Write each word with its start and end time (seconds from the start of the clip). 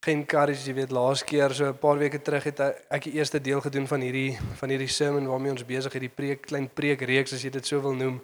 geencouraged, 0.00 0.64
jy 0.64 0.74
weet, 0.74 0.92
laas 0.96 1.22
keer 1.24 1.52
so 1.52 1.68
'n 1.68 1.78
paar 1.78 1.98
weke 1.98 2.22
terug 2.22 2.44
het 2.44 2.60
ek 2.88 3.04
die 3.04 3.12
eerste 3.12 3.40
deel 3.40 3.60
gedoen 3.60 3.86
van 3.86 4.00
hierdie 4.00 4.38
van 4.60 4.68
hierdie 4.68 4.88
sermon 4.88 5.26
waarmee 5.26 5.52
ons 5.52 5.64
besig 5.64 5.94
is, 5.94 6.00
die 6.00 6.08
preek 6.08 6.46
klein 6.46 6.68
preekreeks 6.68 7.32
as 7.32 7.42
jy 7.42 7.50
dit 7.50 7.66
so 7.66 7.80
wil 7.80 7.94
noem 7.94 8.20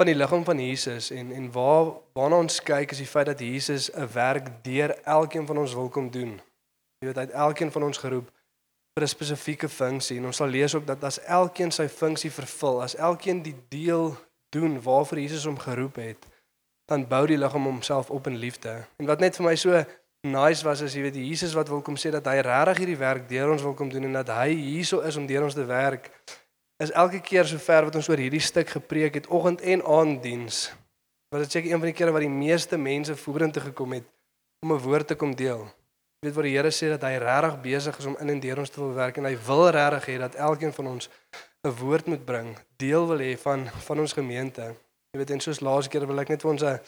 van 0.00 0.06
die 0.06 0.14
liggaam 0.14 0.44
van 0.44 0.58
Jesus 0.58 1.10
en 1.10 1.32
en 1.32 1.52
waar 1.52 1.92
waarna 2.12 2.36
ons 2.36 2.62
kyk 2.62 2.90
is 2.90 2.98
die 2.98 3.06
feit 3.06 3.26
dat 3.26 3.40
Jesus 3.40 3.90
'n 3.92 4.08
werk 4.12 4.64
deur 4.64 4.90
elkeen 5.04 5.46
van 5.46 5.58
ons 5.58 5.74
wil 5.74 5.88
kom 5.88 6.10
doen. 6.10 6.40
Jy 7.00 7.06
weet, 7.06 7.16
hy 7.16 7.22
het 7.22 7.30
elkeen 7.30 7.70
van 7.70 7.82
ons 7.82 7.98
geroep 7.98 8.30
vir 8.94 9.04
'n 9.04 9.08
spesifieke 9.08 9.68
funksie 9.68 10.16
en 10.18 10.26
ons 10.26 10.36
sal 10.36 10.48
lees 10.48 10.74
ook 10.74 10.86
dat 10.86 11.04
as 11.04 11.20
elkeen 11.20 11.70
sy 11.70 11.88
funksie 11.88 12.30
vervul, 12.30 12.82
as 12.82 12.96
elkeen 12.96 13.42
die 13.42 13.56
deel 13.68 14.16
doen 14.48 14.82
waarvoor 14.82 15.18
Jesus 15.18 15.44
hom 15.44 15.58
geroep 15.58 15.96
het, 15.96 16.26
dan 16.86 17.06
bou 17.08 17.26
die 17.26 17.38
liggaam 17.38 17.64
homself 17.64 18.10
op 18.10 18.26
in 18.26 18.36
liefde. 18.36 18.86
En 18.96 19.06
wat 19.06 19.20
net 19.20 19.36
vir 19.36 19.44
my 19.46 19.56
so 19.56 19.84
nice 20.22 20.64
was 20.64 20.82
as 20.82 20.94
jy 20.94 21.02
weet 21.02 21.16
Jesus 21.16 21.54
wat 21.54 21.68
wil 21.68 21.82
kom 21.82 21.96
sê 21.96 22.10
dat 22.10 22.26
hy 22.26 22.40
regtig 22.44 22.78
hierdie 22.78 23.00
werk 23.00 23.28
deur 23.28 23.52
ons 23.52 23.62
wil 23.62 23.74
kom 23.74 23.88
doen 23.88 24.04
en 24.04 24.12
dat 24.12 24.28
hy 24.28 24.52
hierso 24.54 25.00
is 25.00 25.16
om 25.16 25.26
deur 25.26 25.44
ons 25.44 25.54
te 25.54 25.64
werk 25.64 26.10
is 26.82 26.92
elke 26.92 27.20
keer 27.20 27.46
so 27.46 27.58
ver 27.58 27.84
wat 27.84 27.96
ons 27.96 28.08
oor 28.08 28.20
hierdie 28.20 28.40
stuk 28.40 28.68
gepreek 28.68 29.14
het 29.14 29.26
oggend 29.28 29.60
en 29.60 29.82
aand 29.84 30.22
diens 30.22 30.70
was 31.30 31.42
dit 31.42 31.52
seker 31.52 31.70
een 31.70 31.78
van 31.78 31.90
die 31.90 31.94
kere 31.94 32.12
wat 32.12 32.24
die 32.26 32.32
meeste 32.32 32.76
mense 32.76 33.14
vorentoe 33.16 33.62
gekom 33.68 33.92
het 33.94 34.06
om 34.66 34.72
'n 34.72 34.82
woord 34.82 35.06
te 35.06 35.14
kom 35.14 35.34
deel. 35.34 35.62
Jy 36.20 36.28
weet 36.28 36.34
wat 36.34 36.44
die 36.44 36.56
Here 36.56 36.70
sê 36.70 36.88
dat 36.88 37.02
hy 37.02 37.16
regtig 37.16 37.60
besig 37.62 37.98
is 37.98 38.06
om 38.06 38.16
in 38.20 38.30
en 38.30 38.40
deur 38.40 38.58
ons 38.58 38.70
te 38.70 38.80
wil 38.80 38.94
werk 38.94 39.16
en 39.16 39.24
hy 39.24 39.36
wil 39.46 39.70
regtig 39.70 40.06
hê 40.06 40.18
dat 40.18 40.34
elkeen 40.34 40.72
van 40.72 40.86
ons 40.86 41.08
'n 41.64 41.70
woord 41.70 42.06
moet 42.06 42.24
bring 42.24 42.58
deel 42.76 43.06
wil 43.06 43.18
hê 43.18 43.38
van 43.38 43.68
van 43.68 44.00
ons 44.00 44.12
gemeente. 44.12 44.74
Jy 45.12 45.18
weet 45.18 45.30
en 45.30 45.40
soos 45.40 45.60
laas 45.60 45.88
keer 45.88 46.06
wil 46.06 46.20
ek 46.20 46.28
net 46.28 46.42
vir 46.42 46.50
ons 46.50 46.62
'n 46.62 46.80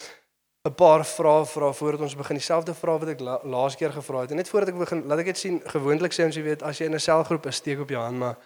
'n 0.69 0.75
paar 0.75 1.03
vrae 1.05 1.45
vra 1.47 1.73
voordat 1.73 2.01
ons 2.01 2.15
begin. 2.17 2.37
Dieselfde 2.39 2.75
vrae 2.75 2.99
wat 2.99 3.09
ek 3.09 3.21
la, 3.21 3.41
laas 3.45 3.77
keer 3.77 3.93
gevra 3.93 4.21
het. 4.21 4.31
En 4.31 4.37
net 4.37 4.49
voordat 4.49 4.69
ek 4.69 4.79
begin, 4.79 5.07
laat 5.11 5.19
ek 5.19 5.33
dit 5.33 5.39
sien. 5.39 5.61
Gewoonlik 5.75 6.15
sê 6.15 6.25
ons 6.25 6.37
jy 6.37 6.43
weet 6.43 6.63
as 6.63 6.79
jy 6.79 6.87
in 6.87 6.95
'n 6.95 7.01
selgroep 7.01 7.47
is, 7.47 7.57
steek 7.57 7.81
op 7.81 7.91
jou 7.91 8.03
hand, 8.03 8.19
maar 8.19 8.37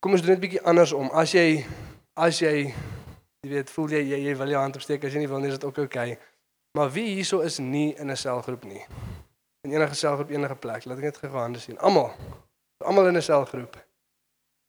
kom 0.00 0.12
ons 0.12 0.20
doen 0.20 0.36
dit 0.36 0.40
bietjie 0.40 0.62
andersom. 0.62 1.08
As 1.10 1.32
jy 1.32 1.64
as 2.16 2.40
jy 2.40 2.74
jy 3.40 3.48
weet 3.48 3.70
voel 3.70 3.88
jy 3.88 4.02
jy, 4.02 4.18
jy 4.28 4.36
wil 4.36 4.48
jou 4.48 4.60
hand 4.60 4.76
opsteek, 4.76 5.04
as 5.04 5.12
jy 5.12 5.18
nie 5.18 5.28
wil 5.28 5.40
nie, 5.40 5.48
is 5.48 5.58
dit 5.58 5.64
ook 5.64 5.78
oukei. 5.78 6.12
Okay. 6.12 6.18
Maar 6.76 6.92
wie 6.92 7.14
hierso 7.14 7.40
is 7.40 7.58
nie 7.58 7.94
in 7.96 8.10
'n 8.10 8.16
selgroep 8.16 8.64
nie? 8.64 8.84
In 9.64 9.72
enige 9.72 9.94
selgroep 9.94 10.30
enige 10.30 10.54
plek. 10.54 10.84
Laat 10.84 10.98
ek 10.98 11.04
net 11.04 11.16
gou 11.16 11.30
hande 11.30 11.58
sien. 11.58 11.78
Almal. 11.78 12.12
Almal 12.84 13.08
in 13.08 13.16
'n 13.16 13.22
selgroep. 13.22 13.76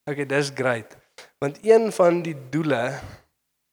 Okay, 0.09 0.25
dis 0.25 0.51
great. 0.55 0.97
Want 1.39 1.59
een 1.61 1.91
van 1.91 2.21
die 2.21 2.35
doele 2.49 2.99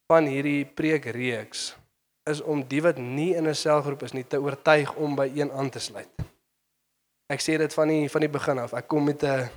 van 0.06 0.24
hierdie 0.24 0.64
preekreeks 0.66 1.76
is 2.30 2.42
om 2.42 2.64
die 2.66 2.82
wat 2.82 2.98
nie 2.98 3.34
in 3.34 3.48
'n 3.48 3.54
selgroep 3.54 4.02
is 4.02 4.12
nie 4.12 4.26
te 4.26 4.40
oortuig 4.40 4.94
om 4.94 5.14
by 5.14 5.30
een 5.34 5.52
aan 5.52 5.70
te 5.70 5.78
sluit. 5.78 6.10
Ek 7.26 7.40
sê 7.40 7.56
dit 7.58 7.74
van 7.74 7.88
die 7.88 8.10
van 8.10 8.20
die 8.20 8.30
begin 8.30 8.58
af. 8.58 8.72
Ek 8.72 8.88
kom 8.88 9.04
met 9.04 9.22
'n 9.22 9.50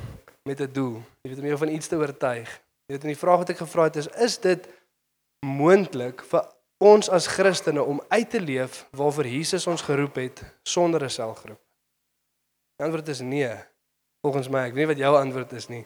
met 0.44 0.62
'n 0.62 0.72
doel. 0.72 1.02
Jy 1.22 1.30
weet 1.30 1.40
om 1.40 1.46
jou 1.46 1.58
van 1.58 1.70
iets 1.70 1.88
te 1.88 1.96
oortuig. 1.96 2.50
Jy 2.86 2.94
weet 2.94 3.02
en 3.02 3.14
die 3.14 3.18
vraag 3.18 3.38
wat 3.38 3.50
ek 3.50 3.58
gevra 3.58 3.84
het 3.84 3.96
is 3.96 4.08
is 4.08 4.38
dit 4.38 4.68
moontlik 5.46 6.22
vir 6.22 6.44
ons 6.78 7.10
as 7.10 7.28
Christene 7.28 7.84
om 7.84 8.02
uit 8.08 8.30
te 8.30 8.42
leef 8.42 8.88
waarvoor 8.92 9.28
Jesus 9.28 9.68
ons 9.68 9.82
geroep 9.82 10.16
het 10.16 10.44
sonder 10.64 11.04
'n 11.04 11.10
selgroep? 11.10 11.62
Die 12.78 12.86
antwoord 12.86 13.08
is 13.08 13.20
nee. 13.20 13.56
Volgens 14.22 14.50
my, 14.50 14.60
ek 14.60 14.74
weet 14.74 14.88
nie 14.88 14.94
wat 14.96 14.98
jou 14.98 15.16
antwoord 15.18 15.52
is 15.52 15.68
nie. 15.68 15.86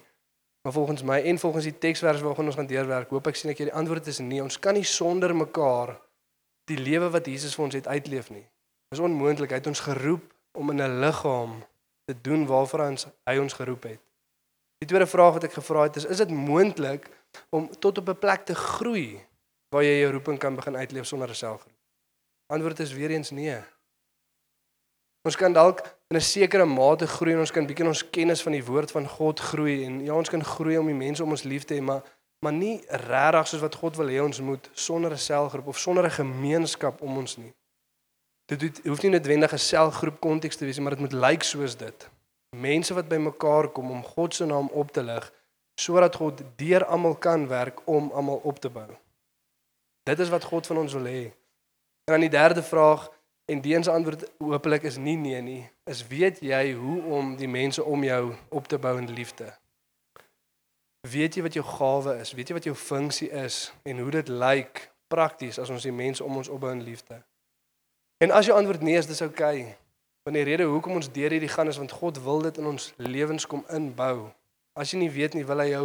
Maar 0.64 0.74
volgens 0.74 1.04
my 1.04 1.20
en 1.22 1.40
volgens 1.40 1.64
die 1.64 1.78
teksvers 1.78 2.22
waarvan 2.22 2.46
ons 2.46 2.56
gaan 2.56 2.68
deurwerk, 2.68 3.10
hoop 3.10 3.28
ek 3.28 3.36
sien 3.36 3.52
ek 3.52 3.58
jy 3.58 3.66
die 3.66 3.74
antwoord 3.74 4.08
is 4.08 4.20
nee. 4.20 4.44
Ons 4.44 4.60
kan 4.60 4.74
nie 4.74 4.84
sonder 4.84 5.36
mekaar 5.36 6.00
die 6.70 6.78
lewe 6.78 7.10
wat 7.10 7.26
Jesus 7.26 7.56
vir 7.56 7.66
ons 7.66 7.74
het 7.74 7.88
uitleef 7.88 8.30
nie. 8.30 8.46
Dis 8.90 9.00
onmoontlik. 9.04 9.50
Hy 9.50 9.60
het 9.62 9.68
ons 9.68 9.84
geroep 9.84 10.26
om 10.54 10.70
in 10.70 10.82
'n 10.82 11.00
liggaam 11.00 11.64
te 12.06 12.16
doen 12.22 12.46
waarvoor 12.46 12.80
ons 12.80 13.08
hy 13.26 13.38
ons 13.38 13.54
geroep 13.54 13.84
het. 13.84 14.00
Die 14.78 14.88
tweede 14.88 15.08
vraag 15.08 15.34
wat 15.34 15.44
ek 15.44 15.54
gevra 15.54 15.84
het 15.84 15.96
is: 15.96 16.06
is 16.06 16.18
dit 16.18 16.30
moontlik 16.30 17.10
om 17.50 17.70
tot 17.80 17.98
op 17.98 18.10
'n 18.10 18.20
plek 18.20 18.46
te 18.46 18.56
groei 18.56 19.26
waar 19.70 19.84
jy 19.84 20.00
jou 20.00 20.12
roeping 20.12 20.40
kan 20.40 20.56
begin 20.56 20.76
uitleef 20.76 21.06
sonder 21.06 21.30
'n 21.30 21.36
selfgroep? 21.36 21.78
Antwoord 22.48 22.80
is 22.80 22.94
weer 22.94 23.10
eens 23.10 23.32
nee. 23.32 23.58
Ons 25.24 25.36
kan 25.36 25.54
dalk 25.54 25.80
in 26.08 26.18
'n 26.18 26.22
sekere 26.22 26.66
mate 26.66 27.08
groei 27.08 27.34
en 27.34 27.40
ons 27.40 27.52
kan 27.52 27.66
bietjie 27.66 27.88
ons 27.88 28.10
kennis 28.10 28.42
van 28.42 28.52
die 28.52 28.66
woord 28.66 28.92
van 28.92 29.08
God 29.08 29.40
groei 29.40 29.86
en 29.86 30.04
ja, 30.04 30.14
ons 30.14 30.30
kan 30.30 30.44
groei 30.44 30.78
om 30.78 30.86
die 30.86 30.96
mense 30.96 31.24
om 31.24 31.30
ons 31.30 31.44
lief 31.44 31.64
te 31.64 31.74
hê, 31.74 31.82
maar 31.82 32.04
maar 32.44 32.54
nie 32.54 32.82
regtig 32.88 33.48
soos 33.48 33.64
wat 33.64 33.76
God 33.80 33.96
wil 34.00 34.10
hê 34.12 34.20
ons 34.24 34.40
moet 34.44 34.70
sonder 34.74 35.12
'n 35.12 35.26
selgroep 35.30 35.68
of 35.68 35.80
sonder 35.80 36.06
'n 36.06 36.20
gemeenskap 36.22 37.02
om 37.02 37.18
ons 37.18 37.38
nie. 37.38 37.54
Dit 38.46 38.62
hoef, 38.62 38.84
hoef 38.84 39.02
nie 39.02 39.12
noodwendig 39.12 39.54
'n 39.54 39.58
selgroep 39.72 40.20
konteks 40.20 40.56
te 40.56 40.66
wees 40.66 40.76
nie, 40.76 40.84
maar 40.84 40.96
dit 40.96 41.06
moet 41.06 41.14
lyk 41.14 41.30
like 41.30 41.46
soos 41.46 41.78
dit. 41.78 42.10
Mense 42.56 42.94
wat 42.94 43.08
bymekaar 43.08 43.68
kom 43.68 43.92
om 43.92 44.04
God 44.04 44.36
se 44.36 44.46
naam 44.46 44.68
op 44.68 44.92
te 44.92 45.04
lig 45.04 45.32
sodat 45.76 46.16
God 46.16 46.42
deur 46.56 46.86
almal 46.86 47.16
kan 47.16 47.48
werk 47.48 47.88
om 47.88 48.12
almal 48.12 48.42
op 48.44 48.60
te 48.60 48.70
bou. 48.70 48.90
Dit 50.04 50.20
is 50.20 50.30
wat 50.30 50.44
God 50.44 50.68
van 50.68 50.78
ons 50.78 50.94
wil 50.94 51.06
hê. 51.06 51.24
En 52.06 52.14
dan 52.14 52.20
die 52.20 52.30
derde 52.30 52.64
vraag 52.64 53.10
en 53.46 53.62
die 53.62 53.76
eens 53.76 53.88
antwoord 53.88 54.32
hopelik 54.38 54.84
is 54.84 54.98
nie 54.98 55.18
nee 55.18 55.42
nie, 55.42 55.70
is 55.84 56.08
weet 56.08 56.40
jy 56.40 56.74
hoe 56.74 57.02
om 57.04 57.36
die 57.36 57.48
mense 57.48 57.84
om 57.84 58.04
jou 58.04 58.36
op 58.50 58.68
te 58.68 58.78
bou 58.78 58.98
in 58.98 59.14
liefde? 59.14 59.63
Weet 61.04 61.36
jy 61.36 61.44
wat 61.44 61.56
jou 61.58 61.66
gawe 61.68 62.16
is? 62.24 62.32
Weet 62.32 62.52
jy 62.52 62.56
wat 62.56 62.68
jou 62.68 62.76
funksie 62.80 63.30
is 63.36 63.74
en 63.84 64.00
hoe 64.00 64.12
dit 64.12 64.30
lyk 64.32 64.86
prakties 65.12 65.60
as 65.60 65.70
ons 65.70 65.84
die 65.84 65.92
mense 65.92 66.24
om 66.24 66.40
ons 66.40 66.50
opbou 66.50 66.72
in 66.72 66.84
liefde? 66.86 67.20
En 68.24 68.32
as 68.32 68.48
jou 68.48 68.56
antwoord 68.56 68.86
nee 68.86 68.96
is, 68.96 69.10
dis 69.10 69.22
oukei. 69.22 69.66
Okay. 69.66 69.76
Want 70.24 70.40
die 70.40 70.46
rede 70.48 70.64
hoekom 70.64 70.96
ons 70.96 71.12
deur 71.12 71.36
hierdie 71.36 71.52
gaan 71.52 71.68
is 71.68 71.78
want 71.82 71.92
God 71.92 72.22
wil 72.24 72.46
dit 72.46 72.58
in 72.58 72.70
ons 72.72 72.94
lewens 73.04 73.46
kom 73.46 73.66
inbou. 73.76 74.30
As 74.80 74.94
jy 74.94 75.02
nie 75.02 75.12
weet 75.12 75.36
nie, 75.36 75.44
wil 75.44 75.60
hy 75.60 75.74
jou 75.74 75.84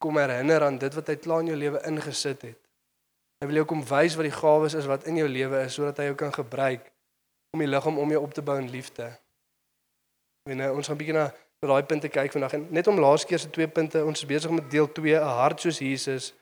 kom 0.00 0.20
herinner 0.22 0.62
aan 0.62 0.78
dit 0.78 0.94
wat 0.94 1.10
hy 1.10 1.16
klaar 1.18 1.42
in 1.42 1.50
jou 1.50 1.58
lewe 1.58 1.82
ingesit 1.90 2.46
het. 2.46 2.60
Hy 3.42 3.48
wil 3.50 3.60
jou 3.60 3.66
kom 3.72 3.82
wys 3.88 4.14
wat 4.20 4.28
die 4.28 4.36
gawes 4.36 4.76
is 4.78 4.86
wat 4.86 5.08
in 5.10 5.18
jou 5.18 5.26
lewe 5.28 5.64
is 5.66 5.74
sodat 5.74 5.98
hy 5.98 6.10
jou 6.12 6.16
kan 6.22 6.32
gebruik 6.32 6.86
om 7.50 7.64
die 7.64 7.68
liggaam 7.68 7.98
om 7.98 8.14
jou 8.14 8.22
op 8.22 8.34
te 8.36 8.44
bou 8.46 8.56
in 8.60 8.70
liefde. 8.70 9.10
En 10.46 10.62
nou, 10.62 10.70
ons 10.78 10.86
gaan 10.86 10.98
bietjie 11.00 11.16
na 11.16 11.26
na 11.60 11.68
daai 11.68 11.84
punte 11.84 12.08
kyk 12.08 12.32
vandag. 12.32 12.52
En 12.56 12.66
net 12.72 12.86
om 12.88 13.00
laas 13.00 13.24
keer 13.24 13.38
se 13.38 13.50
twee 13.52 13.68
punte 13.68 14.00
ons 14.04 14.22
is 14.22 14.28
besig 14.28 14.50
met 14.50 14.70
deel 14.70 14.88
2 14.92 15.16
'n 15.16 15.34
hart 15.40 15.60
soos 15.60 15.78
Jesus 15.78 16.32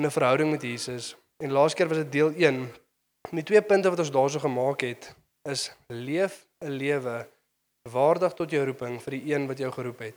in 0.00 0.04
'n 0.06 0.10
verhouding 0.10 0.50
met 0.50 0.62
Jesus. 0.62 1.16
En 1.42 1.52
laas 1.52 1.74
keer 1.74 1.88
was 1.88 1.98
dit 1.98 2.12
deel 2.12 2.32
1 2.36 2.72
en 3.30 3.36
die 3.36 3.42
twee 3.42 3.62
punte 3.62 3.90
wat 3.90 3.98
ons 3.98 4.10
daarso 4.10 4.38
gemaak 4.38 4.80
het 4.80 5.14
is 5.42 5.72
leef 5.86 6.46
'n 6.64 6.70
lewe 6.70 7.26
waardig 7.90 8.32
tot 8.32 8.50
jou 8.50 8.64
roeping 8.64 9.02
vir 9.02 9.10
die 9.10 9.34
een 9.34 9.46
wat 9.46 9.58
jou 9.58 9.72
geroep 9.72 9.98
het. 9.98 10.16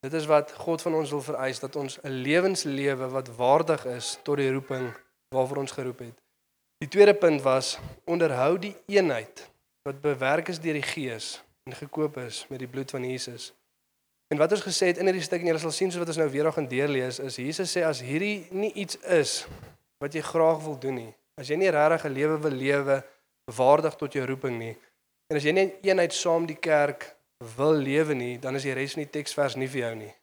Dit 0.00 0.12
is 0.12 0.26
wat 0.26 0.52
God 0.52 0.82
van 0.82 0.94
ons 0.94 1.10
wil 1.10 1.20
vereis 1.20 1.60
dat 1.60 1.76
ons 1.76 1.98
'n 2.02 2.08
lewenslewe 2.08 3.08
wat 3.08 3.36
waardig 3.36 3.84
is 3.84 4.18
tot 4.22 4.36
die 4.36 4.52
roeping 4.52 4.94
waarvoor 5.28 5.56
ons 5.56 5.72
geroep 5.72 5.98
het. 5.98 6.16
Die 6.78 6.88
tweede 6.88 7.14
punt 7.14 7.42
was 7.42 7.78
onderhou 8.04 8.58
die 8.58 8.76
eenheid 8.86 9.50
wat 9.82 10.00
bewerk 10.00 10.48
is 10.48 10.60
deur 10.60 10.72
die 10.72 10.82
gees 10.82 11.42
en 11.62 11.74
gekoop 11.74 12.16
is 12.16 12.46
met 12.48 12.58
die 12.58 12.68
bloed 12.68 12.90
van 12.90 13.04
Jesus. 13.04 13.52
En 14.28 14.38
wat 14.38 14.52
ons 14.52 14.64
gesê 14.64 14.88
het 14.90 14.98
in 14.98 15.08
hierdie 15.10 15.22
stuk 15.22 15.42
en 15.42 15.50
julle 15.50 15.60
sal 15.60 15.74
sien 15.74 15.90
soos 15.92 16.00
wat 16.02 16.10
ons 16.14 16.20
nou 16.22 16.28
weer 16.32 16.48
gaan 16.52 16.68
deurlees 16.68 17.18
is 17.22 17.36
Jesus 17.36 17.74
sê 17.76 17.84
as 17.86 18.00
hierdie 18.02 18.46
nie 18.50 18.72
iets 18.80 18.96
is 19.20 19.42
wat 20.02 20.14
jy 20.16 20.22
graag 20.24 20.62
wil 20.64 20.78
doen 20.80 20.98
nie. 20.98 21.12
As 21.38 21.50
jy 21.52 21.58
nie 21.60 21.70
regtig 21.70 22.06
'n 22.06 22.14
lewe 22.16 22.38
wil 22.40 22.56
lewe 22.64 22.96
waardig 23.56 23.94
tot 23.96 24.12
jou 24.12 24.24
roeping 24.26 24.58
nie. 24.58 24.76
En 25.30 25.36
as 25.36 25.44
jy 25.44 25.52
nie 25.52 25.74
eenheid 25.82 26.12
saam 26.12 26.46
die 26.46 26.56
kerk 26.56 27.14
wil 27.56 27.74
lewe 27.74 28.14
nie, 28.14 28.38
dan 28.38 28.54
is 28.54 28.62
die 28.62 28.74
res 28.74 28.94
van 28.94 29.04
die 29.04 29.10
teksvers 29.10 29.56
nie 29.56 29.68
vir 29.68 29.80
jou 29.80 29.94
nie. 29.94 30.14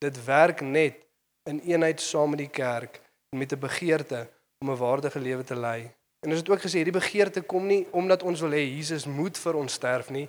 Dit 0.00 0.24
werk 0.24 0.60
net 0.60 1.06
in 1.44 1.60
eenheid 1.60 2.00
saam 2.00 2.30
met 2.30 2.38
die 2.38 2.48
kerk 2.48 3.00
en 3.32 3.38
met 3.38 3.52
'n 3.52 3.58
begeerte 3.58 4.28
om 4.60 4.70
'n 4.70 4.76
waardige 4.76 5.20
lewe 5.20 5.44
te 5.44 5.56
lei. 5.56 5.90
En 6.20 6.30
ons 6.30 6.38
het 6.38 6.48
ook 6.48 6.60
gesê 6.60 6.78
hierdie 6.82 7.00
begeerte 7.00 7.42
kom 7.42 7.66
nie 7.66 7.86
omdat 7.90 8.22
ons 8.22 8.40
wil 8.40 8.50
hê 8.50 8.62
Jesus 8.76 9.06
moet 9.06 9.38
vir 9.38 9.54
ons 9.54 9.72
sterf 9.72 10.10
nie, 10.10 10.28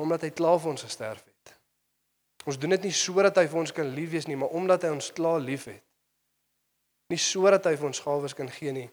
omdat 0.00 0.26
hy 0.26 0.30
klaar 0.30 0.58
vir 0.60 0.70
ons 0.74 0.82
gesterf 0.82 1.22
het. 1.24 1.54
Ons 2.44 2.58
doen 2.60 2.74
dit 2.74 2.88
nie 2.88 2.92
sodat 2.92 3.36
hy 3.40 3.46
vir 3.48 3.60
ons 3.60 3.72
kan 3.72 3.92
lief 3.96 4.10
wees 4.12 4.26
nie, 4.28 4.36
maar 4.36 4.52
omdat 4.56 4.84
hy 4.84 4.90
ons 4.96 5.12
klaar 5.16 5.40
liefhet. 5.40 5.82
Nie 7.12 7.20
sodat 7.20 7.64
hy 7.68 7.76
vir 7.76 7.88
ons 7.88 8.00
gawes 8.04 8.34
kan 8.36 8.50
gee 8.50 8.72
nie, 8.72 8.88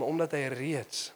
maar 0.00 0.08
omdat 0.08 0.34
hy 0.36 0.48
reeds 0.52 1.10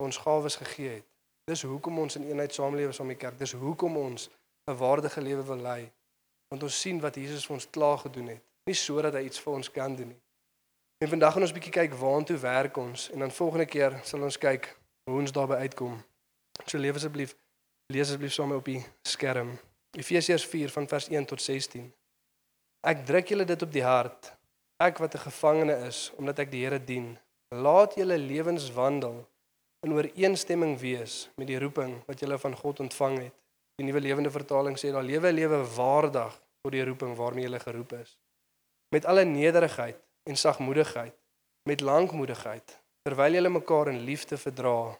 ons 0.00 0.18
gawes 0.20 0.56
gegee 0.60 0.98
het. 0.98 1.06
Dis 1.48 1.62
hoekom 1.66 1.98
ons 1.98 2.16
in 2.16 2.28
eenheid 2.28 2.54
saamlewe 2.54 2.92
saam 2.96 3.10
die 3.10 3.18
kerk. 3.18 3.38
Dis 3.38 3.52
hoekom 3.58 3.96
ons 3.96 4.28
'n 4.68 4.76
waardige 4.76 5.20
lewe 5.20 5.44
wil 5.44 5.56
lei. 5.56 5.92
Want 6.48 6.62
ons 6.62 6.80
sien 6.80 7.00
wat 7.00 7.16
Jesus 7.16 7.46
vir 7.46 7.54
ons 7.54 7.70
klaar 7.70 7.98
gedoen 7.98 8.28
het. 8.28 8.42
Nie 8.66 8.74
sodat 8.74 9.14
hy 9.14 9.24
iets 9.24 9.40
vir 9.40 9.52
ons 9.52 9.70
kan 9.70 9.96
doen 9.96 10.08
nie. 10.08 10.20
En 10.98 11.08
vandag 11.08 11.32
gaan 11.32 11.42
ons 11.42 11.52
bietjie 11.52 11.72
kyk 11.72 11.92
waantoe 11.92 12.36
werk 12.36 12.76
ons 12.76 13.10
en 13.10 13.18
dan 13.18 13.30
volgende 13.30 13.66
keer 13.66 14.00
sal 14.04 14.22
ons 14.22 14.38
kyk 14.38 14.76
hoe 15.04 15.18
ons 15.20 15.32
daarby 15.32 15.54
uitkom. 15.54 16.02
So 16.66 16.78
leef 16.78 16.94
asseblief 16.94 17.36
lees 17.90 18.06
asseblief 18.06 18.32
saam 18.32 18.52
op 18.54 18.68
die 18.70 18.80
skerm. 19.06 19.56
Efesiërs 19.98 20.44
4 20.46 20.70
van 20.70 20.86
vers 20.88 21.08
1 21.10 21.24
tot 21.32 21.42
16. 21.42 21.88
Ek 22.86 23.02
druk 23.06 23.32
julle 23.32 23.46
dit 23.48 23.62
op 23.66 23.72
die 23.74 23.82
hart. 23.82 24.30
Ek 24.78 25.02
wat 25.02 25.14
'n 25.14 25.26
gevangene 25.26 25.74
is 25.88 26.12
omdat 26.16 26.38
ek 26.38 26.50
die 26.50 26.62
Here 26.64 26.78
dien. 26.78 27.18
Laat 27.50 27.94
julle 27.94 28.18
lewens 28.18 28.70
wandel 28.72 29.26
in 29.82 29.92
ooreenstemming 29.92 30.78
wees 30.78 31.30
met 31.36 31.46
die 31.46 31.58
roeping 31.58 32.02
wat 32.06 32.20
julle 32.20 32.38
van 32.38 32.54
God 32.56 32.80
ontvang 32.80 33.18
het. 33.22 33.34
Die 33.76 33.86
nuwe 33.86 34.00
lewende 34.00 34.30
vertaling 34.30 34.76
sê 34.78 34.92
daar 34.92 35.02
lewe 35.02 35.28
'n 35.32 35.34
lewe 35.34 35.58
waardig 35.76 36.40
tot 36.62 36.72
die 36.72 36.84
roeping 36.84 37.16
waarmee 37.16 37.48
jy 37.48 37.58
geroep 37.58 37.92
is. 37.92 38.18
Met 38.94 39.04
alle 39.04 39.24
nederigheid 39.24 39.98
en 40.24 40.36
sagmoedigheid, 40.36 41.14
met 41.64 41.80
lankmoedigheid, 41.80 42.80
terwyl 43.02 43.32
julle 43.32 43.48
mekaar 43.48 43.88
in 43.88 44.04
liefde 44.04 44.36
verdra, 44.36 44.98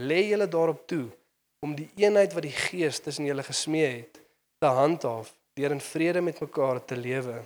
lê 0.00 0.28
julle 0.28 0.48
daarop 0.48 0.86
toe 0.86 1.10
om 1.58 1.74
die 1.74 1.90
eenheid 1.96 2.32
wat 2.32 2.42
die 2.46 2.54
Gees 2.54 3.00
tussen 3.00 3.24
julle 3.24 3.42
gesmee 3.42 3.86
het, 3.86 4.20
te 4.58 4.66
handhaaf 4.66 5.34
deur 5.58 5.74
in 5.74 5.80
vrede 5.80 6.20
met 6.20 6.40
mekaar 6.40 6.84
te 6.84 6.96
lewe. 6.96 7.42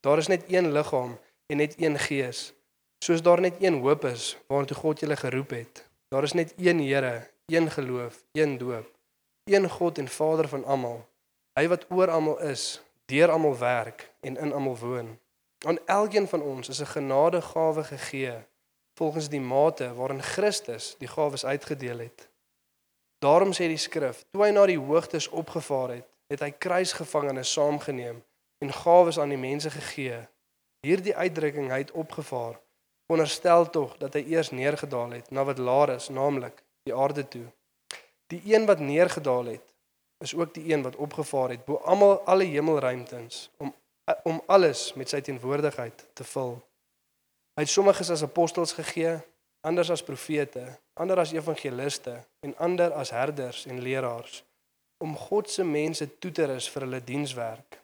Daar 0.00 0.18
is 0.18 0.26
net 0.26 0.44
een 0.48 0.72
liggaam 0.72 1.18
en 1.46 1.56
net 1.56 1.74
een 1.80 1.98
Gees, 1.98 2.52
soos 3.04 3.22
daar 3.22 3.40
net 3.40 3.60
een 3.60 3.80
hoop 3.80 4.04
is 4.04 4.36
waartoe 4.46 4.76
God 4.76 5.00
julle 5.00 5.16
geroep 5.16 5.50
het. 5.50 5.84
Daar 6.08 6.22
is 6.22 6.32
net 6.32 6.54
een 6.56 6.80
Here, 6.80 7.28
een 7.46 7.70
geloof, 7.70 8.24
een 8.32 8.58
doop, 8.58 8.90
een 9.44 9.70
God 9.70 9.98
en 9.98 10.08
Vader 10.08 10.48
van 10.48 10.64
almal. 10.64 11.04
Hy 11.58 11.68
wat 11.68 11.86
oor 11.90 12.10
almal 12.10 12.40
is, 12.40 12.80
deur 13.06 13.30
almal 13.30 13.58
werk 13.58 14.10
en 14.20 14.36
in 14.36 14.52
almal 14.52 14.78
woon. 14.78 15.18
Aan 15.66 15.78
elkeen 15.86 16.28
van 16.28 16.42
ons 16.42 16.68
is 16.68 16.80
'n 16.80 16.92
genadegawe 16.96 17.84
gegee 17.84 18.38
volgens 18.94 19.28
die 19.28 19.40
mate 19.40 19.94
waarin 19.94 20.22
Christus 20.22 20.94
die 20.98 21.08
gawes 21.08 21.44
uitgedeel 21.44 21.98
het. 21.98 22.28
Daarom 23.26 23.50
sê 23.56 23.66
die 23.66 23.80
skrif, 23.80 24.20
toe 24.30 24.44
hy 24.44 24.52
na 24.54 24.62
die 24.70 24.78
hoogtes 24.78 25.26
opgevaar 25.34 25.96
het, 25.96 26.06
het 26.30 26.42
hy 26.44 26.52
kruisgevangenes 26.62 27.50
saamgeneem 27.56 28.20
en 28.62 28.72
gawes 28.72 29.18
aan 29.18 29.32
die 29.34 29.40
mense 29.40 29.72
gegee. 29.74 30.20
Hierdie 30.86 31.14
uitdrukking 31.16 31.72
hy 31.72 31.80
het 31.82 31.90
opgevaar, 31.98 32.60
onderstel 33.10 33.66
tog 33.74 33.96
dat 33.98 34.14
hy 34.14 34.22
eers 34.36 34.52
neergedaal 34.54 35.16
het 35.18 35.32
na 35.34 35.42
wat 35.48 35.58
laer 35.58 35.96
is, 35.96 36.06
naamlik 36.14 36.62
die 36.86 36.94
aarde 36.94 37.26
toe. 37.32 37.48
Die 38.30 38.42
een 38.52 38.68
wat 38.70 38.84
neergedaal 38.84 39.50
het, 39.56 39.74
is 40.22 40.34
ook 40.34 40.54
die 40.54 40.70
een 40.70 40.86
wat 40.86 40.96
opgevaar 40.96 41.56
het 41.56 41.66
bo 41.66 41.82
almal 41.82 42.20
alle 42.30 42.46
hemelruimtes 42.54 43.50
om 43.58 43.74
om 44.22 44.38
alles 44.46 44.92
met 44.94 45.10
sy 45.10 45.18
teenwoordigheid 45.20 46.04
te 46.14 46.24
vul. 46.30 46.52
Hy 47.58 47.64
het 47.64 47.72
sommiges 47.72 48.10
as 48.14 48.22
apostels 48.22 48.76
gegee, 48.78 49.16
ander 49.66 49.88
as 49.90 50.04
profete, 50.06 50.62
ander 50.96 51.20
as 51.20 51.32
evangeliste 51.32 52.16
en 52.40 52.56
ander 52.56 52.92
as 52.92 53.12
herders 53.12 53.66
en 53.66 53.80
leraars 53.84 54.42
om 54.98 55.16
God 55.16 55.50
se 55.50 55.64
mense 55.64 56.06
toe 56.18 56.32
te 56.32 56.46
rus 56.48 56.68
vir 56.72 56.86
hulle 56.86 57.02
dienswerk. 57.04 57.76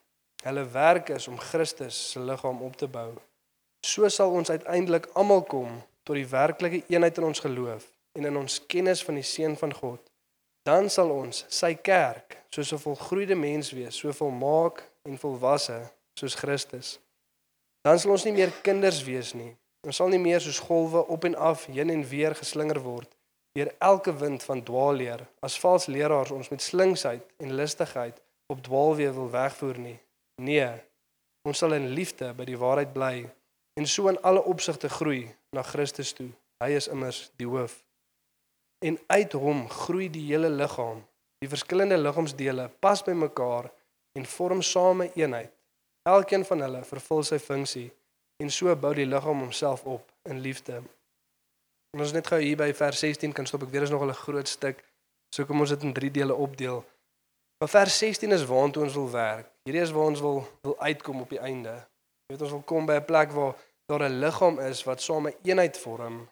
Hulle 0.42 0.64
werk 0.72 1.10
is 1.12 1.28
om 1.28 1.38
Christus 1.38 1.98
se 2.12 2.20
liggaam 2.20 2.62
op 2.64 2.76
te 2.76 2.88
bou. 2.88 3.10
So 3.84 4.08
sal 4.08 4.32
ons 4.32 4.50
uiteindelik 4.50 5.10
almal 5.18 5.44
kom 5.44 5.82
tot 6.06 6.16
die 6.16 6.28
werklike 6.28 6.82
eenheid 6.88 7.18
in 7.20 7.28
ons 7.28 7.42
geloof 7.44 7.84
en 8.16 8.28
in 8.30 8.36
ons 8.40 8.60
kennis 8.66 9.04
van 9.04 9.20
die 9.20 9.26
seun 9.26 9.56
van 9.60 9.74
God. 9.76 10.00
Dan 10.64 10.88
sal 10.90 11.10
ons 11.10 11.44
sy 11.50 11.74
kerk 11.74 12.38
soos 12.50 12.72
'n 12.72 12.78
volgroeide 12.78 13.34
mens 13.34 13.72
wees, 13.72 13.96
so 13.96 14.12
volmaak 14.12 14.82
en 15.04 15.18
volwasse 15.18 15.80
soos 16.14 16.34
Christus. 16.34 16.98
Dan 17.82 17.98
sal 17.98 18.10
ons 18.10 18.24
nie 18.24 18.32
meer 18.32 18.52
kinders 18.62 19.04
wees 19.04 19.34
nie. 19.34 19.56
Ons 19.86 19.98
sal 19.98 20.12
nie 20.12 20.20
meer 20.22 20.40
soos 20.40 20.60
golwe 20.62 21.02
op 21.10 21.24
en 21.26 21.34
af 21.34 21.66
heen 21.66 21.90
en 21.90 22.04
weer 22.06 22.34
geslinger 22.38 22.78
word 22.84 23.10
deur 23.52 23.68
elke 23.84 24.12
wind 24.16 24.44
van 24.48 24.62
dwaalleer 24.64 25.26
as 25.44 25.58
vals 25.60 25.86
leraars 25.86 26.30
ons 26.32 26.48
met 26.48 26.62
slinksheid 26.62 27.24
en 27.42 27.56
listigheid 27.58 28.22
op 28.52 28.62
dwaalweë 28.64 29.10
wil 29.12 29.28
wegvoer 29.32 29.78
nie. 29.78 29.98
Nee, 30.40 30.70
ons 31.48 31.60
sal 31.60 31.74
in 31.76 31.90
liefde 31.96 32.30
by 32.38 32.46
die 32.48 32.56
waarheid 32.56 32.94
bly 32.94 33.26
en 33.80 33.88
so 33.88 34.08
in 34.08 34.20
alle 34.28 34.42
opsigte 34.54 34.88
groei 34.88 35.26
na 35.52 35.64
Christus 35.66 36.12
toe. 36.16 36.30
Hy 36.64 36.70
is 36.78 36.88
immers 36.88 37.26
die 37.40 37.48
hoof. 37.48 37.82
En 38.86 38.98
uit 39.06 39.32
hom 39.32 39.66
groei 39.68 40.08
die 40.12 40.24
hele 40.30 40.50
liggaam. 40.50 41.02
Die 41.42 41.50
verskillende 41.50 41.98
liggaamsdele 41.98 42.68
pas 42.80 43.02
by 43.04 43.14
mekaar 43.18 43.68
en 44.18 44.28
vorm 44.28 44.62
same 44.62 45.10
eenheid. 45.18 45.52
Elkeen 46.08 46.44
van 46.46 46.64
hulle 46.64 46.84
vervul 46.86 47.22
sy 47.26 47.38
funksie 47.42 47.90
en 48.42 48.50
so 48.50 48.74
bou 48.76 48.92
die 48.94 49.06
liggaam 49.06 49.44
homself 49.44 49.84
op 49.84 50.10
in 50.28 50.40
liefde. 50.40 50.82
En 51.92 52.00
ons 52.00 52.12
net 52.12 52.26
gou 52.26 52.40
hier 52.40 52.56
by 52.56 52.70
vers 52.74 52.98
16 53.04 53.32
kan 53.36 53.46
stop. 53.46 53.66
Ek 53.66 53.74
weet 53.74 53.86
is 53.86 53.90
nog 53.90 54.04
'n 54.04 54.12
groot 54.24 54.48
stuk. 54.48 54.84
So 55.34 55.44
kom 55.44 55.60
ons 55.60 55.70
dit 55.70 55.82
in 55.82 55.92
drie 55.92 56.10
dele 56.10 56.34
opdeel. 56.34 56.84
Maar 57.58 57.68
vers 57.68 57.98
16 57.98 58.32
is 58.32 58.44
waartoe 58.44 58.82
ons 58.82 58.94
wil 58.94 59.10
werk. 59.10 59.50
Hierdie 59.64 59.82
is 59.82 59.90
waar 59.90 60.04
ons 60.04 60.20
wil 60.20 60.48
wil 60.62 60.78
uitkom 60.78 61.20
op 61.20 61.28
die 61.28 61.38
einde. 61.38 61.74
Jy 62.26 62.34
weet 62.34 62.42
ons 62.42 62.50
wil 62.50 62.62
kom 62.62 62.86
by 62.86 62.94
'n 62.94 63.04
plek 63.04 63.30
waar 63.30 63.54
daar 63.86 64.08
'n 64.08 64.18
liggaam 64.18 64.58
is 64.60 64.84
wat 64.84 65.02
same 65.02 65.34
eenheid 65.42 65.78
vorm 65.78 66.28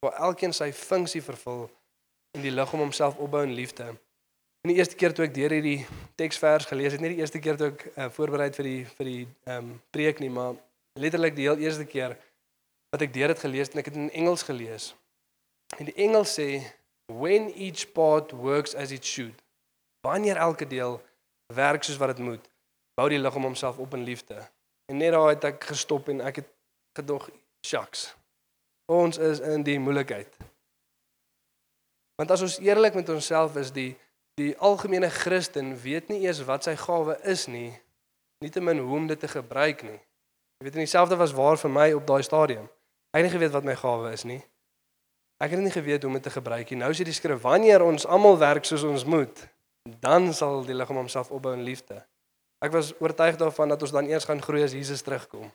waar 0.00 0.12
elkeen 0.12 0.52
sy 0.52 0.72
funksie 0.72 1.22
vervul 1.22 1.70
en 2.30 2.42
die 2.42 2.50
liggaam 2.50 2.80
homself 2.80 3.16
opbou 3.16 3.42
in 3.42 3.52
liefde. 3.52 3.84
En 4.62 4.70
die 4.70 4.76
eerste 4.76 4.94
keer 4.94 5.14
toe 5.14 5.24
ek 5.24 5.34
deur 5.34 5.50
hierdie 5.50 5.86
teksvers 6.14 6.66
gelees 6.70 6.92
het, 6.92 7.00
nie 7.00 7.14
die 7.14 7.22
eerste 7.22 7.38
keer 7.38 7.56
toe 7.56 7.68
ek 7.72 7.84
uh, 7.96 8.08
voorberei 8.10 8.52
vir 8.52 8.64
die 8.64 8.84
vir 8.86 9.04
die 9.10 9.22
ehm 9.44 9.56
um, 9.56 9.80
preek 9.90 10.18
nie, 10.22 10.30
maar 10.30 10.54
letterlik 10.98 11.36
die 11.36 11.48
heel 11.48 11.60
eerste 11.62 11.84
keer 11.84 12.16
wat 12.92 13.02
ek 13.06 13.12
deur 13.14 13.32
dit 13.32 13.42
gelees 13.44 13.70
het 13.70 13.76
en 13.76 13.82
ek 13.82 13.90
het 13.90 13.98
in 13.98 14.10
Engels 14.10 14.44
gelees. 14.44 14.92
En 15.78 15.88
die 15.88 15.96
Engels 16.04 16.34
sê 16.36 16.60
when 17.12 17.48
each 17.54 17.86
part 17.92 18.32
works 18.32 18.74
as 18.74 18.92
it 18.92 19.04
should. 19.04 19.36
Wanneer 20.04 20.36
elke 20.36 20.66
deel 20.66 21.00
werk 21.54 21.84
soos 21.84 22.00
wat 22.00 22.16
dit 22.16 22.24
moet, 22.24 22.44
bou 22.98 23.08
die 23.08 23.20
liggaam 23.20 23.46
homself 23.48 23.78
op 23.78 23.94
in 23.94 24.04
liefde. 24.04 24.36
En 24.90 24.96
net 25.00 25.12
daar 25.14 25.28
het 25.32 25.44
ek 25.52 25.64
gestop 25.72 26.08
en 26.12 26.20
ek 26.20 26.42
het 26.42 26.48
gedog, 26.98 27.28
shucks. 27.64 28.10
Ons 28.92 29.18
is 29.18 29.40
in 29.40 29.62
die 29.64 29.78
moeilikheid. 29.80 30.28
Want 32.20 32.30
as 32.34 32.42
ons 32.44 32.58
eerlik 32.60 32.94
met 32.94 33.08
onsself 33.08 33.56
is, 33.56 33.72
die 33.72 33.94
die 34.40 34.54
algemene 34.64 35.10
Christen 35.12 35.74
weet 35.76 36.08
nie 36.08 36.22
eers 36.24 36.38
wat 36.48 36.64
sy 36.64 36.72
gawe 36.80 37.18
is 37.28 37.44
nie, 37.52 37.68
nietemin 38.40 38.78
hoe 38.80 38.94
om 38.96 39.06
dit 39.10 39.20
te 39.20 39.28
gebruik 39.28 39.82
nie. 39.84 39.98
Jy 40.62 40.68
weet 40.68 40.76
en 40.78 40.84
dieselfde 40.86 41.16
was 41.18 41.32
waar 41.34 41.58
vir 41.58 41.70
my 41.74 41.88
op 41.98 42.04
daai 42.06 42.22
stadium. 42.22 42.68
Ek 43.10 43.24
het 43.24 43.26
nie 43.26 43.32
geweet 43.32 43.50
wat 43.50 43.64
my 43.66 43.74
gawe 43.74 44.12
is 44.14 44.22
nie. 44.22 44.38
Ek 45.42 45.50
het 45.50 45.58
nie 45.58 45.72
geweet 45.74 46.04
hoe 46.06 46.10
om 46.12 46.14
dit 46.14 46.22
te 46.22 46.30
gebruik 46.30 46.68
nie. 46.70 46.76
Nou 46.78 46.92
sê 46.94 47.02
die 47.02 47.14
skrif 47.16 47.40
wanneer 47.42 47.82
ons 47.82 48.06
almal 48.06 48.38
werk 48.38 48.68
soos 48.68 48.84
ons 48.86 49.02
moet, 49.02 49.40
dan 50.04 50.30
sal 50.30 50.62
die 50.62 50.76
liggaam 50.78 51.00
homself 51.00 51.32
opbou 51.34 51.56
in 51.58 51.64
liefde. 51.66 51.98
Ek 52.62 52.70
was 52.70 52.92
oortuig 53.02 53.40
daarvan 53.40 53.74
dat 53.74 53.82
ons 53.82 53.94
dan 53.96 54.06
eers 54.06 54.28
gaan 54.30 54.38
groei 54.38 54.62
as 54.62 54.76
Jesus 54.78 55.02
terugkom. 55.02 55.50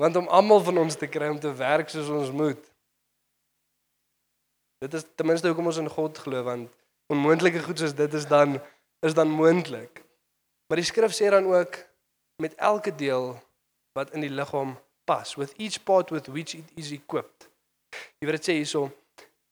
Want 0.00 0.16
om 0.16 0.32
almal 0.32 0.64
van 0.70 0.80
ons 0.86 0.96
te 0.96 1.10
kry 1.12 1.28
om 1.28 1.42
te 1.44 1.52
werk 1.60 1.92
soos 1.92 2.08
ons 2.08 2.32
moet. 2.32 2.72
Dit 4.80 4.96
is 4.96 5.04
ten 5.12 5.28
minste 5.28 5.52
hoekom 5.52 5.68
ons 5.68 5.82
in 5.84 5.92
God 5.92 6.24
glo 6.24 6.40
want 6.48 6.72
onmoontlike 7.12 7.60
goed 7.68 7.84
soos 7.84 7.92
dit 7.92 8.16
is 8.16 8.24
dan 8.32 8.56
is 9.04 9.12
dan 9.12 9.28
moontlik. 9.28 10.00
Maar 10.72 10.80
die 10.80 10.88
skrif 10.88 11.12
sê 11.12 11.28
dan 11.28 11.52
ook 11.52 11.82
met 12.40 12.54
elke 12.54 12.94
deel 12.94 13.34
wat 13.92 14.12
in 14.16 14.24
die 14.24 14.32
liggaam 14.32 14.76
pas 15.04 15.34
with 15.34 15.54
each 15.58 15.82
part 15.84 16.10
with 16.10 16.26
which 16.26 16.54
it 16.54 16.68
is 16.74 16.90
equipped. 16.94 17.48
Jy 18.20 18.28
weet 18.28 18.38
dit 18.38 18.48
sê 18.48 18.56
hierso 18.60 18.86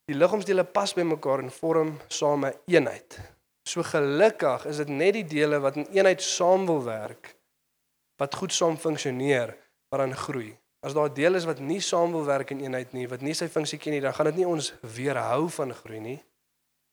die 0.08 0.16
liggaamsdele 0.16 0.64
pas 0.72 0.94
by 0.96 1.04
mekaar 1.04 1.42
en 1.44 1.52
vorm 1.52 1.96
same 2.08 2.54
eenheid. 2.70 3.18
So 3.68 3.84
gelukkig 3.84 4.64
is 4.70 4.80
dit 4.80 4.92
net 4.92 5.18
die 5.18 5.26
dele 5.28 5.60
wat 5.60 5.76
in 5.76 5.88
eenheid 5.92 6.22
saam 6.24 6.64
wil 6.70 6.80
werk 6.86 7.34
wat 8.18 8.34
goed 8.34 8.54
saam 8.54 8.78
funksioneer 8.80 9.52
wat 9.92 10.00
dan 10.02 10.14
groei. 10.16 10.54
As 10.80 10.94
daar 10.94 11.10
dele 11.12 11.36
is 11.38 11.46
wat 11.46 11.60
nie 11.60 11.80
saam 11.82 12.14
wil 12.14 12.24
werk 12.24 12.50
in 12.54 12.62
eenheid 12.62 12.94
nie, 12.94 13.08
wat 13.10 13.22
nie 13.22 13.34
sy 13.34 13.48
funksie 13.50 13.78
ken 13.82 13.94
nie, 13.94 14.02
dan 14.02 14.14
gaan 14.14 14.30
dit 14.30 14.40
nie 14.40 14.48
ons 14.48 14.72
weerhou 14.96 15.48
van 15.58 15.74
groei 15.74 16.00
nie. 16.02 16.18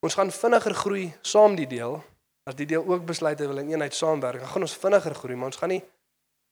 Ons 0.06 0.18
gaan 0.18 0.34
vinniger 0.34 0.75
groei 0.78 1.06
saam 1.22 1.58
die 1.58 1.70
deel 1.70 2.00
As 2.46 2.56
die 2.56 2.68
deel 2.70 2.86
ook 2.86 3.06
besluit 3.10 3.40
hy 3.42 3.48
wil 3.50 3.64
in 3.64 3.72
eenheid 3.74 3.96
saamwerk, 3.98 4.44
dan 4.44 4.52
gaan 4.54 4.66
ons 4.68 4.78
vinniger 4.78 5.16
groei, 5.18 5.36
maar 5.36 5.50
ons 5.50 5.58
gaan 5.62 5.74
nie 5.74 5.82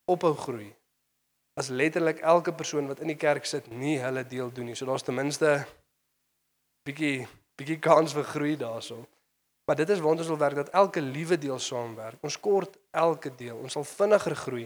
ophou 0.09 0.33
groei. 0.35 0.71
As 1.59 1.69
letterlik 1.69 2.23
elke 2.25 2.53
persoon 2.57 2.89
wat 2.89 3.03
in 3.05 3.11
die 3.13 3.19
kerk 3.19 3.45
sit 3.45 3.69
nie 3.69 3.99
hulle 4.01 4.23
deel 4.25 4.49
doen 4.51 4.71
nie. 4.71 4.75
So 4.75 4.89
daar's 4.89 5.05
ten 5.05 5.15
minste 5.15 5.51
bietjie 6.87 7.27
bietjie 7.59 7.77
kans 7.77 8.15
vir 8.17 8.25
groei 8.25 8.55
daarso. 8.57 9.03
Maar 9.69 9.77
dit 9.79 9.89
is 9.93 10.01
waar 10.01 10.17
ons 10.17 10.27
wil 10.27 10.39
werk 10.41 10.55
dat 10.55 10.71
elke 10.73 11.01
liewe 11.01 11.37
deel 11.37 11.59
saamwerk. 11.59 12.17
Ons 12.25 12.39
kort 12.39 12.73
elke 12.91 13.29
deel. 13.37 13.55
Ons 13.55 13.77
sal 13.77 13.85
vinniger 13.87 14.35
groei 14.35 14.65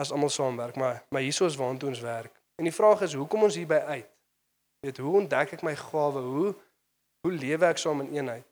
as 0.00 0.12
almal 0.14 0.30
saamwerk, 0.32 0.78
maar 0.80 1.02
maar 1.10 1.26
hieso 1.26 1.46
is 1.46 1.58
waar 1.58 1.74
ons 1.74 2.00
werk. 2.00 2.32
En 2.56 2.64
die 2.64 2.74
vraag 2.74 3.02
is, 3.02 3.14
hoe 3.14 3.26
kom 3.26 3.42
ons 3.42 3.54
hierby 3.54 3.74
uit? 3.74 4.08
Jy 4.80 4.88
weet, 4.88 4.98
hoe 4.98 5.16
ontdek 5.16 5.52
ek 5.52 5.62
my 5.62 5.74
gawe? 5.76 6.20
Hoe 6.20 6.54
hoe 7.20 7.32
lewe 7.32 7.66
ek 7.66 7.78
saam 7.78 8.00
in 8.00 8.14
eenheid? 8.14 8.46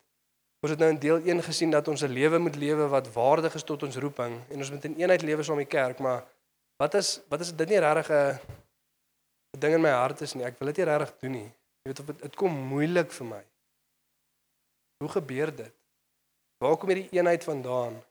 Ons 0.59 0.73
het 0.73 0.79
nou 0.81 0.89
in 0.91 0.99
deel 0.99 1.21
1 1.23 1.43
gesien 1.43 1.71
dat 1.71 1.87
ons 1.87 2.01
'n 2.03 2.11
lewe 2.11 2.37
moet 2.37 2.55
lewe 2.55 2.87
wat 2.87 3.13
waardig 3.13 3.55
is 3.55 3.63
tot 3.63 3.83
ons 3.83 3.95
roeping 3.95 4.41
en 4.49 4.57
ons 4.57 4.71
moet 4.71 4.85
in 4.85 4.95
eenheid 4.95 5.21
lewe 5.21 5.43
saam 5.43 5.57
die 5.57 5.65
kerk, 5.65 5.99
maar 5.99 6.25
wat 6.77 6.93
is 6.93 7.21
wat 7.29 7.39
is 7.39 7.55
dit 7.55 7.69
nie 7.69 7.79
regtig 7.79 8.09
'n 8.11 8.39
ding 9.59 9.73
in 9.73 9.81
my 9.81 9.89
hart 9.89 10.21
is 10.21 10.33
nie. 10.33 10.43
Ek 10.43 10.59
wil 10.59 10.67
dit 10.67 10.77
nie 10.77 10.85
regtig 10.85 11.13
doen 11.19 11.31
nie. 11.31 11.51
Jy 11.83 11.91
weet 11.91 11.99
of 11.99 12.05
dit 12.05 12.21
dit 12.21 12.35
kom 12.35 12.51
moeilik 12.51 13.11
vir 13.11 13.25
my. 13.25 13.43
Hoe 15.03 15.09
gebeur 15.09 15.55
dit? 15.55 15.73
Waar 16.57 16.77
kom 16.77 16.89
hierdie 16.89 17.09
eenheid 17.11 17.43
vandaan? 17.43 18.03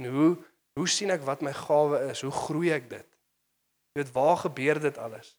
En 0.00 0.10
hoe 0.10 0.36
hoe 0.74 0.88
sien 0.88 1.10
ek 1.10 1.20
wat 1.20 1.42
my 1.42 1.52
gawe 1.52 1.98
is? 2.10 2.22
Hoe 2.24 2.32
groei 2.32 2.72
ek 2.72 2.88
dit? 2.90 3.06
Jy 3.92 4.02
weet 4.02 4.12
waar 4.12 4.36
gebeur 4.36 4.80
dit 4.80 4.98
alles? 4.98 5.36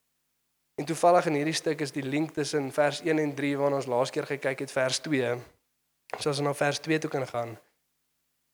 En 0.78 0.86
toevallig 0.86 1.26
in 1.26 1.34
hierdie 1.34 1.58
stuk 1.58 1.82
is 1.82 1.92
die 1.92 2.06
link 2.06 2.34
tussen 2.34 2.72
vers 2.72 3.02
1 3.02 3.20
en 3.20 3.34
3 3.36 3.58
waarna 3.58 3.76
ons 3.82 3.90
laas 3.90 4.14
keer 4.14 4.26
gekyk 4.30 4.60
het 4.60 4.72
vers 4.72 5.00
2. 5.00 5.34
So 6.20 6.30
as 6.30 6.40
ons 6.40 6.46
na 6.48 6.54
vers 6.54 6.80
2 6.80 7.00
toe 7.00 7.10
kan 7.10 7.26
gaan. 7.28 7.54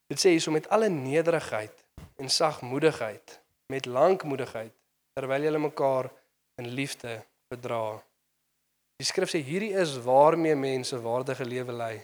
Dit 0.10 0.22
sê 0.22 0.34
hierso 0.34 0.52
met 0.52 0.70
alle 0.74 0.90
nederigheid 0.90 1.86
en 2.18 2.30
sagmoedigheid, 2.30 3.40
met 3.70 3.86
lankmoedigheid, 3.86 4.74
terwyl 5.14 5.46
julle 5.46 5.62
mekaar 5.62 6.10
in 6.60 6.72
liefde 6.74 7.20
verdra. 7.52 8.00
Die 9.00 9.08
skrif 9.08 9.32
sê 9.32 9.42
hierdie 9.46 9.76
is 9.80 9.96
waarmee 10.04 10.58
mense 10.60 10.98
waardige 11.04 11.46
lewe 11.48 11.76
lei. 11.76 11.96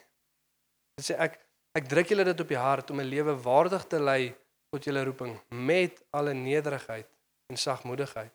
Dit 1.00 1.10
sê 1.10 1.18
ek 1.20 1.42
ek 1.76 1.90
druk 1.92 2.12
julle 2.14 2.24
dit 2.24 2.40
op 2.40 2.52
die 2.54 2.62
hart 2.62 2.92
om 2.94 3.02
'n 3.02 3.12
lewe 3.12 3.34
waardig 3.44 3.84
te 3.92 4.00
lei 4.00 4.34
tot 4.72 4.86
julle 4.88 5.04
roeping 5.04 5.34
met 5.50 6.00
alle 6.12 6.34
nederigheid 6.34 7.08
en 7.52 7.58
sagmoedigheid. 7.58 8.32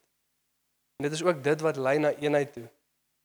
En 1.01 1.09
dit 1.09 1.13
is 1.13 1.23
ook 1.25 1.43
dit 1.45 1.61
wat 1.61 1.77
lei 1.77 1.99
na 1.99 2.13
eenheid 2.13 2.53
toe. 2.53 2.69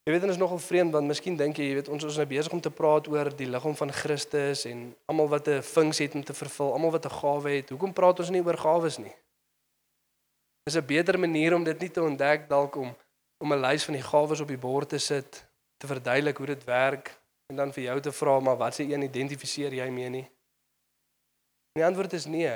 Jy 0.05 0.13
weet 0.13 0.21
dit 0.21 0.29
is 0.35 0.37
nogal 0.37 0.59
vreemd 0.61 0.93
want 0.93 1.09
miskien 1.09 1.37
dink 1.37 1.57
jy, 1.57 1.65
jy 1.65 1.77
weet 1.79 1.87
ons 1.89 2.03
ons 2.05 2.13
is 2.13 2.19
nou 2.21 2.27
besig 2.29 2.53
om 2.53 2.59
te 2.61 2.69
praat 2.69 3.07
oor 3.09 3.31
die 3.33 3.47
liggaam 3.49 3.73
van 3.79 3.89
Christus 3.89 4.67
en 4.69 4.91
almal 5.09 5.31
wat 5.31 5.47
'n 5.49 5.63
funksie 5.65 6.05
het 6.05 6.15
om 6.15 6.23
te 6.23 6.33
vervul, 6.33 6.73
almal 6.73 6.91
wat 6.91 7.05
'n 7.05 7.17
gawe 7.21 7.49
het. 7.49 7.69
Hoekom 7.69 7.93
praat 7.93 8.19
ons 8.19 8.29
nie 8.29 8.43
oor 8.45 8.57
gawes 8.57 8.97
nie? 8.99 9.15
Is 10.69 10.77
'n 10.77 10.85
beter 10.85 11.17
manier 11.19 11.55
om 11.55 11.63
dit 11.63 11.79
nie 11.79 11.89
te 11.89 12.03
ontdek 12.03 12.47
dalk 12.49 12.75
om 12.75 12.95
om 13.43 13.53
'n 13.53 13.61
lys 13.61 13.83
van 13.83 13.93
die 13.93 14.03
gawes 14.03 14.41
op 14.41 14.47
die 14.47 14.57
bord 14.57 14.89
te 14.89 14.97
sit, 14.97 15.45
te 15.77 15.87
verduidelik 15.87 16.37
hoe 16.37 16.47
dit 16.47 16.63
werk 16.63 17.19
en 17.49 17.55
dan 17.55 17.73
vir 17.73 17.83
jou 17.83 17.99
te 18.01 18.11
vra 18.11 18.39
maar 18.39 18.57
wat 18.57 18.75
se 18.75 18.83
een 18.83 19.01
identifiseer 19.01 19.73
jy 19.73 19.89
mee 19.89 20.09
nie? 20.09 20.27
En 21.73 21.81
die 21.81 21.85
antwoord 21.85 22.13
is 22.13 22.25
nee. 22.25 22.53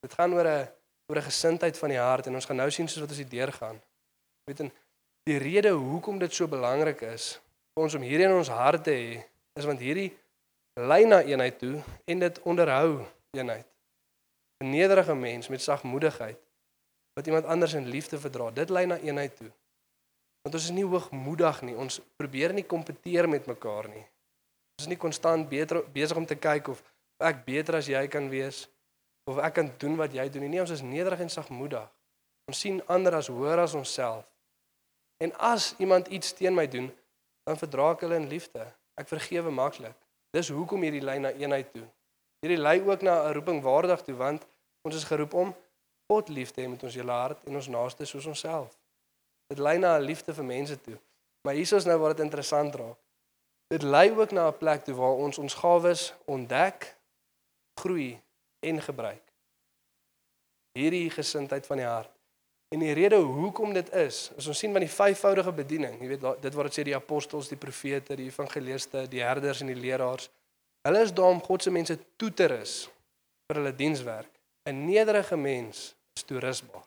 Dit 0.00 0.14
gaan 0.14 0.32
oor 0.32 0.46
'n 0.46 0.68
oor 1.10 1.16
'n 1.16 1.30
gesindheid 1.30 1.78
van 1.78 1.88
die 1.88 1.98
hart 1.98 2.26
en 2.26 2.34
ons 2.34 2.44
gaan 2.44 2.56
nou 2.56 2.70
sien 2.70 2.88
soos 2.88 3.00
wat 3.00 3.08
ons 3.08 3.18
hier 3.18 3.28
deurgaan. 3.28 3.82
Weet 4.44 4.60
en 4.60 4.72
die 5.28 5.36
rede 5.36 5.74
hoekom 5.76 6.18
dit 6.18 6.32
so 6.32 6.48
belangrik 6.48 7.02
is 7.04 7.34
vir 7.76 7.84
ons 7.84 7.94
om 7.98 8.04
hierdie 8.04 8.24
in 8.24 8.32
ons 8.32 8.48
hart 8.48 8.86
te 8.86 8.94
hê, 8.96 9.18
is 9.58 9.66
want 9.68 9.82
hierdie 9.84 10.08
lei 10.80 11.02
na 11.04 11.20
eenheid 11.26 11.58
toe 11.60 11.82
en 12.08 12.22
dit 12.22 12.38
onderhou 12.48 13.04
eenheid. 13.36 13.66
'n 14.64 14.70
Nederige 14.70 15.14
mens 15.14 15.48
met 15.52 15.62
sagmoedigheid 15.62 16.38
wat 17.14 17.26
iemand 17.26 17.44
anders 17.46 17.74
in 17.74 17.90
liefde 17.90 18.18
verdra, 18.18 18.50
dit 18.50 18.70
lei 18.70 18.86
na 18.86 18.98
eenheid 18.98 19.36
toe. 19.36 19.50
Want 20.42 20.54
ons 20.54 20.64
is 20.64 20.70
nie 20.70 20.86
hoogmoedig 20.86 21.62
nie. 21.62 21.76
Ons 21.76 22.00
probeer 22.16 22.52
nie 22.52 22.64
kompeteer 22.64 23.28
met 23.28 23.46
mekaar 23.46 23.88
nie. 23.88 24.06
Ons 24.78 24.86
is 24.86 24.88
nie 24.88 24.96
konstant 24.96 25.48
besig 25.92 26.16
om 26.16 26.26
te 26.26 26.38
kyk 26.38 26.68
of 26.68 26.82
ek 27.18 27.44
beter 27.44 27.76
as 27.76 27.86
jy 27.86 28.06
kan 28.08 28.30
wees 28.30 28.68
of 29.26 29.38
ek 29.38 29.54
kan 29.54 29.70
doen 29.78 29.96
wat 29.96 30.14
jy 30.14 30.28
doen 30.30 30.42
nie. 30.46 30.48
Nee, 30.56 30.60
ons 30.60 30.70
is 30.70 30.82
nederig 30.82 31.20
en 31.20 31.30
sagmoedig. 31.30 31.88
Ons 32.48 32.60
sien 32.60 32.82
ander 32.86 33.14
as 33.14 33.28
hoër 33.28 33.58
as 33.66 33.74
onsself. 33.74 34.24
En 35.18 35.34
as 35.38 35.74
iemand 35.78 36.06
iets 36.06 36.32
teen 36.32 36.54
my 36.54 36.68
doen, 36.68 36.90
dan 37.44 37.58
verdra 37.58 37.90
ek 37.94 38.04
hulle 38.06 38.18
in 38.20 38.28
liefde. 38.30 38.64
Ek 38.94 39.08
vergewe 39.08 39.50
maklik. 39.50 39.96
Dis 40.30 40.50
hoekom 40.52 40.82
hierdie 40.84 41.02
lyn 41.02 41.24
na 41.26 41.32
eenheid 41.32 41.72
toe. 41.72 41.86
Hierdie 42.44 42.60
lei 42.60 42.78
ook 42.86 43.02
na 43.02 43.26
'n 43.26 43.34
roeping 43.34 43.62
waardig 43.62 44.02
toe 44.02 44.14
want 44.14 44.46
ons 44.82 44.94
is 44.94 45.04
geroep 45.04 45.34
om 45.34 45.54
God 46.08 46.28
lief 46.28 46.50
te 46.50 46.60
hê 46.62 46.68
met 46.68 46.82
ons 46.82 46.94
hele 46.94 47.12
hart 47.12 47.44
en 47.44 47.54
ons 47.54 47.68
naaste 47.68 48.04
soos 48.04 48.26
onsself. 48.26 48.78
Dit 49.48 49.58
lei 49.58 49.78
na 49.78 49.96
'n 49.98 50.02
liefde 50.02 50.34
vir 50.34 50.44
mense 50.44 50.80
toe. 50.80 50.98
Maar 51.42 51.54
hier 51.54 51.72
is 51.72 51.84
nou 51.84 51.98
waar 51.98 52.14
dit 52.14 52.24
interessant 52.24 52.74
raak. 52.74 52.98
Dit 53.68 53.82
lei 53.82 54.10
ook 54.10 54.30
na 54.30 54.48
'n 54.48 54.58
plek 54.58 54.84
toe 54.84 54.94
waar 54.94 55.16
ons 55.16 55.38
ons 55.38 55.54
gawes 55.54 56.14
ontdek, 56.24 56.96
groei 57.80 58.20
en 58.60 58.82
gebruik. 58.82 59.22
Hierdie 60.72 61.10
gesindheid 61.10 61.66
van 61.66 61.76
die 61.76 61.86
hart. 61.86 62.17
En 62.68 62.82
die 62.84 62.92
rede 62.92 63.16
hoekom 63.16 63.72
dit 63.72 63.92
is, 63.96 64.30
is 64.36 64.46
ons 64.46 64.58
sien 64.58 64.72
van 64.72 64.84
die 64.84 64.92
vyfvoudige 64.92 65.52
bediening. 65.56 65.94
Jy 66.02 66.08
weet 66.08 66.26
dit 66.42 66.56
wat 66.58 66.68
dit 66.68 66.76
sê 66.76 66.84
die 66.84 66.96
apostels, 66.96 67.48
die 67.48 67.56
profete, 67.60 68.16
die 68.18 68.28
evangeliste, 68.28 69.06
die 69.08 69.22
herders 69.24 69.62
en 69.64 69.72
die 69.72 69.78
leraars. 69.78 70.28
Hulle 70.84 71.00
is 71.02 71.14
daar 71.16 71.32
om 71.32 71.40
God 71.42 71.64
se 71.64 71.72
mense 71.72 71.96
toe 72.20 72.28
te 72.32 72.48
rus 72.52 72.74
vir 73.48 73.62
hulle 73.62 73.72
dienswerk. 73.76 74.28
'n 74.68 74.84
Nederige 74.84 75.36
mens 75.36 75.94
is 76.16 76.22
toerusbaar. 76.28 76.84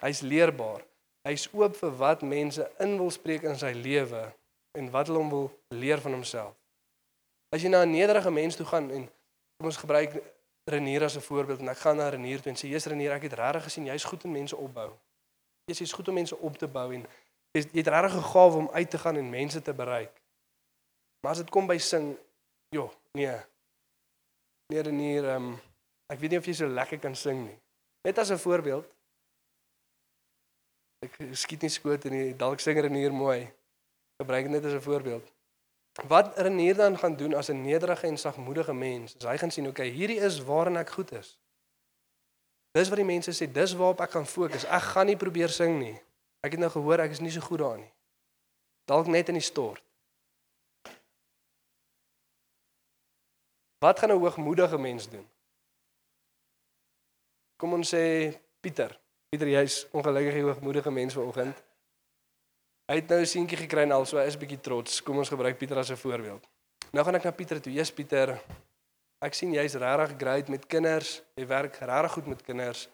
Hy's 0.00 0.20
leerbaar. 0.20 0.84
Hy's 1.24 1.48
oop 1.52 1.76
vir 1.76 1.96
wat 1.96 2.22
mense 2.22 2.70
in 2.78 2.98
wil 2.98 3.10
spreek 3.10 3.42
in 3.42 3.56
sy 3.58 3.72
lewe 3.72 4.28
en 4.78 4.90
wat 4.90 5.08
hulle 5.08 5.24
wil 5.30 5.48
leer 5.74 6.00
van 6.04 6.12
homself. 6.12 6.54
As 7.48 7.62
jy 7.62 7.68
na 7.68 7.82
'n 7.82 7.90
nederige 7.90 8.30
mens 8.30 8.56
toe 8.56 8.66
gaan 8.66 8.90
en 8.90 9.08
kom 9.56 9.66
ons 9.66 9.76
gebruik 9.76 10.20
Renier 10.68 11.04
as 11.04 11.16
'n 11.16 11.20
voorbeeld 11.20 11.60
en 11.60 11.68
ek 11.68 11.78
gaan 11.78 11.96
na 11.96 12.08
Renier 12.08 12.40
toe 12.40 12.52
en 12.52 12.58
sê 12.58 12.68
Jesus 12.68 12.92
Renier, 12.92 13.12
ek 13.12 13.22
het 13.22 13.32
regtig 13.32 13.62
gesien 13.62 13.86
jy's 13.86 14.04
goed 14.04 14.24
in 14.24 14.32
mense 14.32 14.56
opbou. 14.56 14.90
Jy's 15.64 15.78
jy's 15.78 15.92
goed 15.92 16.08
om 16.08 16.14
mense 16.14 16.36
op 16.36 16.58
te 16.58 16.68
bou 16.68 16.92
en 16.94 17.06
jy 17.52 17.62
het 17.72 17.88
regtig 17.88 18.16
'n 18.16 18.30
gawe 18.32 18.56
om 18.56 18.68
uit 18.68 18.90
te 18.90 18.98
gaan 18.98 19.16
en 19.16 19.30
mense 19.30 19.62
te 19.62 19.72
bereik. 19.72 20.12
Maar 21.20 21.32
as 21.32 21.38
dit 21.38 21.50
kom 21.50 21.66
by 21.66 21.78
sing, 21.78 22.16
joh, 22.68 22.92
nee. 23.12 23.40
Nee 24.68 24.82
Renier, 24.82 25.24
um, 25.34 25.60
ek 26.06 26.18
weet 26.18 26.30
nie 26.30 26.38
of 26.38 26.46
jy 26.46 26.52
so 26.52 26.66
lekker 26.66 26.98
kan 26.98 27.14
sing 27.14 27.46
nie. 27.46 27.58
Net 28.04 28.18
as 28.18 28.30
'n 28.30 28.38
voorbeeld. 28.38 28.86
Ek 31.00 31.16
skiet 31.32 31.62
nie 31.62 31.70
skoot 31.70 32.04
nie, 32.04 32.36
dalk 32.36 32.60
sing 32.60 32.78
Renier 32.78 33.12
mooi. 33.12 33.50
Gebruik 34.22 34.44
dit 34.44 34.52
net 34.52 34.64
as 34.64 34.72
'n 34.72 34.80
voorbeeld. 34.80 35.37
Wat 36.06 36.38
Renier 36.38 36.74
dan 36.74 36.98
gaan 36.98 37.16
doen 37.16 37.34
as 37.34 37.48
'n 37.48 37.60
nederige 37.60 38.06
en 38.06 38.18
sagmoedige 38.18 38.72
mens, 38.72 39.16
is 39.16 39.24
hy 39.24 39.36
gaan 39.36 39.50
sien, 39.50 39.66
okay, 39.66 39.90
hierdie 39.90 40.20
is 40.20 40.44
waarin 40.44 40.76
ek 40.76 40.90
goed 40.90 41.12
is. 41.12 41.38
Dis 42.70 42.88
wat 42.88 42.96
die 42.96 43.04
mense 43.04 43.32
sê, 43.32 43.52
dis 43.52 43.72
waarop 43.74 44.00
ek 44.00 44.10
gaan 44.10 44.26
fokus. 44.26 44.64
Ek 44.64 44.82
gaan 44.82 45.06
nie 45.06 45.16
probeer 45.16 45.48
sing 45.48 45.78
nie. 45.78 45.96
Ek 46.40 46.54
het 46.54 46.60
nou 46.60 46.70
gehoor 46.70 47.00
ek 47.00 47.10
is 47.10 47.20
nie 47.20 47.30
so 47.30 47.40
goed 47.40 47.58
daarin 47.58 47.80
nie. 47.80 47.92
Dalk 48.84 49.06
net 49.06 49.28
in 49.28 49.34
die 49.34 49.42
stort. 49.42 49.82
Wat 53.78 53.98
gaan 53.98 54.10
'n 54.10 54.18
hoogmoedige 54.18 54.78
mens 54.78 55.08
doen? 55.08 55.28
Kom 57.56 57.72
ons 57.72 57.94
sê 57.94 58.34
Pieter. 58.60 59.00
Pieter, 59.28 59.48
jy's 59.48 59.86
ongelukkig 59.90 60.42
hoogmoedige 60.42 60.90
mens 60.90 61.14
vanoggend. 61.14 61.67
Hy 62.88 62.94
het 63.02 63.10
nou 63.12 63.20
'n 63.20 63.26
seentjie 63.26 63.58
gekry 63.58 63.82
en 63.82 63.92
also 63.92 64.18
is 64.18 64.34
'n 64.34 64.38
bietjie 64.38 64.60
trots. 64.60 65.02
Kom 65.02 65.18
ons 65.18 65.28
gebruik 65.28 65.58
Pieter 65.58 65.76
as 65.76 65.90
'n 65.90 65.96
voorbeeld. 65.96 66.48
Nou 66.92 67.04
gaan 67.04 67.14
ek 67.14 67.24
na 67.24 67.30
Pieter 67.30 67.60
toe. 67.60 67.72
Jesus 67.72 67.92
Pieter, 67.92 68.40
ek 69.20 69.34
sien 69.34 69.52
jy's 69.52 69.74
regtig 69.74 70.16
great 70.18 70.48
met 70.48 70.66
kinders. 70.66 71.22
Jy 71.34 71.46
werk 71.46 71.76
regtig 71.76 72.12
goed 72.12 72.26
met 72.26 72.42
kinders. 72.42 72.88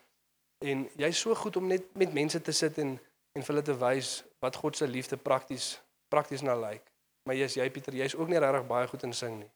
En 0.59 0.91
jy's 0.97 1.21
so 1.21 1.35
goed 1.35 1.57
om 1.57 1.67
net 1.67 1.95
met 1.95 2.13
mense 2.13 2.41
te 2.43 2.53
sit 2.53 2.79
en 2.79 3.01
en 3.33 3.43
vir 3.43 3.55
hulle 3.55 3.63
te 3.63 3.79
wys 3.79 4.25
wat 4.39 4.57
God 4.57 4.77
se 4.77 4.87
liefde 4.87 5.17
prakties 5.17 5.81
prakties 6.09 6.43
na 6.43 6.55
lyk. 6.55 6.83
Maar 7.25 7.37
jy's 7.37 7.55
jy 7.55 7.71
Pieter, 7.71 7.95
jy's 7.95 8.15
ook 8.15 8.29
nie 8.29 8.39
regtig 8.39 8.67
baie 8.67 8.87
goed 8.87 9.03
in 9.03 9.13
sing 9.13 9.39
nie. 9.39 9.51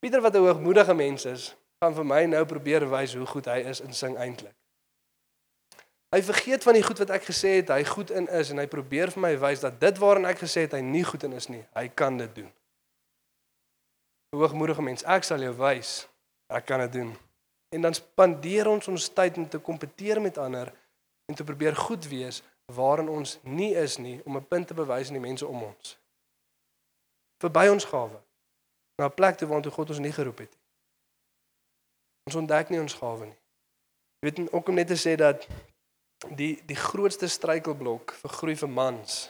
Pieter 0.00 0.20
wat 0.20 0.34
'n 0.34 0.38
hoogmoedige 0.38 0.94
mens 0.94 1.24
is, 1.24 1.56
gaan 1.80 1.94
vir 1.94 2.04
my 2.04 2.24
nou 2.24 2.44
probeer 2.44 2.90
wys 2.90 3.14
hoe 3.14 3.26
goed 3.26 3.46
hy 3.46 3.58
is 3.58 3.80
in 3.80 3.92
sing 3.92 4.16
eintlik. 4.16 4.54
Hy 6.10 6.22
vergeet 6.26 6.62
van 6.66 6.74
die 6.74 6.82
goed 6.82 6.98
wat 6.98 7.10
ek 7.14 7.28
gesê 7.28 7.60
het 7.60 7.68
hy 7.70 7.84
goed 7.86 8.10
in 8.10 8.26
is 8.34 8.50
en 8.50 8.58
hy 8.58 8.66
probeer 8.66 9.12
vir 9.14 9.22
my 9.22 9.34
wys 9.38 9.62
dat 9.62 9.78
dit 9.80 9.98
waarin 10.02 10.26
ek 10.26 10.42
gesê 10.42 10.66
het 10.66 10.74
hy 10.74 10.82
nie 10.82 11.04
goed 11.06 11.22
in 11.22 11.36
is 11.38 11.46
nie, 11.46 11.62
hy 11.78 11.86
kan 11.88 12.18
dit 12.18 12.32
doen. 12.34 12.48
Hoogmoedige 14.34 14.82
mens, 14.82 15.06
ek 15.06 15.26
sal 15.26 15.42
jou 15.42 15.52
wys 15.58 16.08
ek 16.50 16.66
kan 16.66 16.82
dit 16.82 16.92
doen. 16.98 17.12
En 17.70 17.86
dan 17.86 17.94
spandeer 17.94 18.66
ons 18.66 18.88
ons 18.90 19.08
tyd 19.14 19.38
om 19.38 19.46
te 19.48 19.58
kompeteer 19.62 20.18
met 20.20 20.38
ander 20.38 20.72
en 21.30 21.38
te 21.38 21.46
probeer 21.46 21.78
goed 21.78 22.06
wees 22.10 22.42
waarin 22.74 23.08
ons 23.08 23.38
nie 23.42 23.74
is 23.78 23.96
nie 24.02 24.18
om 24.24 24.36
'n 24.36 24.46
punt 24.46 24.66
te 24.66 24.74
bewys 24.74 25.08
aan 25.08 25.18
die 25.18 25.28
mense 25.28 25.46
om 25.46 25.62
ons. 25.62 25.98
Verby 27.38 27.68
ons 27.70 27.84
gawe. 27.84 28.18
Na 28.98 29.06
'n 29.06 29.14
plek 29.14 29.36
toe 29.36 29.48
waar 29.48 29.70
God 29.70 29.88
ons 29.88 29.98
nie 29.98 30.12
geroep 30.12 30.38
het 30.38 30.50
nie. 30.50 30.60
Ons 32.26 32.34
ontdek 32.34 32.68
nie 32.70 32.80
ons 32.80 32.94
gawe 32.94 33.26
nie. 33.26 33.38
Jy 34.20 34.30
weet 34.30 34.52
ook 34.52 34.68
om 34.68 34.74
net 34.74 34.86
te 34.86 34.98
sê 34.98 35.16
dat 35.16 35.46
die 36.28 36.60
die 36.68 36.76
grootste 36.76 37.28
struikelblok 37.28 38.12
vir 38.22 38.34
groei 38.38 38.56
vir 38.56 38.68
mans 38.68 39.20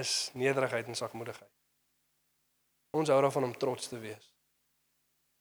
is 0.00 0.30
nederigheid 0.34 0.88
en 0.90 0.98
sagmoedigheid. 0.98 1.52
Ons 2.96 3.12
hou 3.12 3.20
daarvan 3.22 3.44
om 3.44 3.54
trots 3.56 3.88
te 3.88 4.00
wees. 4.00 4.32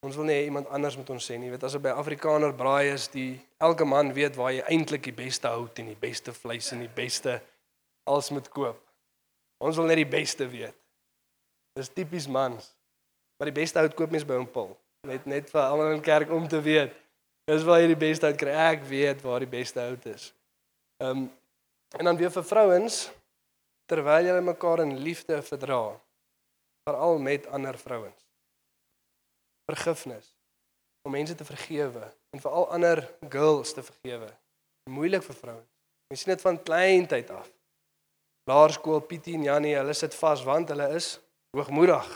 Ons 0.06 0.16
wil 0.20 0.28
nie 0.30 0.44
iemand 0.46 0.70
anders 0.70 0.98
met 1.00 1.10
ons 1.10 1.26
sê 1.26 1.38
nie. 1.40 1.48
Jy 1.50 1.56
weet 1.56 1.66
as 1.66 1.76
jy 1.76 1.82
by 1.82 1.96
Afrikaner 1.98 2.54
braai 2.54 2.92
is, 2.94 3.08
die 3.10 3.40
elke 3.64 3.88
man 3.90 4.14
weet 4.14 4.38
waar 4.38 4.54
jy 4.54 4.64
eintlik 4.70 5.08
die 5.08 5.16
beste 5.16 5.50
hout 5.50 5.80
en 5.82 5.90
die 5.90 6.00
beste 6.00 6.34
vleis 6.36 6.70
en 6.76 6.84
die 6.84 6.92
beste 6.92 7.40
alles 8.06 8.30
moet 8.36 8.50
koop. 8.54 8.82
Ons 9.66 9.80
wil 9.80 9.90
net 9.90 10.04
die 10.04 10.10
beste 10.10 10.46
weet. 10.52 10.76
Dis 11.80 11.90
tipies 11.90 12.28
mans. 12.30 12.70
Maar 13.40 13.50
die 13.50 13.58
beste 13.58 13.82
hout 13.82 13.96
koop 13.98 14.14
mens 14.14 14.28
by 14.28 14.38
hom 14.38 14.48
Paul. 14.48 14.76
Net 15.10 15.26
net 15.30 15.50
vir 15.50 15.64
almal 15.64 15.96
in 15.96 16.06
kerk 16.06 16.32
om 16.32 16.46
te 16.48 16.62
weet. 16.62 16.94
Dis 17.46 17.66
waar 17.66 17.84
jy 17.84 17.92
die 17.92 18.00
beste 18.00 18.26
hout 18.26 18.40
kry. 18.42 18.54
Ek 18.74 18.86
weet 18.90 19.22
waar 19.22 19.44
die 19.44 19.50
beste 19.50 19.84
hout 19.84 20.06
is. 20.10 20.32
Ehm 21.04 21.26
um, 21.26 21.26
en 21.96 22.10
dan 22.10 22.18
weer 22.20 22.32
vir 22.34 22.44
vrouens 22.44 22.96
terwyl 23.88 24.26
julle 24.28 24.42
mekaar 24.44 24.82
in 24.84 24.98
liefde 25.00 25.38
verdra, 25.46 25.94
veral 26.90 27.22
met 27.24 27.46
ander 27.48 27.78
vrouens. 27.78 28.26
Vergifnis 29.70 30.34
om 31.06 31.14
mense 31.14 31.36
te 31.36 31.46
vergewe 31.46 32.10
en 32.34 32.42
veral 32.42 32.68
ander 32.76 33.04
girls 33.30 33.74
te 33.74 33.84
vergewe. 33.86 34.28
Moeilik 34.90 35.24
vir 35.24 35.38
vrouens. 35.38 35.72
Jy 36.10 36.18
sien 36.18 36.34
dit 36.34 36.44
van 36.46 36.60
kleintyd 36.64 37.30
af. 37.34 37.48
Laerskool 38.50 39.02
Pietie 39.10 39.38
en 39.38 39.46
Jannie, 39.46 39.78
hulle 39.78 39.94
sit 39.98 40.14
vas 40.18 40.44
want 40.46 40.70
hulle 40.74 40.90
is 40.98 41.16
hoogmoedig. 41.56 42.10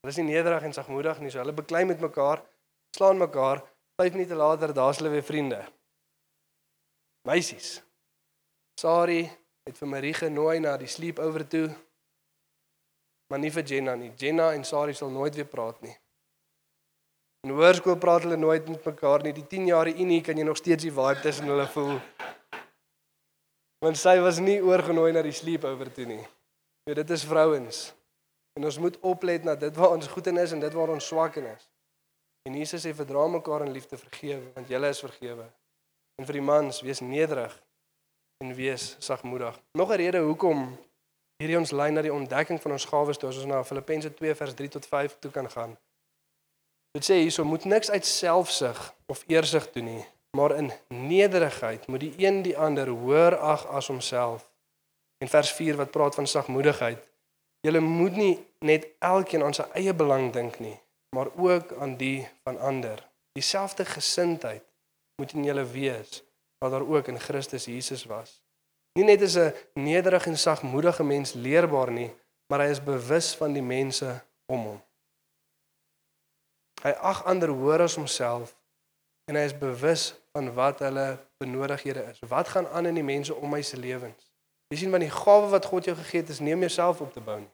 Hulle 0.00 0.14
is 0.14 0.20
nie 0.20 0.30
nederig 0.30 0.64
en 0.68 0.76
sagmoedig 0.76 1.18
nie, 1.20 1.32
so 1.32 1.42
hulle 1.42 1.56
beklei 1.56 1.82
met 1.88 2.00
mekaar, 2.00 2.40
slaan 2.96 3.20
mekaar, 3.20 3.60
5 4.00 4.12
minute 4.16 4.34
later 4.34 4.72
daar's 4.72 4.96
hulle 4.96 5.10
weer 5.12 5.22
vriende. 5.22 5.60
Meisies. 7.28 7.82
Sari 8.80 9.28
het 9.68 9.76
vir 9.76 9.88
Marie 9.92 10.14
genooi 10.16 10.60
na 10.64 10.76
die 10.80 10.88
sleepover 10.88 11.44
toe. 11.44 11.66
Maar 13.28 13.42
nie 13.42 13.50
vir 13.52 13.66
Jenna 13.68 13.94
nie. 14.00 14.08
Jenna 14.16 14.54
en 14.56 14.64
Sari 14.64 14.94
sal 14.96 15.12
nooit 15.12 15.36
weer 15.36 15.48
praat 15.48 15.82
nie. 15.84 15.92
In 17.44 17.52
hoërskool 17.52 17.98
praat 18.00 18.24
hulle 18.24 18.38
nooit 18.40 18.68
met 18.72 18.88
mekaar 18.88 19.24
nie. 19.26 19.34
Die 19.36 19.44
10 19.52 19.68
jaar 19.68 19.90
unie 19.92 20.22
kan 20.24 20.40
jy 20.40 20.46
nog 20.48 20.56
steeds 20.56 20.86
die 20.88 20.92
vibe 20.96 21.20
tussen 21.20 21.52
hulle 21.52 21.68
voel. 21.74 22.00
Want 23.84 24.00
sy 24.00 24.16
was 24.24 24.40
nie 24.40 24.62
oorgenooi 24.64 25.12
na 25.12 25.24
die 25.24 25.36
sleepover 25.36 25.92
toe 25.92 26.08
nie. 26.08 26.22
Ja, 26.88 26.96
dit 26.96 27.12
is 27.16 27.26
vrouens. 27.28 27.82
En 28.56 28.64
ons 28.64 28.80
moet 28.80 28.96
oplet 29.12 29.44
na 29.44 29.54
dit 29.60 29.76
waar 29.76 29.92
ons 29.98 30.08
goed 30.08 30.32
in 30.32 30.40
is 30.40 30.56
en 30.56 30.64
dit 30.64 30.80
waar 30.80 30.96
ons 30.96 31.12
swak 31.12 31.36
in 31.40 31.52
is. 31.52 31.69
En 32.48 32.56
Jesus 32.56 32.86
sê 32.86 32.94
verdra 32.96 33.26
mekaar 33.28 33.66
in 33.66 33.72
liefde 33.72 33.96
vergewe 33.96 34.52
want 34.54 34.68
julle 34.68 34.88
is 34.88 35.02
vergewe. 35.04 35.46
En 36.20 36.26
vir 36.28 36.38
die 36.40 36.44
mans, 36.44 36.80
wees 36.80 37.00
nederig 37.00 37.52
en 38.44 38.54
wees 38.54 38.96
sagmoedig. 38.98 39.60
Nog 39.72 39.90
'n 39.90 40.00
rede 40.00 40.18
hoekom 40.18 40.78
hierdie 41.40 41.58
ons 41.58 41.70
lei 41.72 41.90
na 41.90 42.02
die 42.02 42.12
ontdekking 42.12 42.60
van 42.60 42.72
ons 42.76 42.84
gawes 42.84 43.16
toe 43.16 43.28
as 43.28 43.36
ons 43.36 43.48
na 43.48 43.64
Filippense 43.64 44.14
2 44.14 44.34
vers 44.34 44.54
3 44.54 44.68
tot 44.68 44.86
5 44.86 45.16
toe 45.18 45.30
kan 45.30 45.50
gaan. 45.50 45.78
Dit 46.92 47.04
sê 47.06 47.20
hierso 47.22 47.44
moet 47.44 47.64
niks 47.64 47.90
uit 47.90 48.06
selfsug 48.06 48.94
of 49.06 49.24
eersug 49.26 49.70
doen 49.72 49.84
nie, 49.84 50.04
maar 50.36 50.56
in 50.56 50.72
nederigheid 50.88 51.86
moet 51.86 52.00
die 52.00 52.14
een 52.18 52.42
die 52.42 52.56
ander 52.58 52.88
hoër 52.88 53.36
ag 53.36 53.66
as 53.66 53.86
homself. 53.86 54.48
En 55.24 55.28
vers 55.28 55.52
4 55.52 55.76
wat 55.76 55.90
praat 55.90 56.14
van 56.14 56.26
sagmoedigheid. 56.26 57.08
Julle 57.60 57.80
moet 57.80 58.16
nie 58.16 58.46
net 58.58 58.86
elkeen 58.98 59.42
aan 59.42 59.54
sy 59.54 59.64
eie 59.76 59.94
belang 59.94 60.32
dink 60.32 60.58
nie, 60.58 60.76
maar 61.16 61.28
ook 61.36 61.72
aan 61.72 61.96
die 61.96 62.28
van 62.42 62.58
ander. 62.58 63.08
Dieselfde 63.32 63.84
gesindheid 63.84 64.62
moet 65.16 65.32
in 65.32 65.44
julle 65.44 65.64
wees 65.64 66.22
wat 66.58 66.70
daar 66.70 66.86
ook 66.86 67.06
in 67.06 67.20
Christus 67.20 67.64
Jesus 67.64 68.04
was. 68.04 68.42
Nie 68.92 69.04
net 69.04 69.20
is 69.20 69.36
'n 69.36 69.54
nederige 69.74 70.28
en 70.28 70.38
sagmoedige 70.38 71.04
mens 71.04 71.32
leerbaar 71.32 71.90
nie, 71.90 72.14
maar 72.46 72.60
hy 72.60 72.70
is 72.70 72.82
bewus 72.82 73.34
van 73.34 73.52
die 73.52 73.62
mense 73.62 74.24
om 74.46 74.64
hom. 74.64 74.82
Hy 76.82 76.90
ag 76.90 77.24
ander 77.24 77.48
hoër 77.48 77.80
as 77.80 77.94
homself 77.94 78.56
en 79.24 79.34
hy 79.34 79.42
is 79.42 79.58
bewus 79.58 80.14
van 80.32 80.54
wat 80.54 80.78
hulle 80.78 81.18
benodighede 81.36 82.02
is. 82.10 82.18
Wat 82.18 82.48
gaan 82.48 82.68
aan 82.68 82.86
in 82.86 82.94
die 82.94 83.04
mense 83.04 83.34
om 83.34 83.50
my 83.50 83.62
se 83.62 83.76
lewens? 83.76 84.32
Jy 84.68 84.76
sien 84.76 84.90
van 84.90 85.00
die 85.00 85.10
gawe 85.10 85.48
wat 85.50 85.64
God 85.64 85.84
jou 85.84 85.96
gegee 85.96 86.20
het 86.20 86.28
is 86.28 86.38
nie 86.38 86.54
om 86.54 86.60
jouself 86.60 87.00
op 87.00 87.12
te 87.12 87.20
bou 87.20 87.38
nie. 87.38 87.52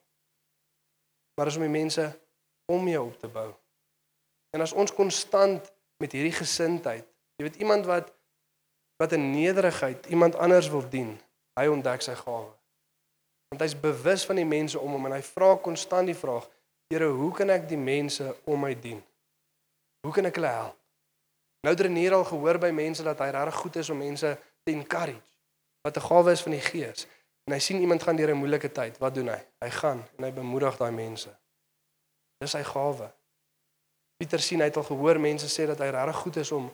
Maar 1.34 1.46
is 1.46 1.56
om 1.56 1.62
die 1.62 1.72
mense 1.72 2.20
om 2.66 2.88
jou 2.88 3.06
op 3.06 3.18
te 3.18 3.28
bou. 3.28 3.50
En 4.50 4.60
as 4.60 4.72
ons 4.72 4.92
konstant 4.92 5.72
met 6.02 6.12
hierdie 6.12 6.34
gesindheid, 6.34 7.06
jy 7.36 7.48
weet 7.48 7.60
iemand 7.62 7.86
wat 7.86 8.12
wat 8.96 9.12
in 9.12 9.30
nederigheid 9.30 10.06
iemand 10.06 10.38
anders 10.40 10.70
wil 10.72 10.80
dien, 10.88 11.10
hy 11.60 11.66
ontdek 11.68 12.00
sy 12.00 12.14
gawe. 12.16 12.48
Want 13.52 13.60
hy's 13.60 13.76
bewus 13.76 14.24
van 14.24 14.40
die 14.40 14.48
mense 14.48 14.78
om 14.80 14.94
hom 14.96 15.04
en 15.10 15.14
hy 15.18 15.20
vra 15.22 15.50
konstant 15.60 16.08
die 16.08 16.16
vraag: 16.16 16.48
Here, 16.88 17.10
hoe 17.12 17.32
kan 17.36 17.52
ek 17.52 17.68
die 17.68 17.78
mense 17.78 18.30
om 18.48 18.64
my 18.64 18.72
dien? 18.80 19.02
Hoe 20.06 20.14
kan 20.14 20.24
ek 20.24 20.40
hulle 20.40 20.52
help? 20.54 20.78
Nou 21.66 21.74
het 21.74 21.82
Renier 21.82 22.14
al 22.14 22.24
gehoor 22.24 22.60
by 22.62 22.70
mense 22.70 23.02
dat 23.02 23.20
hy 23.20 23.28
regtig 23.34 23.60
goed 23.60 23.76
is 23.82 23.90
om 23.90 23.98
mense 23.98 24.32
te 24.62 24.72
encourage. 24.72 25.32
Wat 25.82 25.96
'n 25.96 26.08
gawe 26.08 26.32
is 26.32 26.42
van 26.42 26.52
die 26.52 26.60
Gees. 26.60 27.06
En 27.46 27.52
hy 27.52 27.58
sien 27.58 27.80
iemand 27.80 28.02
gaan 28.02 28.16
deur 28.16 28.30
'n 28.30 28.38
moeilike 28.38 28.72
tyd, 28.72 28.98
wat 28.98 29.14
doen 29.14 29.28
hy? 29.28 29.40
Hy 29.60 29.70
gaan 29.70 30.04
en 30.16 30.24
hy 30.24 30.32
bemoedig 30.32 30.76
daai 30.76 30.92
mense. 30.92 31.28
Dis 32.42 32.52
sy 32.52 32.62
gawe. 32.64 33.08
Pieter 34.16 34.40
sien 34.40 34.60
hy 34.60 34.68
het 34.70 34.76
al 34.76 34.86
gehoor 34.88 35.20
mense 35.20 35.48
sê 35.52 35.66
dat 35.68 35.80
hy 35.80 35.88
regtig 35.92 36.20
goed 36.24 36.42
is 36.42 36.52
om 36.56 36.68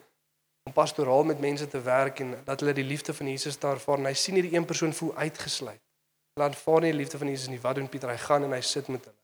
om 0.63 0.73
pastoraal 0.73 1.25
met 1.27 1.41
mense 1.43 1.67
te 1.69 1.81
werk 1.83 2.21
en 2.23 2.37
dat 2.45 2.61
hulle 2.61 2.73
die 2.73 2.87
liefde 2.87 3.15
van 3.15 3.27
Jesus 3.29 3.59
daar 3.59 3.81
ervaar 3.81 3.99
en 3.99 4.07
hy 4.07 4.15
sien 4.15 4.37
hierdie 4.39 4.55
een 4.55 4.65
persoon 4.65 4.93
voel 4.95 5.11
uitgesluit. 5.17 5.81
Hulle 6.35 6.47
aanvaar 6.47 6.85
nie 6.85 6.93
die 6.93 6.99
liefde 7.01 7.19
van 7.19 7.29
Jesus 7.29 7.49
nie. 7.51 7.59
Wat 7.61 7.75
doen 7.75 7.89
Pieter? 7.89 8.13
Hy 8.15 8.21
gaan 8.23 8.47
en 8.47 8.55
hy 8.55 8.61
sit 8.65 8.87
met 8.89 9.05
hulle. 9.05 9.19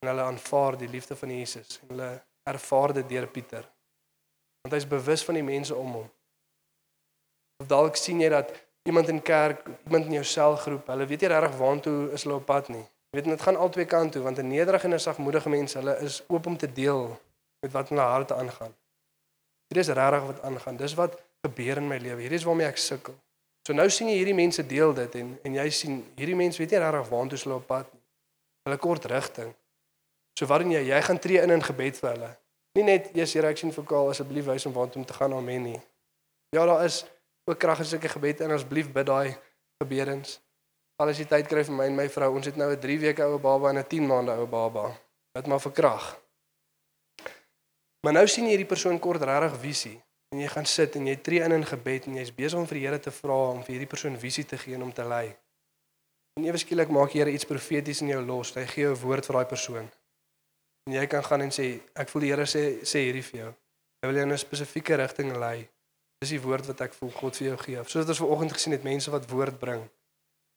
En 0.00 0.10
hulle 0.10 0.24
aanvaar 0.30 0.78
die 0.80 0.88
liefde 0.88 1.16
van 1.16 1.34
Jesus 1.36 1.76
en 1.82 1.92
hulle 1.92 2.08
ervaar 2.48 2.96
dit 2.96 3.08
deur 3.08 3.28
Pieter. 3.28 3.68
Want 4.64 4.74
hy's 4.78 4.88
bewus 4.88 5.24
van 5.28 5.38
die 5.38 5.44
mense 5.44 5.76
om 5.76 5.92
hom. 6.00 6.08
Of 7.62 7.68
dalk 7.68 8.00
sien 8.00 8.20
jy 8.20 8.32
dat 8.32 8.50
iemand 8.88 9.12
in 9.12 9.22
kerk, 9.22 9.68
iemand 9.84 10.08
in 10.08 10.18
jou 10.18 10.24
selgroep, 10.24 10.88
hulle 10.88 11.06
weet 11.06 11.24
nie 11.24 11.32
regtig 11.32 11.60
waantoe 11.60 11.98
is 12.16 12.24
hulle 12.26 12.40
op 12.40 12.48
pad 12.48 12.72
nie. 12.72 12.84
Weet 13.16 13.24
dit 13.24 13.42
gaan 13.42 13.56
albei 13.56 13.86
kante 13.88 14.12
toe 14.12 14.22
want 14.22 14.38
'n 14.38 14.48
nederige 14.48 14.84
en 14.86 14.92
'n 14.94 15.00
sagmoedige 15.00 15.48
mens, 15.48 15.72
hulle 15.74 15.98
is 15.98 16.22
oop 16.26 16.46
om 16.46 16.56
te 16.56 16.72
deel 16.72 17.20
met 17.60 17.72
wat 17.72 17.90
in 17.90 17.96
hulle 17.96 18.08
harte 18.08 18.34
aangaan. 18.34 18.74
Hier 19.68 19.80
is 19.80 19.88
regtig 19.88 20.26
wat 20.26 20.42
aangaan. 20.42 20.76
Dis 20.76 20.94
wat 20.94 21.22
gebeur 21.40 21.76
in 21.76 21.88
my 21.88 21.96
lewe. 21.96 22.20
Hierdie 22.20 22.38
is 22.38 22.44
waarmee 22.44 22.66
ek 22.66 22.76
sukkel. 22.76 23.14
So 23.66 23.72
nou 23.72 23.90
sien 23.90 24.08
jy 24.08 24.16
hierdie 24.16 24.34
mense 24.34 24.66
deel 24.66 24.94
dit 24.94 25.14
en 25.14 25.38
en 25.42 25.54
jy 25.54 25.70
sien 25.70 26.12
hierdie 26.16 26.36
mense 26.36 26.58
weet 26.58 26.70
nie 26.70 26.78
regtig 26.78 27.08
waantoe 27.08 27.38
hulle 27.38 27.54
op 27.54 27.66
pad 27.66 27.92
nie. 27.92 28.02
Hulle 28.62 28.78
kort 28.78 29.04
rigting. 29.04 29.54
So 30.38 30.46
wat 30.46 30.60
doen 30.60 30.70
jy? 30.70 30.82
Jy 30.86 31.02
gaan 31.02 31.18
tree 31.18 31.40
in 31.42 31.50
in 31.50 31.62
gebed 31.62 31.96
vir 31.96 32.10
hulle. 32.10 32.30
Nie 32.74 32.84
net 32.84 33.10
eers 33.16 33.32
Here 33.32 33.48
ek 33.48 33.56
sien 33.56 33.72
vir 33.72 33.84
Kaal 33.84 34.08
asseblief 34.08 34.44
wys 34.44 34.64
hom 34.64 34.72
waantoe 34.72 35.00
om 35.00 35.06
te 35.06 35.12
gaan 35.12 35.32
amen 35.32 35.62
nie. 35.62 35.80
Ja, 36.50 36.66
daar 36.66 36.84
is 36.84 37.06
ook 37.44 37.58
krag 37.58 37.78
in 37.78 37.84
sulke 37.84 38.08
gebed 38.08 38.40
en 38.40 38.50
asseblief 38.50 38.92
bid 38.92 39.06
daai 39.06 39.36
gebedens. 39.82 40.40
Al 40.96 41.10
is 41.12 41.18
die 41.20 41.28
tyd 41.28 41.48
kry 41.48 41.60
vir 41.68 41.74
my 41.76 41.86
en 41.90 41.96
my 41.96 42.06
vrou, 42.08 42.30
ons 42.38 42.46
het 42.48 42.56
nou 42.56 42.70
'n 42.72 42.80
3 42.80 42.98
weke 42.98 43.24
oue 43.24 43.38
baba 43.38 43.68
en 43.68 43.78
'n 43.78 43.88
10 43.88 44.06
maande 44.06 44.32
oue 44.32 44.46
baba. 44.46 44.96
Dit 45.34 45.46
maar 45.46 45.60
vir 45.60 45.72
krag. 45.72 46.16
Maar 48.02 48.12
nou 48.12 48.26
sien 48.26 48.44
jy 48.44 48.50
hierdie 48.50 48.72
persoon 48.74 48.98
kort 48.98 49.22
regtig 49.22 49.60
visie 49.60 50.02
en 50.32 50.40
jy 50.40 50.48
gaan 50.48 50.66
sit 50.66 50.96
en 50.96 51.06
jy 51.06 51.16
tree 51.16 51.42
in 51.42 51.52
in 51.52 51.64
gebed 51.66 52.06
en 52.06 52.14
jy's 52.14 52.34
besig 52.34 52.58
om 52.58 52.66
vir 52.66 52.78
die 52.78 52.86
Here 52.86 53.00
te 53.00 53.10
vra 53.10 53.36
om 53.50 53.62
vir 53.64 53.72
hierdie 53.74 53.88
persoon 53.90 54.16
visie 54.18 54.44
te 54.44 54.58
gee 54.58 54.74
en 54.74 54.82
om 54.82 54.92
te 54.92 55.04
lei. 55.04 55.36
En 56.36 56.44
ewe 56.44 56.58
skielik 56.58 56.88
maak 56.88 57.12
die 57.12 57.18
Here 57.18 57.30
iets 57.30 57.44
profeties 57.44 58.00
in 58.00 58.08
jou 58.08 58.22
los. 58.22 58.54
Hy 58.54 58.66
gee 58.66 58.84
jou 58.84 58.94
'n 58.94 59.00
woord 59.00 59.26
vir 59.26 59.34
daai 59.36 59.48
persoon. 59.48 59.90
En 60.86 60.92
jy 60.92 61.06
kan 61.06 61.24
gaan 61.24 61.42
en 61.42 61.50
sê 61.50 61.80
ek 61.94 62.08
voel 62.08 62.22
die 62.22 62.30
Here 62.30 62.46
sê 62.46 62.62
sê 62.82 62.98
hierdie 63.04 63.22
vir 63.22 63.40
jou. 63.40 63.54
Hy 64.02 64.08
wil 64.08 64.16
jou 64.16 64.26
in 64.26 64.32
'n 64.32 64.38
spesifieke 64.38 64.96
rigting 64.96 65.36
lei. 65.36 65.68
Dis 66.20 66.30
die 66.30 66.40
woord 66.40 66.66
wat 66.66 66.80
ek 66.80 66.94
voel 66.94 67.10
God 67.10 67.36
vir 67.36 67.48
jou 67.48 67.56
gee. 67.56 67.84
Soos 67.84 68.08
ons 68.08 68.18
vanoggend 68.18 68.52
gesien 68.52 68.72
het 68.72 68.84
mense 68.84 69.10
wat 69.10 69.30
woord 69.30 69.58
bring. 69.58 69.90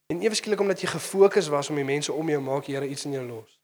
En 0.09 0.21
ewe 0.21 0.35
skielik 0.35 0.59
omdat 0.59 0.81
jy 0.81 0.89
gefokus 0.89 1.47
was 1.47 1.69
om 1.69 1.77
die 1.77 1.85
mense 1.85 2.13
om 2.13 2.29
jou 2.29 2.41
maak 2.41 2.65
Here 2.65 2.87
iets 2.87 3.05
in 3.05 3.11
jou 3.11 3.25
los. 3.25 3.59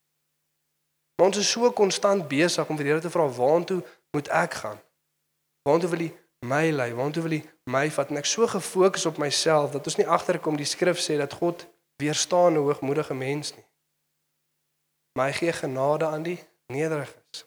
Maar 1.15 1.27
ons 1.27 1.37
is 1.37 1.49
so 1.49 1.71
konstant 1.71 2.27
besig 2.27 2.69
om 2.69 2.77
vir 2.77 2.85
die 2.85 2.91
Here 2.93 3.01
te 3.01 3.09
vra 3.09 3.25
waantoe 3.25 3.81
moet 4.13 4.29
ek 4.29 4.59
gaan? 4.61 4.81
Waantoe 5.65 5.89
wil 5.89 6.03
hy 6.05 6.11
my 6.45 6.69
lei? 6.69 6.91
Waantoe 6.93 7.23
wil 7.25 7.37
hy 7.37 7.41
my 7.71 7.89
vat? 7.97 8.13
En 8.13 8.21
ek 8.21 8.29
so 8.29 8.45
gefokus 8.51 9.07
op 9.09 9.17
myself 9.17 9.73
dat 9.73 9.89
ons 9.89 9.97
nie 9.97 10.05
agterkom 10.05 10.59
die 10.59 10.69
skrif 10.69 11.01
sê 11.01 11.17
dat 11.17 11.33
God 11.41 11.65
weerstaan 11.97 12.53
'n 12.53 12.61
hoogmoedige 12.67 13.17
mens 13.17 13.55
nie. 13.55 13.65
Maar 15.17 15.31
hy 15.31 15.33
gee 15.33 15.53
genade 15.53 16.05
aan 16.05 16.23
die 16.23 16.39
nederiges. 16.67 17.45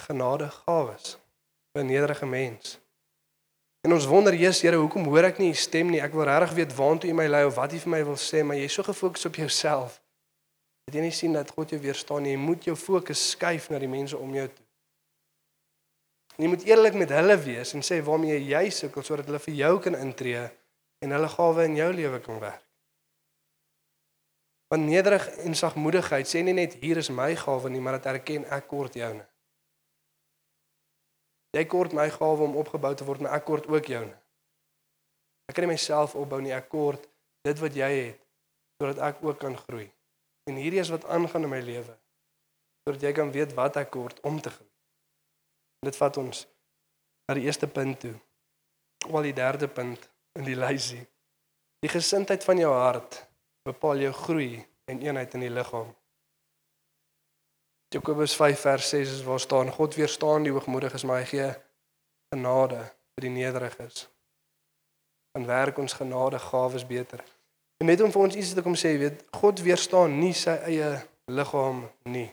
Genade 0.00 0.48
gawes 0.64 1.18
vir 1.72 1.82
'n 1.82 1.86
nederige 1.86 2.26
mens. 2.26 2.78
En 3.86 3.92
ons 3.92 4.06
wonder, 4.06 4.34
Jesus 4.34 4.62
Here, 4.66 4.76
hoekom 4.76 5.06
hoor 5.06 5.28
ek 5.30 5.38
nie 5.38 5.52
u 5.52 5.56
stem 5.56 5.92
nie? 5.92 6.00
Ek 6.02 6.14
wil 6.16 6.26
regtig 6.26 6.56
weet 6.56 6.74
waantoe 6.74 7.12
u 7.12 7.16
my 7.16 7.28
lei 7.30 7.44
of 7.46 7.56
wat 7.60 7.72
u 7.72 7.78
vir 7.84 7.92
my 7.94 8.00
wil 8.10 8.18
sê, 8.18 8.42
maar 8.42 8.58
jy's 8.58 8.74
so 8.74 8.82
gefokus 8.86 9.28
op 9.28 9.38
jouself. 9.38 10.00
Dat 10.88 10.98
jy 10.98 11.04
nie 11.04 11.14
sien 11.14 11.36
dat 11.36 11.52
God 11.54 11.70
jou 11.70 11.78
weerstaan 11.82 12.24
nie. 12.26 12.34
Jy 12.34 12.40
moet 12.42 12.66
jou 12.66 12.74
fokus 12.76 13.22
skuif 13.34 13.68
na 13.70 13.78
die 13.78 13.90
mense 13.90 14.18
om 14.18 14.34
jou 14.34 14.46
toe. 14.50 14.64
En 16.38 16.46
jy 16.46 16.50
moet 16.54 16.64
eerlik 16.70 16.94
met 16.98 17.12
hulle 17.14 17.34
wees 17.42 17.74
en 17.74 17.82
sê 17.86 17.98
waarmee 18.06 18.38
jy 18.46 18.64
sukkel 18.74 19.06
sodat 19.06 19.26
hulle 19.30 19.42
vir 19.42 19.56
jou 19.58 19.72
kan 19.84 19.98
intree 19.98 20.44
en 21.02 21.14
hulle 21.14 21.30
gawe 21.34 21.64
in 21.66 21.78
jou 21.78 21.88
lewe 21.94 22.20
kan 22.22 22.38
werk. 22.42 22.64
Want 24.68 24.84
nederig 24.86 25.24
en 25.46 25.56
sagmoedigheid 25.56 26.28
sê 26.28 26.42
nie 26.44 26.54
net 26.54 26.76
hier 26.82 27.00
is 27.00 27.10
my 27.10 27.32
gawe 27.38 27.70
nie, 27.72 27.80
maar 27.82 27.98
dit 27.98 28.08
erken 28.10 28.46
ek 28.54 28.68
kort 28.70 28.98
joune. 28.98 29.24
Jy 31.56 31.64
kort 31.64 31.94
my 31.96 32.08
gawe 32.12 32.44
om 32.44 32.56
opgebou 32.60 32.94
te 32.94 33.06
word, 33.08 33.22
maar 33.24 33.38
ek 33.38 33.46
kort 33.48 33.68
ook 33.70 33.86
joune. 33.88 34.16
Ek 35.48 35.56
kan 35.56 35.64
nie 35.64 35.72
myself 35.72 36.16
opbou 36.18 36.40
nie, 36.44 36.52
ek 36.52 36.68
kort 36.68 37.06
dit 37.46 37.60
wat 37.62 37.76
jy 37.76 37.92
het 37.96 38.24
sodat 38.78 39.00
ek 39.02 39.24
ook 39.24 39.40
kan 39.42 39.56
groei. 39.58 39.88
En 40.46 40.58
hierdie 40.60 40.78
is 40.78 40.92
wat 40.92 41.06
aangaan 41.10 41.48
in 41.48 41.50
my 41.50 41.60
lewe. 41.60 41.96
sodat 42.88 43.02
jy 43.04 43.10
kan 43.12 43.28
weet 43.28 43.50
wat 43.52 43.76
ek 43.76 43.90
kort 43.92 44.20
om 44.24 44.38
te 44.40 44.48
groei. 44.48 44.70
En 45.82 45.90
dit 45.90 45.96
vat 46.00 46.16
ons 46.16 46.38
na 47.28 47.34
die 47.36 47.44
eerste 47.44 47.68
punt 47.68 48.00
toe. 48.00 48.14
Wel 49.12 49.28
die 49.28 49.34
derde 49.36 49.68
punt 49.68 50.08
in 50.38 50.46
die 50.46 50.56
lysie. 50.56 51.02
Die 51.84 51.92
gesindheid 51.92 52.46
van 52.48 52.62
jou 52.62 52.72
hart 52.72 53.18
bepaal 53.68 54.00
jou 54.06 54.12
groei 54.22 54.64
en 54.88 55.02
eenheid 55.04 55.36
in 55.36 55.44
die 55.44 55.52
liggaam. 55.52 55.90
Jakobus 57.88 58.36
5 58.36 58.60
vers 58.60 58.88
6 58.88 59.12
is 59.12 59.22
waar 59.24 59.40
staan 59.40 59.72
God 59.72 59.94
weerstaan 59.94 60.42
die 60.42 60.52
hoogmoediges 60.52 61.04
maar 61.08 61.22
hy 61.22 61.28
gee 61.30 61.48
genade 62.34 62.82
vir 63.16 63.24
die 63.24 63.32
nederiges. 63.32 64.08
En 65.38 65.46
werk 65.46 65.78
ons 65.78 65.96
genade 65.96 66.38
gawes 66.38 66.84
beter. 66.86 67.24
En 67.80 67.86
net 67.86 68.00
om 68.00 68.12
vir 68.12 68.22
ons 68.22 68.34
iets 68.34 68.52
te 68.52 68.62
kom 68.62 68.76
sê, 68.76 68.92
weet 69.00 69.24
God 69.40 69.62
weerstaan 69.64 70.18
nie 70.18 70.34
sy 70.36 70.58
eie 70.68 70.90
liggaam 71.30 71.86
nie. 72.10 72.28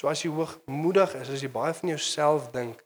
So 0.00 0.10
as 0.10 0.24
jy 0.24 0.30
hoogmoedig 0.32 1.14
is, 1.20 1.30
as 1.30 1.42
jy 1.44 1.50
baie 1.52 1.74
van 1.74 1.92
jouself 1.92 2.50
dink, 2.54 2.82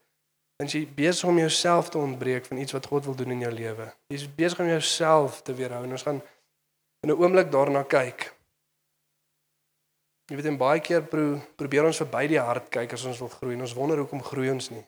dan 0.59 0.69
jy 0.69 0.83
besig 0.85 1.29
om 1.29 1.39
jouself 1.41 1.89
te 1.89 1.97
ontbreek 1.97 2.45
van 2.45 2.61
iets 2.61 2.75
wat 2.75 2.85
God 2.89 3.05
wil 3.05 3.17
doen 3.17 3.33
in 3.33 3.45
jou 3.47 3.51
lewe. 3.53 3.89
Jy's 4.13 4.27
besig 4.35 4.61
om 4.61 4.69
jouself 4.69 5.41
te 5.41 5.55
weerhou 5.57 5.83
en 5.85 5.97
ons 5.97 6.05
gaan 6.05 6.21
in 7.01 7.09
'n 7.09 7.17
oomblik 7.17 7.51
daarna 7.51 7.83
kyk. 7.83 8.32
Jy 10.31 10.37
weet 10.39 10.49
en 10.53 10.57
baie 10.57 10.79
keer 10.79 11.03
pro, 11.03 11.35
probeer 11.59 11.85
ons 11.89 11.99
verby 11.99 12.27
die 12.31 12.39
hart 12.39 12.69
kyk 12.71 12.93
as 12.95 13.03
ons 13.09 13.19
wil 13.19 13.31
groei 13.33 13.57
en 13.57 13.65
ons 13.65 13.75
wonder 13.75 13.99
hoekom 13.99 14.21
groei 14.23 14.51
ons 14.53 14.69
nie. 14.71 14.83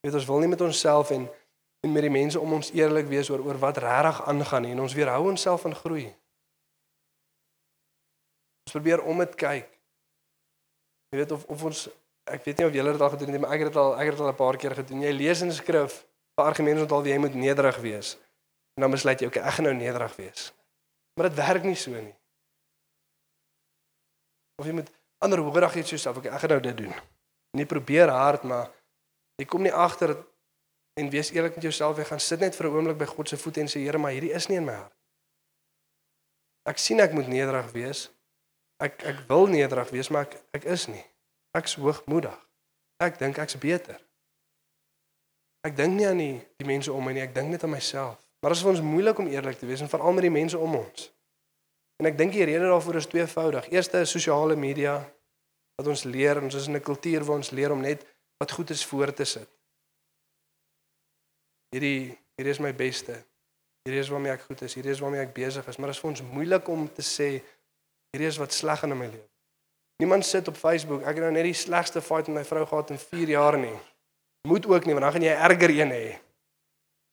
Jy 0.00 0.08
weet 0.08 0.16
ons 0.20 0.28
wil 0.30 0.40
nie 0.44 0.52
met 0.52 0.64
onsself 0.64 1.12
en 1.16 1.28
en 1.84 1.92
met 1.92 2.06
die 2.06 2.12
mense 2.12 2.40
om 2.40 2.54
ons 2.56 2.70
eerlik 2.72 3.10
wees 3.10 3.28
oor 3.28 3.42
oor 3.44 3.58
wat 3.60 3.76
regtig 3.84 4.22
aangaan 4.30 4.64
nie 4.64 4.70
en 4.72 4.80
ons 4.86 4.94
weerhou 4.96 5.26
onsself 5.28 5.66
van 5.66 5.74
groei. 5.76 6.06
Ons 8.64 8.72
probeer 8.72 9.02
om 9.04 9.20
dit 9.20 9.34
kyk. 9.42 9.68
Jy 11.12 11.20
weet 11.20 11.36
of 11.36 11.44
of 11.52 11.64
ons 11.68 11.84
ek 12.24 12.46
weet 12.46 12.62
nie 12.62 12.70
of 12.70 12.72
julle 12.78 12.96
dit 12.96 13.04
al 13.04 13.12
gedoen 13.12 13.36
het 13.36 13.44
maar 13.44 13.52
ek 13.52 13.66
het 13.66 13.72
dit 13.74 13.80
al 13.82 13.92
ek 13.98 14.08
het 14.08 14.16
dit 14.16 14.24
al 14.24 14.32
'n 14.32 14.40
paar 14.40 14.56
keer 14.56 14.74
gedoen. 14.80 15.04
Jy 15.04 15.12
lees 15.12 15.44
in 15.44 15.52
die 15.52 15.60
skrif, 15.60 16.00
vir 16.34 16.44
argumente 16.44 16.82
onthou 16.82 17.04
jy 17.04 17.18
moet 17.18 17.34
nederig 17.34 17.76
wees. 17.84 18.16
En 18.74 18.82
dan 18.82 18.90
besluit 18.90 19.20
jy, 19.20 19.26
okay, 19.26 19.42
ek 19.42 19.54
gaan 19.58 19.64
nou 19.64 19.74
nederig 19.74 20.16
wees. 20.16 20.52
Maar 21.14 21.28
dit 21.28 21.36
werk 21.38 21.62
nie 21.62 21.76
so 21.78 21.90
nie. 21.90 22.14
Of 24.60 24.68
jy 24.68 24.72
moet 24.72 24.90
ander 25.24 25.40
hoogdag 25.42 25.76
iets 25.80 25.94
jouself, 25.96 26.20
okay, 26.20 26.30
ek 26.30 26.44
gaan 26.44 26.54
nou 26.56 26.60
dit 26.62 26.76
doen. 26.84 26.94
Nie 27.58 27.66
probeer 27.66 28.10
hard, 28.12 28.44
maar 28.46 28.70
jy 29.40 29.46
kom 29.50 29.62
nie 29.62 29.72
agter 29.72 30.14
en 31.00 31.10
wees 31.10 31.32
eerlik 31.34 31.56
met 31.58 31.66
jouself, 31.66 31.98
jy 31.98 32.06
gaan 32.10 32.20
sit 32.22 32.40
net 32.40 32.56
vir 32.56 32.68
'n 32.68 32.74
oomblik 32.74 32.98
by 32.98 33.08
God 33.10 33.28
se 33.28 33.36
voete 33.36 33.60
en 33.60 33.68
sê 33.68 33.82
Here, 33.82 33.98
maar 33.98 34.12
hierdie 34.12 34.34
is 34.34 34.48
nie 34.48 34.56
in 34.56 34.64
my 34.64 34.74
hart. 34.74 34.94
Ek 36.64 36.78
sien 36.78 37.00
ek 37.00 37.12
moet 37.12 37.28
nederig 37.28 37.72
wees. 37.72 38.10
Ek 38.80 39.02
ek 39.04 39.28
wil 39.28 39.46
nederig 39.46 39.90
wees, 39.90 40.08
maar 40.08 40.22
ek 40.22 40.40
ek 40.52 40.64
is 40.64 40.86
nie. 40.86 41.04
Ek's 41.52 41.74
hoogmoedig. 41.74 42.38
Ek 42.98 43.18
dink 43.18 43.38
ek's 43.38 43.58
beter. 43.58 44.00
Ek 45.64 45.76
dink 45.76 45.94
nie 45.96 46.06
aan 46.06 46.18
die 46.18 46.40
die 46.60 46.66
mense 46.66 46.92
om 46.92 47.04
my 47.04 47.12
nie, 47.12 47.22
ek 47.22 47.34
dink 47.34 47.48
net 47.48 47.64
aan 47.64 47.70
myself. 47.70 48.18
Maar 48.42 48.52
dit 48.52 48.58
is 48.58 48.64
vir 48.64 48.70
ons 48.74 48.80
moeilik 48.84 49.18
om 49.18 49.28
eerlik 49.32 49.58
te 49.58 49.66
wees 49.66 49.80
en 49.80 49.88
veral 49.88 50.12
met 50.12 50.26
die 50.26 50.34
mense 50.34 50.58
om 50.58 50.74
ons. 50.76 51.10
En 52.02 52.08
ek 52.10 52.18
dink 52.18 52.34
die 52.34 52.44
rede 52.44 52.66
daarvoor 52.66 52.98
is 52.98 53.06
tweevoudig. 53.10 53.68
Eerste 53.70 54.00
is 54.02 54.10
sosiale 54.10 54.56
media 54.56 54.96
wat 55.78 55.90
ons 55.90 56.04
leer, 56.04 56.40
ons 56.42 56.54
is 56.54 56.66
in 56.66 56.76
'n 56.76 56.80
kultuur 56.80 57.24
waar 57.24 57.36
ons 57.36 57.50
leer 57.50 57.72
om 57.72 57.80
net 57.80 58.06
wat 58.38 58.52
goed 58.52 58.70
is 58.70 58.84
voor 58.84 59.12
te 59.12 59.24
sit. 59.24 59.48
Hierdie 61.70 62.18
hierdie 62.36 62.54
is 62.54 62.58
my 62.58 62.74
beste. 62.74 63.24
Hierdie 63.84 64.00
is 64.00 64.08
waarmee 64.08 64.32
ek 64.32 64.40
goed 64.40 64.62
is. 64.62 64.74
Hierdie 64.74 64.92
is 64.92 65.00
waarmee 65.00 65.20
ek 65.20 65.34
besig 65.34 65.66
is, 65.66 65.76
maar 65.76 65.86
dit 65.86 65.96
is 65.96 66.00
vir 66.02 66.10
ons 66.10 66.22
moeilik 66.22 66.68
om 66.68 66.92
te 66.92 67.02
sê 67.02 67.42
hierdie 68.12 68.28
is 68.28 68.38
wat 68.38 68.52
sleg 68.52 68.82
in 68.82 68.98
my 68.98 69.06
lewe. 69.06 69.28
Niemand 70.02 70.26
sit 70.26 70.48
op 70.48 70.56
Facebook, 70.56 71.02
ek 71.02 71.14
het 71.14 71.22
nou 71.22 71.32
net 71.32 71.46
die 71.46 71.54
slegste 71.54 72.00
fight 72.02 72.26
met 72.26 72.42
my 72.42 72.44
vrou 72.44 72.66
gehad 72.66 72.90
in 72.90 72.98
4 72.98 73.28
jaar 73.28 73.58
nie. 73.58 73.78
Moet 74.48 74.66
ook 74.66 74.84
nie, 74.84 74.94
want 74.94 75.06
dan 75.06 75.12
gaan 75.12 75.22
jy 75.22 75.34
erger 75.34 75.70
een 75.70 75.92
hê. 75.94 76.06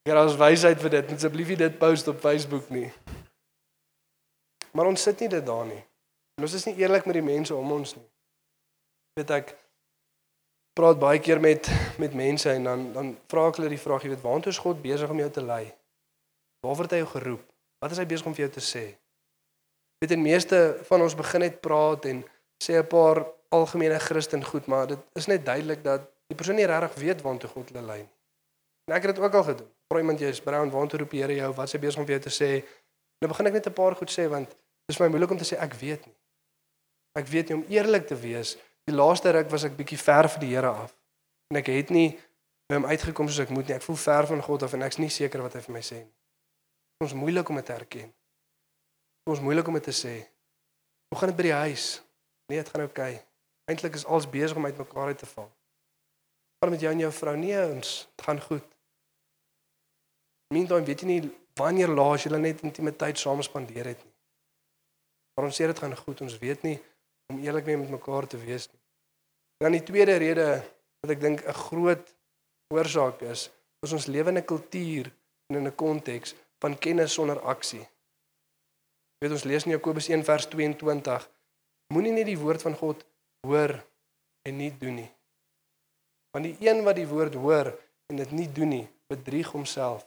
Ek 0.01 0.11
het 0.11 0.17
as 0.17 0.37
wysheid 0.39 0.81
vir 0.81 0.89
dit, 0.89 1.11
asseblief 1.13 1.53
nie 1.53 1.59
dit 1.61 1.77
post 1.79 2.07
op 2.07 2.19
Facebook 2.19 2.69
nie. 2.73 2.89
Maar 4.71 4.85
ons 4.85 5.01
sit 5.01 5.19
nie 5.19 5.29
dit 5.29 5.45
daar 5.45 5.65
nie. 5.65 5.81
En 6.39 6.47
ons 6.47 6.53
is 6.53 6.65
nie 6.65 6.77
eerlik 6.79 7.05
met 7.05 7.17
die 7.17 7.25
mense 7.25 7.55
om 7.55 7.71
ons 7.71 7.95
nie. 7.95 8.07
Weet 9.19 9.33
ek 9.35 9.57
praat 10.77 10.99
baie 10.99 11.19
keer 11.19 11.41
met 11.43 11.67
met 11.99 12.13
mense 12.15 12.49
en 12.49 12.63
dan 12.63 12.85
dan 12.93 13.11
vra 13.27 13.47
ek 13.49 13.59
hulle 13.59 13.73
die 13.73 13.81
vraag, 13.81 14.05
jy 14.05 14.13
weet, 14.13 14.23
waantoe 14.23 14.53
is 14.53 14.61
God 14.63 14.81
besig 14.81 15.11
om 15.11 15.19
jou 15.19 15.29
te 15.29 15.43
lei? 15.43 15.65
Waarvoor 16.65 16.87
het 16.87 16.95
hy 16.95 17.01
jou 17.01 17.11
geroep? 17.15 17.43
Wat 17.83 17.91
is 17.91 17.99
hy 17.99 18.05
besig 18.07 18.29
om 18.29 18.35
vir 18.37 18.45
jou 18.45 18.53
te 18.55 18.63
sê? 18.63 18.85
Weet 20.01 20.15
en 20.15 20.23
meeste 20.23 20.61
van 20.87 21.03
ons 21.05 21.17
begin 21.17 21.45
net 21.45 21.59
praat 21.61 22.07
en 22.09 22.23
sê 22.63 22.79
'n 22.79 22.87
paar 22.87 23.25
algemene 23.51 23.99
Christen 23.99 24.43
goed, 24.43 24.65
maar 24.67 24.87
dit 24.87 24.99
is 25.19 25.27
net 25.27 25.45
duidelik 25.45 25.83
dat 25.83 26.07
die 26.27 26.35
persoon 26.35 26.55
nie 26.55 26.65
regtig 26.65 26.95
weet 27.03 27.21
waantoe 27.21 27.49
God 27.49 27.69
hulle 27.69 27.85
lei 27.85 27.99
nie. 27.99 28.13
En 28.87 28.95
ek 28.95 29.03
het 29.03 29.15
dit 29.15 29.23
ook 29.23 29.33
al 29.33 29.43
gedoen. 29.43 29.69
Vra 29.91 29.99
iemand 29.99 30.19
jy 30.19 30.29
is 30.31 30.41
Brown, 30.41 30.69
waantoe 30.69 30.99
roep 30.99 31.09
die 31.09 31.21
Here 31.21 31.35
jou? 31.35 31.53
Wat 31.53 31.67
is 31.67 31.73
hy 31.73 31.79
besig 31.79 31.99
om 31.99 32.05
vir 32.05 32.15
jou 32.15 32.23
te 32.23 32.33
sê? 32.33 32.63
Nou 33.21 33.29
begin 33.29 33.47
ek 33.47 33.53
net 33.53 33.67
'n 33.67 33.73
paar 33.73 33.95
goed 33.95 34.09
sê 34.09 34.29
want 34.29 34.55
dit 34.91 34.97
is 34.97 34.99
vir 34.99 35.07
my 35.07 35.15
moeilik 35.15 35.31
om 35.31 35.39
te 35.39 35.47
sê 35.47 35.57
ek 35.63 35.77
weet 35.79 36.03
nie. 36.05 36.17
Ek 37.19 37.27
weet 37.31 37.49
nie 37.49 37.57
om 37.59 37.63
eerlik 37.71 38.09
te 38.09 38.17
wees. 38.19 38.57
Die 38.87 38.95
laaste 38.95 39.31
ruk 39.31 39.47
was 39.51 39.63
ek 39.67 39.77
bietjie 39.77 39.99
ver 39.99 40.27
van 40.31 40.43
die 40.43 40.51
Here 40.51 40.71
af. 40.83 40.91
En 41.51 41.59
ek 41.59 41.71
het 41.71 41.91
nie 41.95 42.09
hom 42.71 42.87
uitgekom 42.87 43.27
soos 43.27 43.43
ek 43.45 43.53
moet 43.55 43.67
nie. 43.67 43.77
Ek 43.77 43.85
voel 43.85 43.99
ver 43.99 44.27
van 44.27 44.43
God 44.43 44.67
af 44.67 44.75
en 44.75 44.83
ek's 44.87 44.99
nie 44.99 45.11
seker 45.11 45.43
wat 45.43 45.55
hy 45.55 45.63
vir 45.63 45.75
my 45.75 45.83
sê 45.85 46.01
nie. 46.03 46.11
Ons 47.03 47.15
moeilik 47.17 47.49
om 47.49 47.59
dit 47.59 47.67
te 47.67 47.75
erken. 47.75 48.11
Ons 49.31 49.41
moeilik 49.43 49.67
om 49.67 49.79
dit 49.79 49.87
te 49.87 49.95
sê. 49.95 50.13
Hoe 51.11 51.19
gaan 51.19 51.31
dit 51.31 51.39
by 51.39 51.47
die 51.49 51.57
huis? 51.65 51.87
Nee, 52.51 52.61
dit 52.61 52.71
gaan. 52.71 52.85
Okay. 52.87 53.19
Eintlik 53.71 53.95
is 53.95 54.05
alles 54.05 54.27
besig 54.29 54.57
om 54.57 54.65
uitmekaar 54.67 55.11
uit 55.11 55.19
te 55.23 55.29
val. 55.33 55.49
Maar 56.61 56.73
met 56.75 56.83
jou 56.83 56.91
en 56.93 56.99
jou 56.99 57.11
vrou, 57.15 57.35
nee, 57.37 57.59
ons, 57.73 57.91
dit 58.15 58.25
gaan 58.25 58.41
goed. 58.41 58.65
Meantime 60.53 60.85
weet 60.85 61.03
jy 61.03 61.07
nie 61.09 61.21
wanneer 61.57 61.91
laas 61.91 62.25
julle 62.27 62.39
net 62.41 62.61
intimiteit 62.67 63.19
saam 63.19 63.41
spandeer 63.45 63.91
het 63.93 64.03
nie. 64.03 64.10
Maar 65.41 65.49
ons 65.49 65.57
sê 65.57 65.65
dit 65.65 65.79
gaan 65.81 65.95
goed. 65.97 66.19
Ons 66.21 66.35
weet 66.37 66.61
nie 66.61 66.75
om 67.33 67.39
eerlik 67.41 67.65
mee 67.65 67.79
met 67.81 67.89
mekaar 67.89 68.27
te 68.29 68.37
wees 68.37 68.67
nie. 68.69 68.77
Dan 69.57 69.73
die 69.73 69.81
tweede 69.81 70.19
rede 70.21 70.45
wat 71.01 71.13
ek 71.15 71.21
dink 71.23 71.41
'n 71.41 71.57
groot 71.65 72.11
oorsaak 72.69 73.23
is, 73.25 73.49
is 73.81 73.93
ons 73.97 74.05
lewende 74.05 74.43
kultuur 74.45 75.09
en 75.49 75.57
in 75.57 75.65
'n 75.65 75.75
konteks 75.75 76.35
van 76.61 76.77
kennis 76.77 77.13
sonder 77.13 77.41
aksie. 77.41 77.81
Jy 77.81 79.25
weet 79.25 79.31
ons 79.31 79.43
lees 79.43 79.65
in 79.65 79.71
Jakobus 79.71 80.09
1 80.09 80.23
vers 80.23 80.45
22 80.45 81.29
Moenie 81.89 82.11
net 82.11 82.25
die 82.25 82.37
woord 82.37 82.61
van 82.61 82.75
God 82.75 83.05
hoor 83.41 83.83
en 84.45 84.57
nie 84.57 84.77
doen 84.77 84.95
nie. 84.95 85.11
Want 86.31 86.45
die 86.45 86.69
een 86.69 86.83
wat 86.83 86.95
die 86.95 87.07
woord 87.07 87.33
hoor 87.33 87.79
en 88.07 88.15
dit 88.15 88.31
nie 88.31 88.51
doen 88.51 88.69
nie, 88.69 88.87
bedrieg 89.07 89.49
homself. 89.51 90.05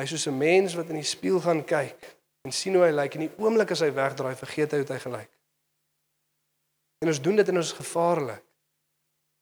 Hy 0.00 0.02
is 0.02 0.10
soos 0.10 0.26
'n 0.26 0.38
mens 0.38 0.74
wat 0.74 0.88
in 0.88 0.96
die 0.96 1.12
spieël 1.14 1.40
gaan 1.40 1.64
kyk 1.64 2.21
en 2.42 2.52
sien 2.52 2.74
hoe 2.74 2.84
hy 2.84 2.92
lyk 2.94 3.16
en 3.16 3.26
die 3.26 3.34
oomblik 3.42 3.74
as 3.74 3.82
hy 3.84 3.90
wegdraai, 3.94 4.34
vergeet 4.38 4.72
hy 4.74 4.82
hoe 4.82 4.88
hy 4.92 5.00
gelyk. 5.02 5.30
En 7.02 7.10
ons 7.10 7.20
doen 7.22 7.38
dit 7.38 7.48
en 7.48 7.60
ons 7.60 7.70
is 7.70 7.78
gevaarlik. 7.78 8.42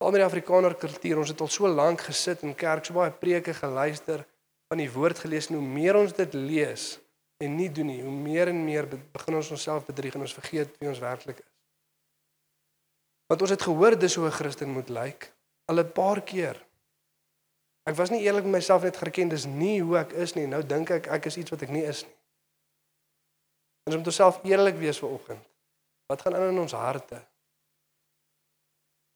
Al 0.01 0.13
met 0.15 0.23
die 0.23 0.27
Afrikaner 0.27 0.75
kultuur, 0.81 1.19
ons 1.21 1.33
het 1.33 1.41
al 1.45 1.51
so 1.53 1.69
lank 1.69 2.07
gesit 2.09 2.45
in 2.47 2.55
kerk, 2.57 2.87
so 2.87 2.97
baie 2.97 3.13
preke 3.13 3.53
geluister, 3.57 4.25
van 4.71 4.81
die 4.81 4.91
woord 4.93 5.19
gelees 5.19 5.51
en 5.51 5.59
hoe 5.59 5.67
meer 5.67 5.99
ons 5.99 6.15
dit 6.15 6.35
lees 6.39 6.95
en 7.43 7.57
nie 7.57 7.69
doen 7.73 7.89
nie, 7.91 8.01
hoe 8.05 8.13
meer 8.15 8.53
en 8.53 8.59
meer 8.65 8.87
begin 8.89 9.37
ons 9.41 9.51
onsself 9.57 9.89
bedrieg 9.89 10.15
en 10.15 10.25
ons 10.25 10.37
vergeet 10.37 10.73
wie 10.79 10.89
ons 10.89 11.01
werklik 11.03 11.41
is. 11.43 11.49
Want 13.31 13.45
ons 13.47 13.55
het 13.55 13.65
gehoor 13.67 13.97
dis 13.99 14.15
hoe 14.15 14.27
'n 14.27 14.37
Christen 14.39 14.71
moet 14.71 14.89
lyk 14.89 15.33
al 15.71 15.81
'n 15.81 15.93
paar 15.93 16.21
keer. 16.23 16.57
Ek 17.87 17.95
was 17.95 18.11
nie 18.11 18.23
eerlik 18.23 18.45
met 18.45 18.53
myself 18.53 18.83
net 18.83 18.97
gereken 18.97 19.29
dis 19.29 19.45
nie 19.47 19.83
hoe 19.83 19.99
ek 19.99 20.13
is 20.13 20.35
nie. 20.35 20.47
Nou 20.47 20.63
dink 20.67 20.91
ek 20.91 21.07
ek 21.07 21.27
is 21.27 21.37
iets 21.37 21.51
wat 21.51 21.63
ek 21.63 21.71
nie 21.71 21.85
is 21.85 22.05
nie. 22.05 22.20
Ons 23.91 23.99
moet 23.99 24.07
onsself 24.07 24.39
eerlik 24.47 24.77
wees 24.79 24.99
vir 25.03 25.09
oggend. 25.11 25.47
Wat 26.07 26.21
gaan 26.23 26.35
aan 26.35 26.53
in 26.53 26.59
ons 26.59 26.73
harte? 26.73 27.19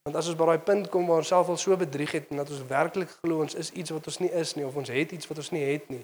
Want 0.02 0.16
as 0.16 0.26
ons 0.26 0.36
by 0.36 0.48
daai 0.48 0.64
punt 0.66 0.88
kom 0.90 1.06
waar 1.06 1.22
ons 1.22 1.30
self 1.30 1.48
al 1.48 1.60
so 1.62 1.76
bedrieg 1.78 2.10
het 2.10 2.32
en 2.34 2.42
dat 2.42 2.50
ons 2.50 2.64
werklik 2.66 3.12
glo 3.22 3.44
ons 3.44 3.54
is 3.54 3.70
iets 3.70 3.94
wat 3.94 4.10
ons 4.10 4.18
nie 4.18 4.32
is 4.34 4.56
nie 4.58 4.66
of 4.66 4.74
ons 4.74 4.90
het 4.90 5.14
iets 5.14 5.30
wat 5.30 5.38
ons 5.38 5.52
nie 5.54 5.62
het 5.62 5.86
nie, 5.94 6.02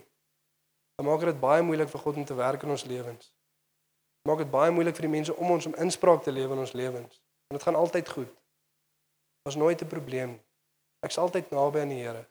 dan 0.94 1.08
maak 1.10 1.26
dit 1.26 1.42
baie 1.42 1.66
moeilik 1.66 1.90
vir 1.90 2.04
God 2.04 2.22
om 2.22 2.28
te 2.30 2.38
werk 2.38 2.62
in 2.62 2.70
ons 2.70 2.86
lewens. 2.86 3.32
Maak 4.30 4.44
dit 4.44 4.54
baie 4.54 4.70
moeilik 4.70 4.94
vir 4.96 5.08
die 5.08 5.12
mense 5.18 5.34
om 5.34 5.50
ons 5.50 5.66
om 5.66 5.76
inspraak 5.82 6.22
te 6.22 6.32
lewe 6.32 6.54
in 6.54 6.62
ons 6.62 6.72
lewens. 6.78 7.20
En 7.50 7.58
dit 7.58 7.66
gaan 7.66 7.82
altyd 7.82 8.08
goed. 8.08 8.32
Daar's 9.42 9.58
nooit 9.58 9.82
'n 9.82 9.92
probleem 9.98 10.30
nie. 10.38 10.44
Ek's 11.00 11.18
altyd 11.18 11.50
naby 11.50 11.80
aan 11.80 11.88
die 11.88 12.02
Here. 12.04 12.24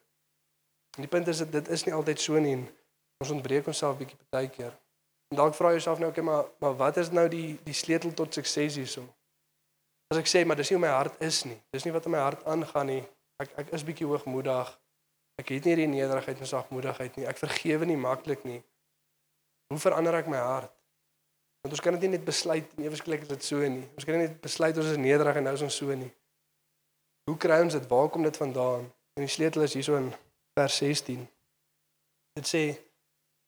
En 0.96 1.02
die 1.04 1.08
punt 1.08 1.28
is 1.28 1.38
dit 1.38 1.52
dit 1.52 1.68
is 1.68 1.84
nie 1.84 1.94
altyd 1.94 2.20
so 2.20 2.40
nie. 2.40 2.58
Ons 3.18 3.32
ontbreek 3.32 3.68
onsself 3.68 3.98
bietjie 3.98 4.18
partykeer. 4.30 4.74
En 5.30 5.38
dalk 5.38 5.54
vra 5.54 5.70
jy 5.70 5.78
jouself 5.78 6.00
nou, 6.02 6.10
okay, 6.10 6.24
maar 6.26 6.46
maar 6.60 6.76
wat 6.76 6.98
is 6.98 7.12
nou 7.14 7.28
die 7.30 7.60
die 7.64 7.78
sleutel 7.78 8.14
tot 8.18 8.34
sukses 8.34 8.76
hierso? 8.76 9.06
As 10.10 10.18
ek 10.18 10.30
sê 10.30 10.42
maar 10.46 10.58
dis 10.58 10.72
nie 10.72 10.78
hoe 10.80 10.86
my 10.88 10.94
hart 10.94 11.22
is 11.22 11.44
nie. 11.46 11.58
Dis 11.70 11.86
nie 11.86 11.94
wat 11.94 12.08
in 12.10 12.16
my 12.16 12.24
hart 12.24 12.46
aangaan 12.50 12.90
nie. 12.90 13.04
Ek 13.44 13.54
ek 13.62 13.74
is 13.78 13.86
bietjie 13.86 14.10
hoogmoedig. 14.10 14.72
Ek 15.40 15.54
het 15.54 15.70
nie 15.70 15.76
die 15.84 15.88
nederigheid 15.92 16.42
en 16.42 16.50
sagmoedigheid 16.50 17.20
nie. 17.20 17.28
Ek 17.30 17.38
vergewe 17.38 17.86
nie 17.86 18.00
maklik 18.00 18.42
nie. 18.44 18.58
Hoe 19.70 19.80
verander 19.80 20.18
ek 20.18 20.32
my 20.34 20.42
hart? 20.42 20.74
Want 21.62 21.76
ons 21.76 21.84
kan 21.84 21.94
dit 21.94 22.08
nie 22.08 22.16
net 22.18 22.26
besluit 22.26 22.74
en 22.78 22.88
ewe 22.88 22.98
skielik 22.98 23.28
is 23.28 23.32
dit 23.36 23.46
so 23.46 23.62
nie. 23.62 23.86
Ons 23.94 24.08
kan 24.08 24.18
nie 24.18 24.26
net 24.26 24.38
besluit 24.42 24.78
ons 24.80 24.90
is 24.90 24.98
nederig 24.98 25.38
en 25.38 25.46
nou 25.46 25.54
is 25.54 25.66
ons 25.68 25.80
so 25.84 25.96
nie. 25.96 26.10
Hoe 27.30 27.38
kry 27.38 27.60
ons 27.62 27.76
dit? 27.78 27.90
Waar 27.92 28.10
kom 28.10 28.26
dit 28.26 28.38
vandaan? 28.42 28.88
En 29.20 29.26
die 29.28 29.32
sleutel 29.32 29.68
is 29.68 29.76
hierso 29.78 30.00
in 30.00 30.10
vers 30.58 30.78
16. 30.82 31.26
Dit 32.40 32.50
sê 32.50 32.64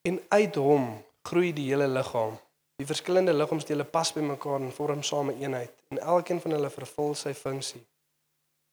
en 0.05 0.19
uit 0.29 0.59
hom 0.61 0.91
groei 1.27 1.53
die 1.53 1.67
hele 1.69 1.87
liggaam. 1.87 2.37
Die 2.81 2.87
verskillende 2.89 3.33
liggaamsdele 3.33 3.85
pas 3.85 4.09
by 4.13 4.23
mekaar 4.25 4.61
en 4.61 4.71
vorm 4.73 5.03
same 5.03 5.35
eenheid 5.37 5.73
en 5.93 5.99
elkeen 5.99 6.41
van 6.41 6.55
hulle 6.57 6.69
vervul 6.73 7.13
sy 7.15 7.33
funksie. 7.37 7.81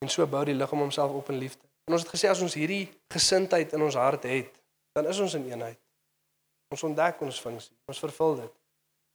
En 0.04 0.08
so 0.08 0.26
bou 0.26 0.44
die 0.48 0.56
liggaam 0.56 0.80
homself 0.80 1.12
op 1.12 1.28
in 1.28 1.40
liefde. 1.42 1.64
En 1.88 1.96
ons 1.96 2.04
het 2.04 2.12
gesê 2.12 2.30
as 2.30 2.40
ons 2.44 2.54
hierdie 2.54 2.86
gesindheid 3.12 3.72
in 3.72 3.82
ons 3.82 3.96
hart 3.98 4.24
het, 4.28 4.56
dan 4.96 5.08
is 5.10 5.20
ons 5.24 5.34
in 5.34 5.46
eenheid. 5.50 5.78
Ons 6.72 6.84
ontdek 6.84 7.20
ons 7.24 7.40
funksie, 7.40 7.74
ons 7.88 8.00
vervul 8.04 8.36
dit. 8.42 8.56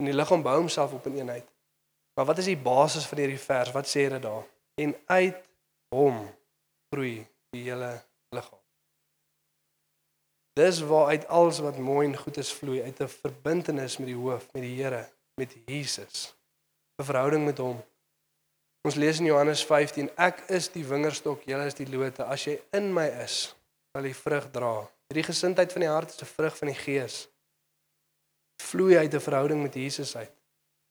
En 0.01 0.09
die 0.09 0.15
liggaam 0.15 0.41
bou 0.45 0.55
homself 0.57 0.93
op 0.97 1.05
in 1.09 1.19
eenheid. 1.21 1.45
Maar 2.17 2.29
wat 2.29 2.41
is 2.41 2.49
die 2.51 2.57
basis 2.57 3.05
van 3.09 3.23
hierdie 3.23 3.41
vers? 3.41 3.71
Wat 3.73 3.89
sê 3.89 4.07
dit 4.09 4.21
daar? 4.21 4.45
En 4.81 4.95
uit 5.05 5.45
hom 5.93 6.25
groei 6.93 7.15
die 7.53 7.65
hele 7.69 7.95
liggaam. 8.33 8.62
Dis 10.53 10.81
waaruit 10.81 11.27
alles 11.27 11.59
wat 11.59 11.77
mooi 11.77 12.07
en 12.07 12.17
goed 12.17 12.37
is 12.37 12.53
vloei 12.53 12.83
uit 12.83 12.99
'n 13.01 13.07
verbintenis 13.07 13.97
met 13.97 14.07
die 14.07 14.15
hoof, 14.15 14.47
met 14.53 14.61
die 14.61 14.83
Here, 14.83 15.09
met 15.35 15.55
Jesus. 15.65 16.35
'n 17.01 17.03
Verhouding 17.03 17.45
met 17.45 17.57
hom. 17.57 17.83
Ons 18.81 18.95
lees 18.95 19.19
in 19.19 19.25
Johannes 19.25 19.65
15: 19.65 20.09
Ek 20.15 20.43
is 20.47 20.69
die 20.71 20.85
wingerdstok, 20.85 21.43
julle 21.43 21.65
is 21.65 21.73
die 21.73 21.89
lote. 21.89 22.23
As 22.23 22.43
jy 22.43 22.61
in 22.71 22.93
my 22.93 23.07
is, 23.23 23.55
sal 23.91 24.05
jy 24.05 24.13
vrug 24.13 24.51
dra. 24.51 24.89
Hierdie 25.07 25.25
gesindheid 25.29 25.71
van 25.71 25.81
die 25.81 25.89
hart 25.89 26.09
is 26.09 26.21
'n 26.21 26.25
vrug 26.25 26.57
van 26.57 26.67
die 26.67 26.75
Gees. 26.75 27.29
Vloei 28.61 28.97
uit 28.97 29.13
'n 29.13 29.19
verhouding 29.19 29.61
met 29.61 29.73
Jesus 29.73 30.15
uit. 30.15 30.31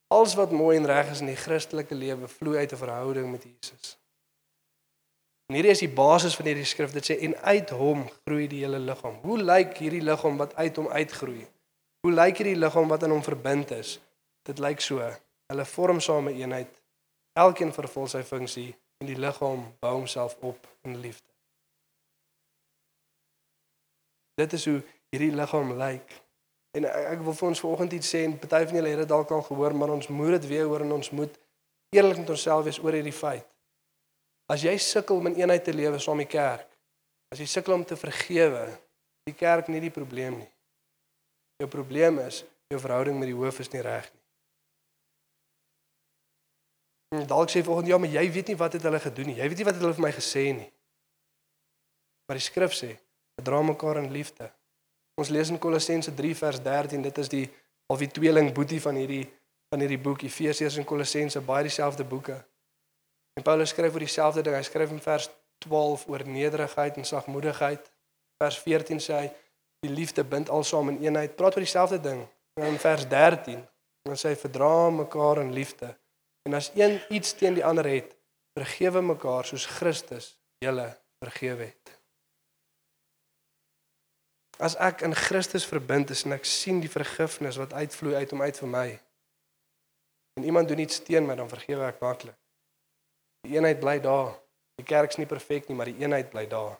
Alles 0.08 0.34
wat 0.34 0.50
mooi 0.50 0.76
en 0.76 0.86
reg 0.86 1.10
is 1.10 1.20
in 1.20 1.26
die 1.26 1.36
Christelike 1.36 1.94
lewe 1.94 2.28
vloei 2.28 2.58
uit 2.58 2.72
'n 2.72 2.76
verhouding 2.76 3.30
met 3.30 3.42
Jesus. 3.42 3.98
En 5.50 5.56
hierdie 5.58 5.72
is 5.74 5.82
die 5.84 5.90
basis 5.92 6.36
van 6.38 6.48
hierdie 6.48 6.68
skrif. 6.68 6.92
Dit 6.94 7.10
sê 7.10 7.18
en 7.26 7.34
uit 7.36 7.72
hom 7.76 8.04
groei 8.22 8.46
die 8.50 8.62
hele 8.64 8.80
liggaam. 8.82 9.18
Hoe 9.26 9.40
lyk 9.42 9.76
hierdie 9.82 10.04
liggaam 10.04 10.38
wat 10.40 10.54
uit 10.56 10.78
hom 10.80 10.88
uitgroei? 10.88 11.46
Hoe 12.02 12.12
lyk 12.12 12.40
hierdie 12.40 12.58
liggaam 12.58 12.88
wat 12.88 13.04
aan 13.04 13.14
hom 13.14 13.24
verbind 13.26 13.74
is? 13.76 13.98
Dit 14.48 14.62
lyk 14.62 14.80
so. 14.80 15.02
Hulle 15.52 15.66
vorm 15.68 16.00
same 16.00 16.32
eenheid. 16.32 16.70
Elkeen 17.38 17.72
vervul 17.72 18.08
sy 18.08 18.22
funksie 18.26 18.70
en 19.02 19.10
die 19.10 19.18
liggaam 19.18 19.66
bou 19.82 19.92
homself 19.98 20.36
op 20.40 20.66
in 20.86 20.98
liefde. 21.02 21.28
Dit 24.40 24.52
is 24.52 24.64
hoe 24.66 24.80
hierdie 25.12 25.34
liggaam 25.36 25.74
lyk. 25.78 26.18
En 26.72 26.86
ek, 26.88 27.20
wil 27.20 27.36
vir 27.36 27.48
ons 27.50 27.60
vanoggend 27.60 27.92
iets 27.98 28.12
sê 28.14 28.22
en 28.24 28.38
party 28.40 28.62
van 28.70 28.78
julle 28.78 28.92
het 28.94 29.02
dit 29.04 29.10
dalk 29.10 29.32
al 29.36 29.42
gehoor, 29.44 29.74
maar 29.76 29.92
ons 29.92 30.08
moet 30.08 30.38
dit 30.38 30.46
weer 30.54 30.64
hoor 30.70 30.84
en 30.86 30.94
ons 30.96 31.10
moet 31.12 31.34
eerlik 31.92 32.22
met 32.22 32.32
onsself 32.32 32.64
wees 32.64 32.80
oor 32.80 32.96
hierdie 32.96 33.12
feit. 33.12 33.51
As 34.52 34.64
jy 34.64 34.74
sukkel 34.76 35.20
om 35.20 35.30
in 35.30 35.38
eenheid 35.40 35.64
te 35.64 35.72
lewe 35.72 36.00
saam 36.02 36.18
met 36.20 36.28
die 36.28 36.36
kerk, 36.36 36.66
as 37.32 37.40
jy 37.40 37.46
sukkel 37.48 37.74
om 37.78 37.84
te 37.88 37.96
vergewe, 37.96 38.66
die 39.24 39.36
kerk 39.36 39.70
nie 39.72 39.80
die 39.80 39.92
probleem 39.94 40.42
nie. 40.42 40.50
Jou 41.62 41.70
probleem 41.72 42.18
is 42.26 42.42
jou 42.72 42.80
verhouding 42.82 43.16
met 43.20 43.30
die 43.30 43.36
hoof 43.36 43.62
is 43.62 43.70
nie 43.72 43.84
reg 43.84 44.08
nie. 44.10 44.20
En 47.12 47.26
dalk 47.28 47.52
sê 47.52 47.60
volgens 47.64 47.90
ja, 47.92 47.98
maar 48.00 48.12
jy 48.12 48.24
weet 48.32 48.52
nie 48.52 48.56
wat 48.56 48.76
het 48.76 48.84
hulle 48.88 49.00
gedoen 49.00 49.32
nie. 49.32 49.38
Jy 49.40 49.48
weet 49.52 49.60
nie 49.60 49.66
wat 49.68 49.76
het 49.76 49.84
hulle 49.84 49.96
vir 49.98 50.06
my 50.06 50.12
gesê 50.16 50.44
nie. 50.56 50.68
Maar 52.28 52.40
die 52.40 52.44
skrif 52.44 52.76
sê, 52.76 52.94
dra 53.44 53.58
mekaar 53.64 54.00
in 54.00 54.08
liefde. 54.14 54.48
Ons 55.20 55.28
lees 55.34 55.50
in 55.52 55.60
Kolossense 55.60 56.14
3 56.16 56.34
vers 56.38 56.60
13, 56.64 57.02
dit 57.04 57.18
is 57.20 57.28
die 57.28 57.44
al 57.92 58.00
die 58.00 58.08
tweeling 58.08 58.48
boetie 58.56 58.80
van 58.80 58.96
hierdie 58.96 59.26
van 59.72 59.80
hierdie 59.80 60.00
boek 60.00 60.24
Efesiërs 60.24 60.76
en 60.80 60.84
Kolossense, 60.84 61.40
baie 61.44 61.64
dieselfde 61.64 62.04
boeke. 62.04 62.34
En 63.38 63.42
Paulus 63.42 63.72
skryf 63.72 63.92
oor 63.92 64.04
dieselfde 64.04 64.42
ding. 64.42 64.56
Hy 64.56 64.66
skryf 64.66 64.90
in 64.92 65.00
vers 65.00 65.30
12 65.64 66.06
oor 66.08 66.26
nederigheid 66.28 66.96
en 66.96 67.08
sagmoedigheid. 67.08 67.90
Vers 68.42 68.58
14 68.58 69.00
sê 69.00 69.18
hy 69.22 69.28
die 69.86 69.92
liefde 69.92 70.24
bind 70.24 70.50
alsaam 70.50 70.92
in 70.92 71.00
eenheid. 71.06 71.36
Praat 71.36 71.56
oor 71.56 71.66
dieselfde 71.66 72.00
ding. 72.02 72.24
En 72.60 72.68
in 72.68 72.80
vers 72.82 73.06
13 73.08 73.62
dan 74.02 74.18
sê 74.18 74.32
hy 74.32 74.38
verdra 74.38 74.90
mekaar 74.90 75.40
in 75.44 75.52
liefde. 75.54 75.92
En 76.42 76.58
as 76.58 76.72
een 76.74 76.98
iets 77.14 77.32
teen 77.38 77.54
die 77.54 77.64
ander 77.64 77.86
het, 77.86 78.16
vergewe 78.58 79.00
mekaar 79.02 79.46
soos 79.46 79.66
Christus 79.78 80.32
julle 80.62 80.88
vergewe 81.22 81.70
het. 81.70 81.92
As 84.62 84.76
ek 84.76 85.02
in 85.06 85.14
Christus 85.16 85.64
verbind 85.66 86.10
is 86.14 86.26
en 86.26 86.36
ek 86.36 86.44
sien 86.46 86.82
die 86.82 86.90
vergifnis 86.90 87.58
wat 87.62 87.72
uitvloei 87.72 88.18
uit 88.18 88.34
hom 88.34 88.42
uit 88.42 88.58
vir 88.62 88.70
my. 88.74 88.86
En 90.38 90.46
iemand 90.46 90.68
doen 90.68 90.82
iets 90.82 91.00
teen 91.02 91.26
my, 91.26 91.34
dan 91.38 91.50
vergewe 91.50 91.86
ek 91.88 92.02
maklik. 92.02 92.36
Die 93.42 93.56
eenheid 93.56 93.80
bly 93.80 93.98
daar. 94.00 94.34
Die 94.78 94.86
kerk's 94.86 95.18
nie 95.18 95.26
perfek 95.26 95.68
nie, 95.68 95.76
maar 95.76 95.90
die 95.90 95.98
eenheid 95.98 96.30
bly 96.30 96.46
daar. 96.48 96.78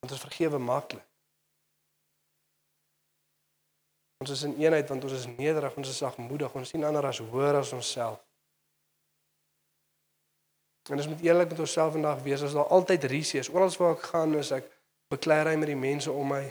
Want 0.00 0.12
ons 0.12 0.22
vergewe 0.22 0.58
maklik. 0.58 1.04
Ons 4.24 4.30
is 4.30 4.42
in 4.48 4.54
eenheid 4.56 4.88
want 4.88 5.04
ons 5.04 5.12
is 5.12 5.26
nederig, 5.28 5.74
ons 5.76 5.88
is 5.88 5.98
sagmoedig, 6.00 6.54
ons 6.56 6.70
sien 6.72 6.84
ander 6.88 7.04
as 7.04 7.18
hoër 7.20 7.58
as 7.58 7.72
onsself. 7.76 8.22
En 10.88 10.96
ons 10.96 11.08
moet 11.10 11.20
eerlik 11.20 11.50
met 11.50 11.58
onsself 11.58 11.92
vandag 11.92 12.22
wees, 12.22 12.42
as 12.42 12.54
daar 12.56 12.70
altyd 12.72 13.04
risie 13.10 13.40
is. 13.40 13.50
Oral 13.50 13.74
waar 13.76 13.96
ek 13.96 14.06
gaan, 14.12 14.34
is 14.38 14.52
ek 14.54 14.70
beklei 15.12 15.42
ry 15.44 15.54
met 15.58 15.68
die 15.68 15.78
mense 15.78 16.12
om 16.12 16.30
my. 16.32 16.44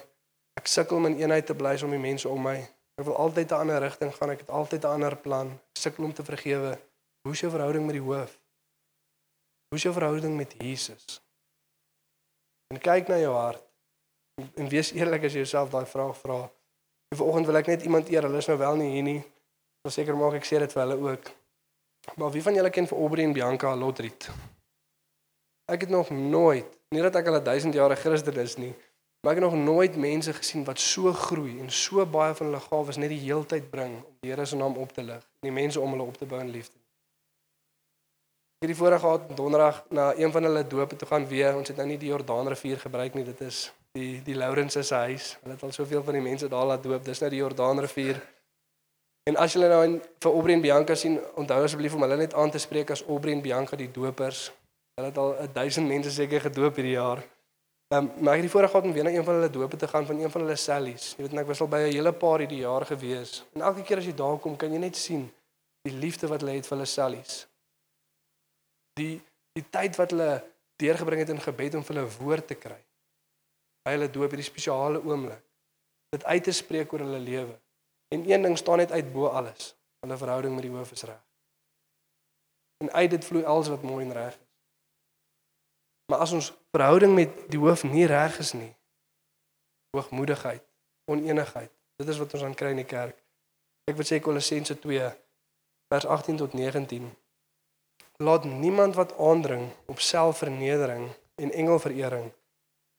Ek 0.59 0.67
sukkel 0.71 0.99
om 0.99 1.09
in 1.09 1.17
eenheid 1.23 1.47
te 1.47 1.55
bly 1.55 1.73
om 1.83 1.95
die 1.95 2.03
mense 2.03 2.29
om 2.29 2.43
my. 2.43 2.57
Ek 2.99 3.07
wil 3.07 3.17
altyd 3.19 3.51
'n 3.51 3.59
ander 3.63 3.81
rigting 3.81 4.13
gaan, 4.15 4.29
ek 4.29 4.45
het 4.45 4.49
altyd 4.49 4.83
'n 4.83 4.93
ander 4.95 5.15
plan. 5.15 5.51
Ek 5.73 5.81
sukkel 5.81 6.03
om 6.03 6.13
te 6.13 6.23
vergewe. 6.23 6.79
Hoe 7.23 7.33
is 7.33 7.39
jou 7.39 7.51
verhouding 7.51 7.85
met 7.85 7.95
die 7.95 8.03
hoof? 8.03 8.44
Hoe 9.67 9.77
is 9.77 9.83
jou 9.83 9.93
verhouding 9.93 10.35
met 10.37 10.55
Jesus? 10.57 11.21
En 12.73 12.79
kyk 12.81 13.07
na 13.07 13.17
jou 13.19 13.33
hart. 13.35 13.63
En 14.55 14.69
wees 14.69 14.91
eerlik 14.91 15.23
as 15.27 15.33
jy 15.33 15.45
jouself 15.45 15.71
daai 15.71 15.85
vraag 15.85 16.17
vra. 16.17 16.41
En 17.11 17.17
vanoggend 17.17 17.49
wil 17.49 17.61
ek 17.61 17.71
net 17.71 17.85
iemand 17.87 18.09
eer. 18.09 18.27
Hulle 18.27 18.41
is 18.43 18.49
nou 18.51 18.57
wel 18.57 18.81
nie 18.81 18.91
hier 18.93 19.07
nie. 19.07 19.21
Verseker 19.87 20.17
maak 20.17 20.39
ek 20.39 20.47
sê 20.47 20.59
dit 20.63 20.75
vir 20.75 20.83
hulle 20.83 20.97
ook. 21.11 21.31
Maar 22.15 22.33
wie 22.33 22.43
van 22.45 22.57
julle 22.57 22.69
ken 22.69 22.89
vir 22.89 22.99
Aubrey 22.99 23.25
en 23.25 23.33
Bianca 23.33 23.75
Lotriet? 23.75 24.29
Ek 25.71 25.87
het 25.87 25.89
nog 25.89 26.11
nooit, 26.13 26.67
nie 26.93 27.01
dat 27.01 27.15
ek 27.17 27.31
al 27.31 27.39
1000 27.41 27.73
jaar 27.73 27.95
Christen 27.97 28.37
is 28.37 28.59
nie, 28.61 28.73
maar 29.25 29.33
ek 29.33 29.41
het 29.41 29.47
nog 29.47 29.57
nooit 29.57 29.95
mense 29.97 30.33
gesien 30.33 30.63
wat 30.63 30.79
so 30.79 31.09
groei 31.13 31.59
en 31.59 31.71
so 31.73 32.05
baie 32.05 32.35
van 32.37 32.51
hulle 32.51 32.59
gawes 32.61 32.99
net 33.01 33.09
die 33.09 33.23
heeltyd 33.23 33.71
bring 33.71 33.95
om 34.03 34.11
die 34.21 34.29
Here 34.29 34.45
se 34.45 34.55
naam 34.55 34.77
op 34.77 34.91
te 34.93 35.01
lig 35.01 35.23
en 35.41 35.47
die 35.49 35.53
mense 35.55 35.81
om 35.81 35.95
hulle 35.95 36.05
op 36.05 36.17
te 36.21 36.27
bou 36.29 36.37
in 36.43 36.51
liefde 36.53 36.77
het 38.59 38.67
die 38.71 38.75
voorreg 38.75 38.99
gehad 38.99 39.37
donderdag 39.37 39.83
na 39.89 40.13
een 40.15 40.31
van 40.31 40.43
hulle 40.43 40.67
dope 40.67 40.95
toe 40.95 41.07
gaan 41.07 41.27
weer. 41.27 41.55
Ons 41.55 41.67
het 41.67 41.77
nou 41.77 41.87
nie 41.87 41.97
die 41.97 42.07
Jordaanrivier 42.07 42.79
gebruik 42.79 43.13
nie. 43.13 43.23
Dit 43.23 43.41
is 43.41 43.71
die 43.91 44.21
die 44.23 44.35
Lourens 44.35 44.77
se 44.79 44.95
huis. 44.95 45.37
Hulle 45.41 45.53
het 45.53 45.63
al 45.63 45.71
soveel 45.71 46.03
van 46.03 46.13
die 46.13 46.21
mense 46.21 46.47
daar 46.47 46.65
laat 46.65 46.83
doop. 46.83 47.05
Dis 47.05 47.19
nou 47.19 47.29
die 47.29 47.39
Jordaanrivier. 47.39 48.21
En 49.29 49.35
as 49.41 49.53
julle 49.53 49.67
nou 49.67 49.83
in 49.83 50.01
vir 50.21 50.31
Aubrey 50.31 50.55
en 50.55 50.61
Bianca 50.61 50.95
sien, 50.95 51.19
onthou 51.35 51.63
asseblief 51.63 51.93
om 51.93 52.01
hulle 52.05 52.17
net 52.17 52.33
aan 52.33 52.51
te 52.51 52.61
spreek 52.61 52.91
as 52.93 53.05
Aubrey 53.07 53.33
en 53.33 53.41
Bianca 53.41 53.75
die 53.75 53.91
dopers. 53.91 54.51
Hulle 54.95 55.09
het 55.09 55.17
al 55.17 55.33
1000 55.53 55.87
mense 55.87 56.11
seker 56.11 56.41
gedoop 56.41 56.75
hierdie 56.75 56.97
jaar. 56.97 57.23
Ehm 57.93 58.05
um, 58.05 58.11
maar 58.19 58.33
ek 58.33 58.41
het 58.41 58.47
die 58.47 58.53
voorreg 58.53 58.71
gehad 58.71 58.85
om 58.85 58.93
weer 58.93 59.03
na 59.03 59.11
een 59.13 59.23
van 59.23 59.33
hulle 59.33 59.49
dope 59.49 59.77
te 59.77 59.87
gaan 59.87 60.05
van 60.05 60.19
een 60.19 60.31
van 60.31 60.41
hulle 60.41 60.55
sellies. 60.55 61.11
Jy 61.17 61.25
weet 61.25 61.35
en 61.35 61.41
ek 61.43 61.49
was 61.51 61.61
al 61.61 61.67
by 61.67 61.81
'n 61.85 61.91
hele 61.93 62.13
paar 62.13 62.39
hierdie 62.39 62.61
jaar 62.61 62.85
gewees. 62.85 63.43
En 63.53 63.61
elke 63.61 63.81
keer 63.81 63.97
as 63.97 64.05
jy 64.05 64.15
daar 64.15 64.37
kom, 64.37 64.55
kan 64.55 64.71
jy 64.71 64.79
net 64.79 64.95
sien 64.95 65.31
die 65.83 65.93
liefde 65.93 66.27
wat 66.27 66.41
hulle 66.41 66.55
het 66.55 66.67
vir 66.67 66.77
hulle 66.77 66.89
sellies 66.89 67.45
die 68.99 69.21
die 69.55 69.63
tyd 69.71 69.95
wat 69.95 70.11
hulle 70.11 70.43
deurgebring 70.81 71.21
het 71.23 71.31
in 71.31 71.39
gebed 71.39 71.77
om 71.79 71.83
vir 71.87 71.95
hulle 71.95 72.15
woord 72.19 72.47
te 72.47 72.57
kry. 72.59 72.79
By 73.85 73.93
hulle 73.95 74.09
doop 74.11 74.33
hierdie 74.33 74.47
spesiale 74.47 74.99
oomblik. 74.99 75.39
Dit 76.11 76.25
uit 76.27 76.43
te 76.43 76.51
spreek 76.55 76.91
oor 76.93 77.05
hulle 77.05 77.21
lewe. 77.23 77.55
En 78.11 78.25
een 78.27 78.43
ding 78.43 78.57
staan 78.59 78.83
net 78.83 78.91
uit 78.91 79.13
bo 79.13 79.31
alles. 79.31 79.71
Hulle 80.03 80.17
verhouding 80.17 80.55
met 80.55 80.67
die 80.67 80.73
hoof 80.73 80.91
is 80.91 81.05
reg. 81.07 81.21
En 82.83 82.91
uit 82.91 83.09
dit 83.15 83.25
vloei 83.25 83.43
alles 83.43 83.71
wat 83.71 83.87
mooi 83.87 84.03
en 84.05 84.13
reg 84.13 84.35
is. 84.35 84.43
Maar 86.11 86.19
as 86.19 86.31
ons 86.31 86.51
verhouding 86.75 87.15
met 87.15 87.37
die 87.49 87.59
hoof 87.59 87.83
nie 87.87 88.05
reg 88.05 88.37
is 88.39 88.51
nie, 88.53 88.73
hoogmoedigheid, 89.95 90.61
oneenigheid, 91.11 91.71
dit 91.97 92.09
is 92.11 92.19
wat 92.21 92.33
ons 92.33 92.43
aan 92.43 92.57
kry 92.57 92.75
in 92.75 92.83
die 92.83 92.89
kerk. 92.89 93.17
Ek 93.89 93.97
wil 93.97 94.05
sê 94.05 94.19
Kolossense 94.21 94.75
2 94.83 95.07
vers 95.93 96.05
18 96.05 96.37
tot 96.43 96.53
19 96.53 97.07
laat 98.17 98.43
niemand 98.43 98.95
wat 98.95 99.17
aandring 99.17 99.69
op 99.85 99.99
selfvernedering 99.99 101.09
en 101.35 101.51
engelverering 101.51 102.31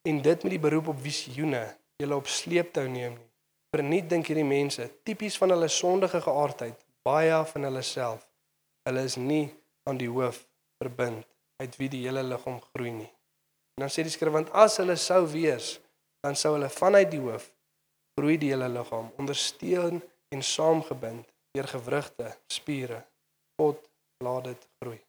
en 0.09 0.23
dit 0.23 0.43
met 0.43 0.53
die 0.53 0.63
beroep 0.63 0.89
op 0.93 1.01
visioene 1.01 1.65
julle 1.97 2.15
op 2.15 2.27
sleeptou 2.27 2.89
neem 2.89 3.17
nie. 3.17 3.27
Verniet 3.75 4.07
dink 4.09 4.29
hierdie 4.31 4.47
mense 4.47 4.87
tipies 5.05 5.37
van 5.37 5.53
hulle 5.53 5.69
sondige 5.69 6.21
geaardheid, 6.25 6.77
baie 7.05 7.41
van 7.51 7.67
hulle 7.69 7.83
self. 7.85 8.23
Hulle 8.89 9.03
is 9.05 9.17
nie 9.21 9.51
aan 9.89 9.99
die 10.01 10.09
hoof 10.09 10.39
verbind 10.81 11.27
uit 11.61 11.77
wie 11.81 11.91
die 11.93 12.05
hele 12.07 12.23
liggaam 12.25 12.61
groei 12.71 12.93
nie. 12.95 13.11
En 13.77 13.85
dan 13.85 13.93
sê 13.93 14.05
die 14.07 14.15
skrif 14.15 14.33
want 14.33 14.53
as 14.57 14.79
hulle 14.81 14.97
sou 15.01 15.25
wees, 15.33 15.75
dan 16.25 16.39
sou 16.39 16.55
hulle 16.55 16.71
vanuit 16.73 17.11
die 17.13 17.21
hoof 17.21 17.51
groei 18.17 18.39
die 18.41 18.53
hele 18.55 18.69
liggaam 18.73 19.11
ondersteun 19.21 20.01
en 20.33 20.47
saamgebind 20.55 21.29
deur 21.57 21.69
gewrigte, 21.69 22.33
spiere. 22.53 23.03
God 23.61 23.83
laat 24.25 24.53
dit 24.53 24.69
groei. 24.81 25.01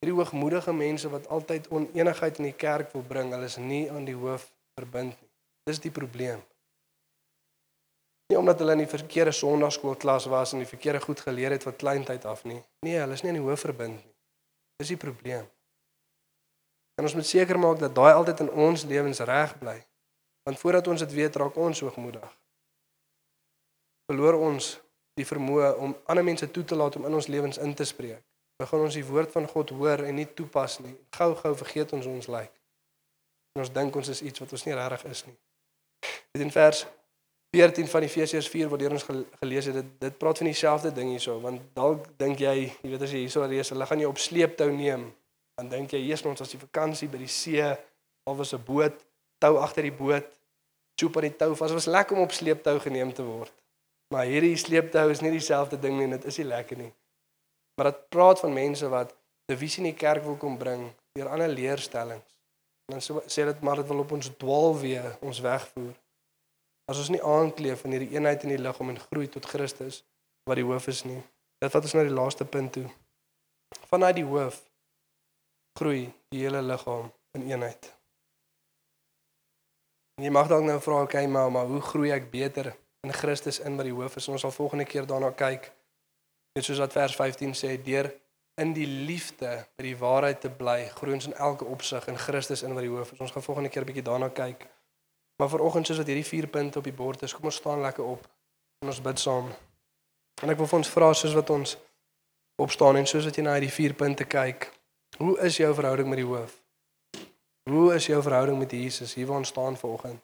Hierdie 0.00 0.16
hoogmoedige 0.16 0.72
mense 0.72 1.08
wat 1.12 1.26
altyd 1.28 1.66
oneenigheid 1.68 2.38
in 2.40 2.46
die 2.48 2.56
kerk 2.56 2.92
wil 2.96 3.02
bring, 3.04 3.34
hulle 3.34 3.44
is 3.44 3.58
nie 3.60 3.82
aan 3.92 4.06
die 4.08 4.16
hoof 4.16 4.46
verbind 4.78 5.12
nie. 5.12 5.28
Dis 5.68 5.82
die 5.84 5.92
probleem. 5.92 6.40
Nie 8.32 8.38
omdat 8.38 8.62
hulle 8.62 8.78
in 8.78 8.84
die 8.86 8.88
verkeerde 8.88 9.34
sonnaarskoolklas 9.36 10.30
was 10.32 10.54
en 10.54 10.62
die 10.64 10.70
verkeerde 10.70 11.02
goed 11.04 11.20
geleer 11.20 11.52
het 11.52 11.66
van 11.68 11.76
kleintyd 11.76 12.24
af 12.24 12.46
nie. 12.48 12.62
Nee, 12.86 12.96
hulle 12.96 13.18
is 13.18 13.24
nie 13.26 13.34
aan 13.34 13.40
die 13.42 13.44
hoof 13.44 13.66
verbind 13.66 13.98
nie. 13.98 14.14
Dis 14.80 14.94
die 14.94 14.96
probleem. 15.04 15.44
En 16.96 17.04
ons 17.04 17.18
moet 17.20 17.28
seker 17.28 17.60
maak 17.60 17.84
dat 17.84 17.92
daai 17.94 18.14
altyd 18.14 18.40
in 18.46 18.50
ons 18.68 18.86
lewens 18.88 19.20
reg 19.28 19.52
bly. 19.60 19.76
Want 20.48 20.62
voordat 20.64 20.88
ons 20.88 21.04
dit 21.04 21.12
weet, 21.12 21.36
raak 21.36 21.60
ons 21.60 21.84
hoogmoedig. 21.84 22.32
Verloor 24.08 24.40
ons 24.48 24.72
die 25.20 25.28
vermoë 25.28 25.74
om 25.76 25.92
ander 26.08 26.24
mense 26.24 26.48
toe 26.50 26.64
te 26.64 26.80
laat 26.80 26.96
om 26.96 27.04
in 27.04 27.20
ons 27.20 27.28
lewens 27.28 27.60
in 27.60 27.76
te 27.76 27.84
spreek. 27.84 28.24
Begin 28.60 28.82
ons 28.84 28.96
die 28.98 29.04
woord 29.06 29.32
van 29.32 29.46
God 29.48 29.70
hoor 29.72 30.02
en 30.04 30.18
nie 30.20 30.28
toepas 30.36 30.78
nie. 30.84 30.92
Gou-gou 31.16 31.52
vergeet 31.62 31.92
ons 31.96 32.06
ons 32.10 32.26
lyk. 32.28 32.50
En 33.56 33.62
ons 33.64 33.72
dink 33.72 33.94
ons 33.96 34.10
is 34.12 34.20
iets 34.22 34.42
wat 34.42 34.52
ons 34.52 34.64
nie 34.66 34.74
regtig 34.76 35.04
is 35.10 35.22
nie. 35.28 35.36
Dit 36.34 36.44
in 36.44 36.52
vers 36.52 36.82
14 37.56 37.88
van 37.90 38.04
Efesiërs 38.06 38.48
4 38.52 38.68
waar 38.70 38.92
ons 38.94 39.06
gelees 39.40 39.70
het, 39.70 39.78
dit 39.80 39.88
dit 40.04 40.18
praat 40.18 40.38
van 40.38 40.46
dieselfde 40.46 40.92
ding 40.94 41.08
hierso, 41.10 41.38
want 41.42 41.62
dalk 41.74 42.04
dink 42.20 42.38
jy, 42.44 42.68
jy 42.82 42.92
weet 42.92 43.06
as 43.06 43.14
jy 43.16 43.24
hierso 43.24 43.46
lees, 43.50 43.72
hulle 43.72 43.88
gaan 43.88 44.04
jou 44.04 44.10
op 44.12 44.20
sleeptou 44.22 44.68
neem. 44.70 45.08
Dan 45.58 45.72
dink 45.72 45.96
jy, 45.96 46.04
"Jesus, 46.06 46.26
ons 46.26 46.40
was 46.40 46.52
die 46.52 46.60
vakansie 46.60 47.08
by 47.08 47.18
die 47.18 47.28
see, 47.28 47.64
al 48.26 48.36
was 48.36 48.52
'n 48.54 48.62
boot, 48.64 48.94
tou 49.38 49.56
agter 49.56 49.82
die 49.82 49.92
boot, 49.92 50.26
choop 51.00 51.16
aan 51.16 51.28
die 51.28 51.36
tou 51.36 51.54
vas. 51.54 51.68
Dit 51.68 51.80
was 51.82 51.86
lekker 51.86 52.16
om 52.16 52.22
op 52.22 52.32
sleeptou 52.32 52.78
geneem 52.78 53.12
te 53.12 53.22
word." 53.22 53.52
Maar 54.14 54.24
hierdie 54.24 54.56
sleeptou 54.56 55.10
is 55.10 55.20
nie 55.20 55.30
dieselfde 55.30 55.78
ding 55.78 55.98
nie, 55.98 56.08
dit 56.08 56.24
is 56.24 56.36
nie 56.36 56.46
lekker 56.46 56.76
nie. 56.76 56.92
Maar 57.80 57.92
dit 57.92 58.08
praat 58.08 58.40
van 58.40 58.52
mense 58.52 58.88
wat 58.88 59.14
divisie 59.48 59.78
in 59.80 59.86
die 59.88 59.96
kerk 59.96 60.22
wil 60.22 60.34
kom 60.36 60.58
bring 60.60 60.82
deur 61.16 61.28
ander 61.32 61.48
leerstellings. 61.48 62.34
En 62.92 62.98
dan 62.98 63.22
sê 63.24 63.46
dit 63.48 63.60
maar 63.64 63.80
dit 63.80 63.88
wil 63.88 64.02
op 64.02 64.12
ons 64.12 64.28
dwaalweë 64.42 65.14
ons 65.24 65.40
wegvoer. 65.40 65.94
As 66.92 67.00
ons 67.00 67.08
nie 67.08 67.22
aankleef 67.24 67.80
van 67.80 67.96
hierdie 67.96 68.10
eenheid 68.18 68.44
in 68.44 68.52
die 68.52 68.60
liggaam 68.60 68.92
en 68.92 69.00
groei 69.00 69.30
tot 69.32 69.48
Christus 69.48 70.02
wat 70.44 70.60
die 70.60 70.66
hoof 70.68 70.90
is 70.92 71.06
nie. 71.08 71.22
Dit 71.64 71.72
vat 71.72 71.88
ons 71.88 71.96
na 71.96 72.04
die 72.04 72.12
laaste 72.12 72.44
punt 72.44 72.74
toe. 72.76 72.84
Vanuit 73.88 74.20
die 74.20 74.28
hoof 74.28 74.60
groei 75.80 76.04
die 76.36 76.44
hele 76.44 76.60
liggaam 76.60 77.08
in 77.40 77.48
eenheid. 77.48 77.92
En 80.20 80.28
jy 80.28 80.36
mag 80.36 80.52
dalk 80.52 80.68
nou 80.68 80.76
vra, 80.84 81.00
okay, 81.08 81.24
maar, 81.24 81.48
maar 81.48 81.72
hoe 81.72 81.80
groei 81.80 82.12
ek 82.12 82.28
beter 82.28 82.74
in 83.08 83.16
Christus 83.24 83.64
in 83.64 83.80
wat 83.80 83.88
die 83.88 83.96
hoof 83.96 84.20
is? 84.20 84.28
Ons 84.28 84.44
sal 84.44 84.52
volgende 84.52 84.84
keer 84.84 85.08
daarna 85.08 85.32
kyk. 85.32 85.72
Net 86.54 86.66
soos 86.66 86.80
wat 86.82 86.92
vers 86.92 87.14
15 87.16 87.54
sê, 87.54 87.76
deur 87.82 88.10
in 88.60 88.74
die 88.76 88.86
liefde 88.86 89.52
by 89.78 89.84
die 89.86 89.96
waarheid 89.96 90.40
te 90.42 90.50
bly, 90.50 90.82
groei 90.96 91.14
ons 91.14 91.28
in 91.30 91.36
elke 91.38 91.64
opsig 91.64 92.08
in 92.10 92.18
Christus 92.18 92.64
in 92.66 92.74
wat 92.74 92.84
die 92.84 92.92
hoof 92.92 93.12
is. 93.14 93.22
Ons 93.22 93.32
gaan 93.32 93.46
volgende 93.46 93.70
keer 93.70 93.82
'n 93.82 93.86
bietjie 93.86 94.08
daarna 94.10 94.28
kyk. 94.28 94.66
Maar 95.38 95.48
vanoggend 95.48 95.86
soos 95.86 95.96
wat 95.96 96.06
hierdie 96.06 96.26
vier 96.26 96.46
punte 96.46 96.78
op 96.78 96.84
die 96.84 96.92
bord 96.92 97.22
is, 97.22 97.32
kom 97.32 97.44
ons 97.44 97.56
staan 97.56 97.80
lekker 97.80 98.04
op 98.04 98.28
en 98.82 98.88
ons 98.88 99.00
bid 99.00 99.18
saam. 99.18 99.48
En 100.42 100.50
ek 100.50 100.56
wil 100.56 100.66
vir 100.66 100.78
ons 100.78 100.88
vra 100.88 101.12
soos 101.12 101.34
wat 101.34 101.50
ons 101.50 101.76
opstaan 102.56 102.96
en 102.96 103.06
soos 103.06 103.24
wat 103.24 103.36
jy 103.36 103.42
na 103.42 103.54
hierdie 103.56 103.72
vier 103.72 103.94
punte 103.94 104.24
kyk, 104.24 104.68
hoe 105.18 105.38
is 105.40 105.56
jou 105.56 105.74
verhouding 105.74 106.08
met 106.08 106.20
die 106.20 106.26
hoof? 106.26 106.62
Hoe 107.70 107.94
is 107.94 108.06
jou 108.06 108.22
verhouding 108.22 108.58
met 108.58 108.72
Jesus 108.72 109.14
hier 109.14 109.26
waar 109.26 109.36
ons 109.36 109.48
staan 109.48 109.76
vanoggend? 109.76 110.20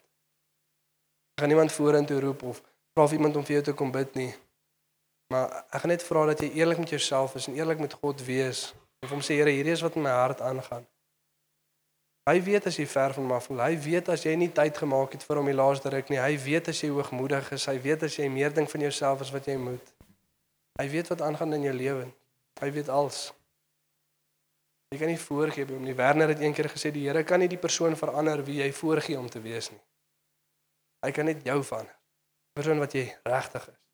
Gaan 1.40 1.48
niemand 1.48 1.72
vorentoe 1.72 2.20
roep 2.20 2.42
of 2.42 2.62
vra 2.92 3.04
of 3.04 3.12
iemand 3.12 3.36
om 3.36 3.44
vir 3.44 3.54
jou 3.54 3.62
te 3.62 3.72
kom 3.72 3.90
bid 3.92 4.14
nie. 4.14 4.34
Maar 5.32 5.64
ek 5.74 5.80
gaan 5.82 5.90
net 5.90 6.04
vra 6.06 6.26
dat 6.30 6.42
jy 6.44 6.50
eerlik 6.54 6.78
met 6.78 6.92
jouself 6.94 7.34
is 7.34 7.46
en 7.50 7.54
eerlik 7.54 7.80
met 7.82 7.92
God 7.92 8.22
wees. 8.24 8.74
Of 9.02 9.10
hom 9.10 9.22
sê 9.24 9.38
Here, 9.40 9.50
hierdie 9.50 9.74
is 9.74 9.82
wat 9.82 9.96
in 9.98 10.06
my 10.06 10.14
hart 10.14 10.40
aangaan. 10.40 10.86
Hy 12.26 12.40
weet 12.42 12.66
as 12.66 12.74
jy 12.78 12.88
ver 12.90 13.12
van 13.14 13.22
hom 13.22 13.32
af 13.36 13.44
voel. 13.46 13.60
Hy 13.62 13.76
weet 13.78 14.08
as 14.10 14.24
jy 14.26 14.32
nie 14.34 14.50
tyd 14.50 14.78
gemaak 14.82 15.12
het 15.14 15.22
vir 15.22 15.38
hom 15.38 15.46
die 15.46 15.54
laaste 15.54 15.92
ruk 15.94 16.08
nie. 16.10 16.18
Hy 16.18 16.34
weet 16.42 16.70
as 16.72 16.80
jy 16.82 16.90
hoogmoedig 16.90 17.52
is. 17.54 17.66
Hy 17.70 17.76
weet 17.84 18.02
as 18.02 18.16
jy 18.18 18.26
meer 18.30 18.54
dink 18.54 18.70
van 18.72 18.82
jouself 18.82 19.22
as 19.22 19.30
wat 19.34 19.46
jy 19.46 19.54
moet. 19.62 19.92
Hy 20.80 20.88
weet 20.90 21.12
wat 21.12 21.22
aangaan 21.22 21.54
in 21.54 21.68
jou 21.68 21.74
lewe. 21.76 22.08
Hy 22.58 22.70
weet 22.74 22.90
alles. 22.90 23.28
Jy 24.90 24.98
kan 24.98 25.10
nie 25.10 25.22
voorgee 25.22 25.70
hom 25.70 25.86
nie. 25.86 25.94
Werner 25.94 26.34
het 26.34 26.42
eendag 26.42 26.74
gesê 26.74 26.90
die 26.94 27.06
Here 27.06 27.22
kan 27.22 27.42
nie 27.42 27.50
die 27.52 27.62
persoon 27.62 27.94
verander 27.98 28.42
wie 28.46 28.58
jy 28.58 28.72
voorgee 28.74 29.18
om 29.18 29.30
te 29.30 29.42
wees 29.42 29.70
nie. 29.70 29.82
Hy 31.06 31.14
kan 31.14 31.30
net 31.30 31.46
jou 31.46 31.60
verander. 31.62 31.94
Persoon 32.58 32.82
wat 32.82 32.94
jy 32.98 33.06
regtig 33.22 33.70
is. 33.70 33.85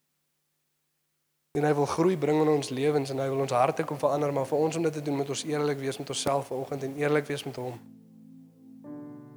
En 1.53 1.67
hy 1.69 1.75
wil 1.77 1.85
groei 1.85 2.15
bring 2.17 2.38
in 2.41 2.49
ons 2.49 2.71
lewens 2.73 3.11
en 3.12 3.19
hy 3.21 3.27
wil 3.29 3.43
ons 3.45 3.53
harte 3.53 3.85
kom 3.85 3.99
verander, 4.01 4.31
maar 4.33 4.47
vir 4.49 4.61
ons 4.65 4.77
om 4.79 4.87
dit 4.87 4.95
te 4.97 5.03
doen 5.05 5.19
moet 5.19 5.33
ons 5.35 5.43
eerlik 5.45 5.83
wees 5.83 5.99
met 6.01 6.12
onsself 6.15 6.47
vanoggend 6.49 6.87
en 6.87 6.95
eerlik 6.97 7.27
wees 7.29 7.45
met 7.45 7.59
hom. 7.61 7.75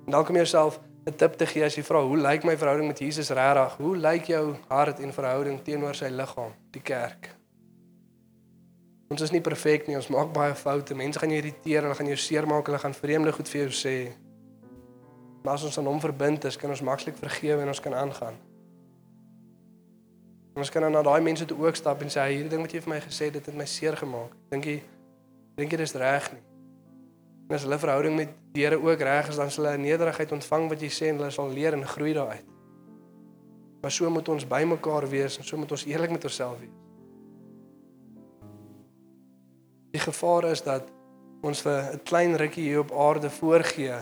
En 0.05 0.15
dan 0.15 0.23
kom 0.23 0.39
jy 0.39 0.45
jouself 0.45 0.79
'n 1.05 1.15
tip 1.19 1.35
te 1.35 1.45
gee 1.45 1.65
as 1.65 1.75
jy 1.75 1.83
vra 1.83 2.05
hoe 2.07 2.17
lyk 2.17 2.47
my 2.47 2.55
verhouding 2.57 2.87
met 2.87 2.99
Jesus 2.99 3.29
regtig? 3.29 3.75
Hoe 3.77 3.97
lyk 3.97 4.31
jou 4.31 4.55
hart 4.69 4.99
en 4.99 5.13
verhouding 5.13 5.61
teenoor 5.63 5.95
sy 5.95 6.07
liggaam, 6.07 6.53
die 6.71 6.81
kerk? 6.81 7.35
Ons 9.09 9.21
is 9.21 9.31
nie 9.31 9.41
perfek 9.41 9.87
nie, 9.87 9.95
ons 9.95 10.07
maak 10.07 10.33
baie 10.33 10.55
foute. 10.55 10.95
Mense 10.95 11.19
gaan 11.19 11.29
jou 11.29 11.37
irriteer, 11.37 11.81
hulle 11.81 11.95
gaan 11.95 12.07
jou 12.07 12.17
seermaak, 12.17 12.65
hulle 12.65 12.79
gaan 12.79 12.93
vreemde 12.93 13.31
goed 13.31 13.49
vir 13.49 13.61
jou 13.61 13.71
sê. 13.71 14.13
Maar 15.43 15.53
as 15.53 15.63
ons 15.63 15.77
aan 15.77 15.85
hom 15.85 15.99
verbind 15.99 16.45
is, 16.45 16.57
kan 16.57 16.69
ons 16.69 16.81
maklik 16.81 17.17
vergewe 17.17 17.61
en 17.61 17.67
ons 17.67 17.79
kan 17.79 17.93
aangaan. 17.93 18.54
En 20.55 20.63
ons 20.63 20.71
kan 20.71 20.81
dan 20.81 20.91
na 20.91 21.01
daai 21.03 21.21
mense 21.21 21.45
toe 21.45 21.57
ook 21.65 21.75
stap 21.75 22.01
en 22.01 22.09
sê 22.09 22.23
hierdie 22.31 22.49
ding 22.49 22.61
wat 22.63 22.71
jy 22.71 22.79
vir 22.85 22.93
my 22.93 22.99
gesê 23.03 23.27
het, 23.27 23.33
dit 23.35 23.45
het 23.51 23.55
my 23.59 23.65
seer 23.67 23.97
gemaak. 23.99 24.31
Dink 24.53 24.65
jy 24.69 24.75
dink 25.59 25.71
jy 25.71 25.79
dis 25.81 25.95
reg 25.99 26.29
nie? 26.31 26.43
En 27.49 27.55
as 27.57 27.65
hulle 27.67 27.77
verhouding 27.79 28.15
met 28.15 28.31
die 28.55 28.63
Here 28.63 28.79
ook 28.79 29.01
reg 29.03 29.29
is, 29.29 29.35
dan 29.35 29.51
sal 29.51 29.65
hulle 29.65 29.77
'n 29.77 29.81
nederigheid 29.81 30.31
ontvang 30.31 30.69
wat 30.69 30.81
jy 30.81 30.89
sê 30.89 31.11
en 31.11 31.17
hulle 31.19 31.31
sal 31.31 31.51
leer 31.51 31.73
en 31.73 31.85
groei 31.85 32.13
daaruit. 32.13 32.45
Maar 33.81 33.91
so 33.91 34.09
moet 34.09 34.29
ons 34.29 34.47
bymekaar 34.47 35.09
wees 35.09 35.37
en 35.37 35.43
so 35.43 35.57
moet 35.57 35.71
ons 35.71 35.85
eerlik 35.85 36.11
met 36.11 36.23
onsself 36.23 36.59
wees. 36.59 36.79
Die 39.91 39.99
gevaar 40.01 40.43
is 40.51 40.63
dat 40.63 40.83
ons 41.41 41.61
vir 41.61 41.93
'n 41.93 42.03
klein 42.03 42.35
rukkie 42.35 42.63
hier 42.63 42.79
op 42.79 42.91
aarde 42.91 43.29
voorgee 43.29 43.99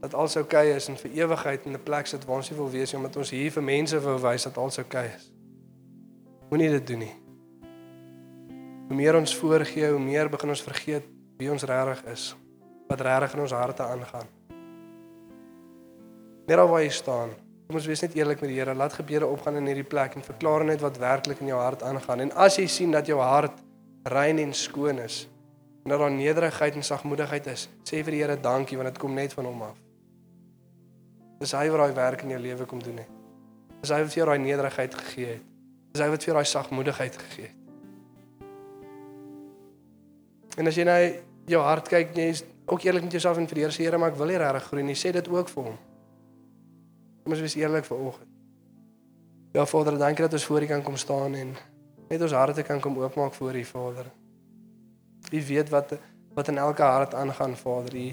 dat 0.00 0.14
alles 0.14 0.36
oukei 0.36 0.66
okay 0.66 0.76
is 0.76 0.88
en 0.88 0.96
vir 0.96 1.10
ewigheid 1.10 1.64
in 1.64 1.72
'n 1.72 1.82
plek 1.82 2.06
sit 2.06 2.24
waar 2.24 2.36
ons 2.36 2.50
nie 2.50 2.58
wil 2.58 2.70
wees 2.70 2.92
nie 2.92 3.00
omdat 3.02 3.16
ons 3.16 3.30
hier 3.30 3.52
vir 3.52 3.62
mense 3.62 4.00
wil 4.00 4.18
wys 4.18 4.42
dat 4.42 4.56
alles 4.56 4.78
oukei 4.78 5.06
okay 5.06 5.16
is. 5.16 5.31
Moenie 6.52 6.68
dit 6.68 6.86
doen 6.86 6.98
nie. 7.00 7.14
Hoe 8.90 8.96
meer 8.96 9.16
ons 9.16 9.32
voorgee, 9.40 9.88
hoe 9.88 10.00
meer 10.00 10.28
begin 10.28 10.50
ons 10.52 10.60
vergeet 10.60 11.06
wie 11.40 11.48
ons 11.48 11.62
regtig 11.64 12.02
is 12.12 12.24
wat 12.90 13.00
regtig 13.00 13.38
in 13.38 13.40
ons 13.40 13.52
harte 13.56 13.86
aangaan. 13.88 14.26
Net 16.44 16.58
al 16.60 16.68
waar 16.68 16.82
jy 16.82 16.90
staan, 16.92 17.30
kom 17.64 17.78
ons 17.78 17.86
wees 17.88 18.02
net 18.04 18.18
eerlik 18.18 18.42
met 18.44 18.50
die 18.50 18.58
Here. 18.58 18.74
Laat 18.76 18.98
gebede 18.98 19.24
opgaan 19.24 19.56
in 19.62 19.70
hierdie 19.70 19.86
plek 19.88 20.18
en 20.18 20.26
verklaar 20.26 20.66
net 20.68 20.84
wat 20.84 20.98
werklik 21.00 21.40
in 21.40 21.48
jou 21.54 21.56
hart 21.56 21.86
aangaan. 21.88 22.26
En 22.26 22.32
as 22.44 22.58
jy 22.60 22.66
sien 22.68 22.92
dat 22.92 23.08
jou 23.08 23.16
hart 23.16 23.62
rein 24.12 24.42
en 24.42 24.52
skoon 24.52 25.00
is, 25.00 25.22
en 25.86 25.94
dat 25.94 26.02
daar 26.04 26.12
nederigheid 26.12 26.76
en 26.76 26.84
sagmoedigheid 26.84 27.48
is, 27.54 27.64
sê 27.88 28.02
vir 28.04 28.18
die 28.18 28.20
Here 28.26 28.36
dankie 28.36 28.76
want 28.76 28.92
dit 28.92 29.00
kom 29.00 29.16
net 29.16 29.32
van 29.32 29.48
hom 29.48 29.64
af. 29.70 29.80
Dis 31.40 31.56
hy 31.56 31.64
wat 31.72 31.86
daai 31.86 31.96
werk 31.96 32.26
in 32.28 32.36
jou 32.36 32.42
lewe 32.44 32.68
kom 32.68 32.84
doen 32.84 33.00
het. 33.00 33.16
Dis 33.80 33.94
hy 33.94 34.02
wat 34.04 34.12
vir 34.12 34.20
jou 34.20 34.28
daai 34.34 34.44
nederigheid 34.44 35.00
gegee 35.00 35.30
het. 35.30 35.48
Dis 35.92 36.00
hy 36.00 36.08
wat 36.12 36.24
vir 36.24 36.38
daai 36.38 36.48
sagmoedigheid 36.48 37.18
gegee 37.24 37.50
het. 37.50 37.58
En 40.60 40.68
as 40.68 40.76
jy 40.76 40.84
nou 40.84 40.98
jou 41.48 41.62
hart 41.64 41.88
kyk, 41.88 42.12
jy 42.16 42.28
is 42.32 42.42
ook 42.68 42.84
eerlik 42.84 43.06
met 43.06 43.16
jouself 43.16 43.40
en 43.40 43.48
vir 43.48 43.58
die 43.58 43.64
Here 43.64 43.74
sê 43.74 43.86
Here, 43.86 43.98
maar 43.98 44.12
ek 44.12 44.18
wil 44.20 44.32
nie 44.32 44.40
regtig 44.40 44.68
groei 44.68 44.84
nie. 44.84 44.96
Sê 44.98 45.12
dit 45.12 45.28
ook 45.28 45.48
vir 45.52 45.68
hom. 45.70 45.78
Kom 47.22 47.34
ons 47.36 47.44
wees 47.44 47.56
eerlik 47.56 47.86
vir 47.88 47.98
oggend. 48.08 48.28
Ja 49.52 49.66
Vader, 49.68 49.98
dankie 50.00 50.24
dat 50.24 50.32
ons 50.32 50.44
voor 50.48 50.64
U 50.64 50.66
kan 50.66 50.82
kom 50.82 50.96
staan 50.96 51.34
en 51.36 51.54
net 52.08 52.22
ons 52.24 52.32
harte 52.32 52.62
kan 52.64 52.80
kom 52.80 52.96
oopmaak 52.98 53.34
voor 53.36 53.56
U 53.56 53.64
Vader. 53.64 54.08
U 55.32 55.40
weet 55.48 55.68
wat 55.72 55.96
wat 56.32 56.48
in 56.48 56.58
elke 56.58 56.82
hart 56.82 57.14
aangaan 57.14 57.56
Vader. 57.56 57.96
U 57.96 58.12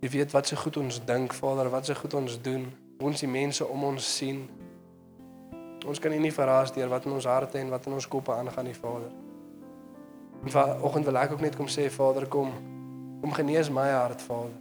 U 0.00 0.08
weet 0.08 0.32
wat 0.32 0.46
se 0.46 0.54
so 0.54 0.62
goed 0.62 0.76
ons 0.76 1.04
dink 1.04 1.32
Vader, 1.32 1.70
wat 1.70 1.86
se 1.86 1.94
so 1.94 2.00
goed 2.00 2.14
ons 2.14 2.40
doen. 2.42 2.68
Ons 3.00 3.20
die 3.20 3.28
mense 3.28 3.66
om 3.66 3.84
ons 3.84 4.16
sien. 4.16 4.48
Ons 5.86 5.98
kan 5.98 6.12
U 6.12 6.18
nie 6.18 6.32
verras 6.32 6.72
deur 6.72 6.88
wat 6.88 7.04
in 7.04 7.12
ons 7.12 7.24
harte 7.24 7.58
en 7.58 7.70
wat 7.70 7.86
in 7.86 7.92
ons 7.92 8.08
koppe 8.08 8.32
aangaan 8.32 8.64
nie 8.64 8.74
Vader. 8.74 9.12
Vanoggend 10.44 11.04
wil 11.04 11.16
ek 11.16 11.32
ook 11.32 11.40
net 11.40 11.56
kom 11.56 11.68
sê 11.68 11.90
Vader, 11.90 12.28
kom 12.28 12.52
Kom 13.20 13.32
genees 13.36 13.68
my 13.68 13.90
hart, 13.92 14.22
Vader. 14.24 14.56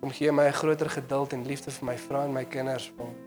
Kom 0.00 0.10
gee 0.10 0.32
my 0.32 0.46
'n 0.46 0.52
groter 0.52 0.90
geduld 0.90 1.32
en 1.32 1.46
liefde 1.46 1.70
vir 1.70 1.86
my 1.86 1.96
vrou 1.98 2.24
en 2.24 2.32
my 2.32 2.44
kinders, 2.44 2.92
Vader. 2.96 3.20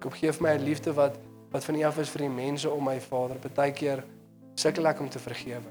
Kom 0.00 0.10
gee 0.10 0.32
vir 0.32 0.42
my 0.42 0.54
'n 0.54 0.64
liefde 0.64 0.92
wat 0.92 1.18
wat 1.50 1.64
van 1.64 1.74
U 1.74 1.82
af 1.82 1.98
is 1.98 2.10
vir 2.10 2.18
die 2.18 2.28
mense 2.28 2.70
om 2.70 2.84
my, 2.84 3.00
Vader. 3.00 3.36
Partykeer 3.36 4.04
sukkel 4.54 4.86
ek 4.86 5.00
om 5.00 5.08
te 5.08 5.18
vergewe. 5.18 5.70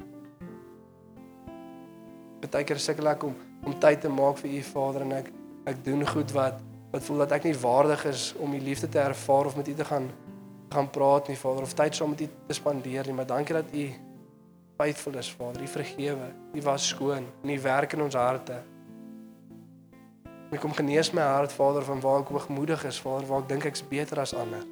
Partykeer 2.40 2.80
sukkel 2.80 3.08
ek 3.08 3.24
om 3.24 3.36
om 3.64 3.80
tyd 3.80 4.02
te 4.02 4.10
maak 4.10 4.38
vir 4.38 4.52
U, 4.52 4.62
Vader, 4.62 5.02
en 5.02 5.12
ek 5.12 5.32
ek 5.66 5.84
doen 5.86 6.08
goed 6.08 6.32
wat 6.32 6.54
wat 6.92 7.04
voel 7.04 7.24
dat 7.24 7.32
ek 7.32 7.48
nie 7.48 7.56
waardig 7.56 8.06
is 8.06 8.32
om 8.38 8.54
u 8.54 8.60
liefde 8.60 8.90
te 8.90 9.00
ervaar 9.00 9.46
of 9.46 9.56
met 9.56 9.68
u 9.68 9.74
te 9.74 9.86
gaan 9.86 10.12
gaan 10.72 10.90
praat 10.90 11.28
nie, 11.28 11.38
Vader, 11.38 11.66
of 11.68 11.74
tyd 11.76 11.96
saam 11.96 12.10
met 12.10 12.22
u 12.22 12.28
te 12.48 12.56
spandeer 12.56 13.06
nie, 13.06 13.14
maar 13.14 13.28
dankie 13.28 13.56
dat 13.56 13.74
u 13.76 13.90
faithful 14.78 15.18
is, 15.20 15.32
Vader. 15.32 15.62
U 15.62 15.68
vergewe. 15.68 16.28
U 16.54 16.62
was 16.62 16.88
skoon 16.88 17.26
en 17.44 17.50
u 17.50 17.60
werk 17.62 17.94
in 17.94 18.02
ons 18.02 18.16
harte. 18.16 18.62
Ek 20.52 20.60
kom 20.60 20.74
genees 20.76 21.12
my 21.16 21.26
hart, 21.28 21.52
Vader, 21.52 21.84
van 21.84 22.00
waar 22.04 22.24
ek 22.24 22.32
hoogmoedig 22.32 22.86
is, 22.88 23.00
Vader, 23.04 23.28
waar 23.28 23.44
ek 23.44 23.52
dink 23.52 23.68
ek's 23.68 23.84
beter 23.88 24.20
as 24.24 24.34
ander. 24.36 24.64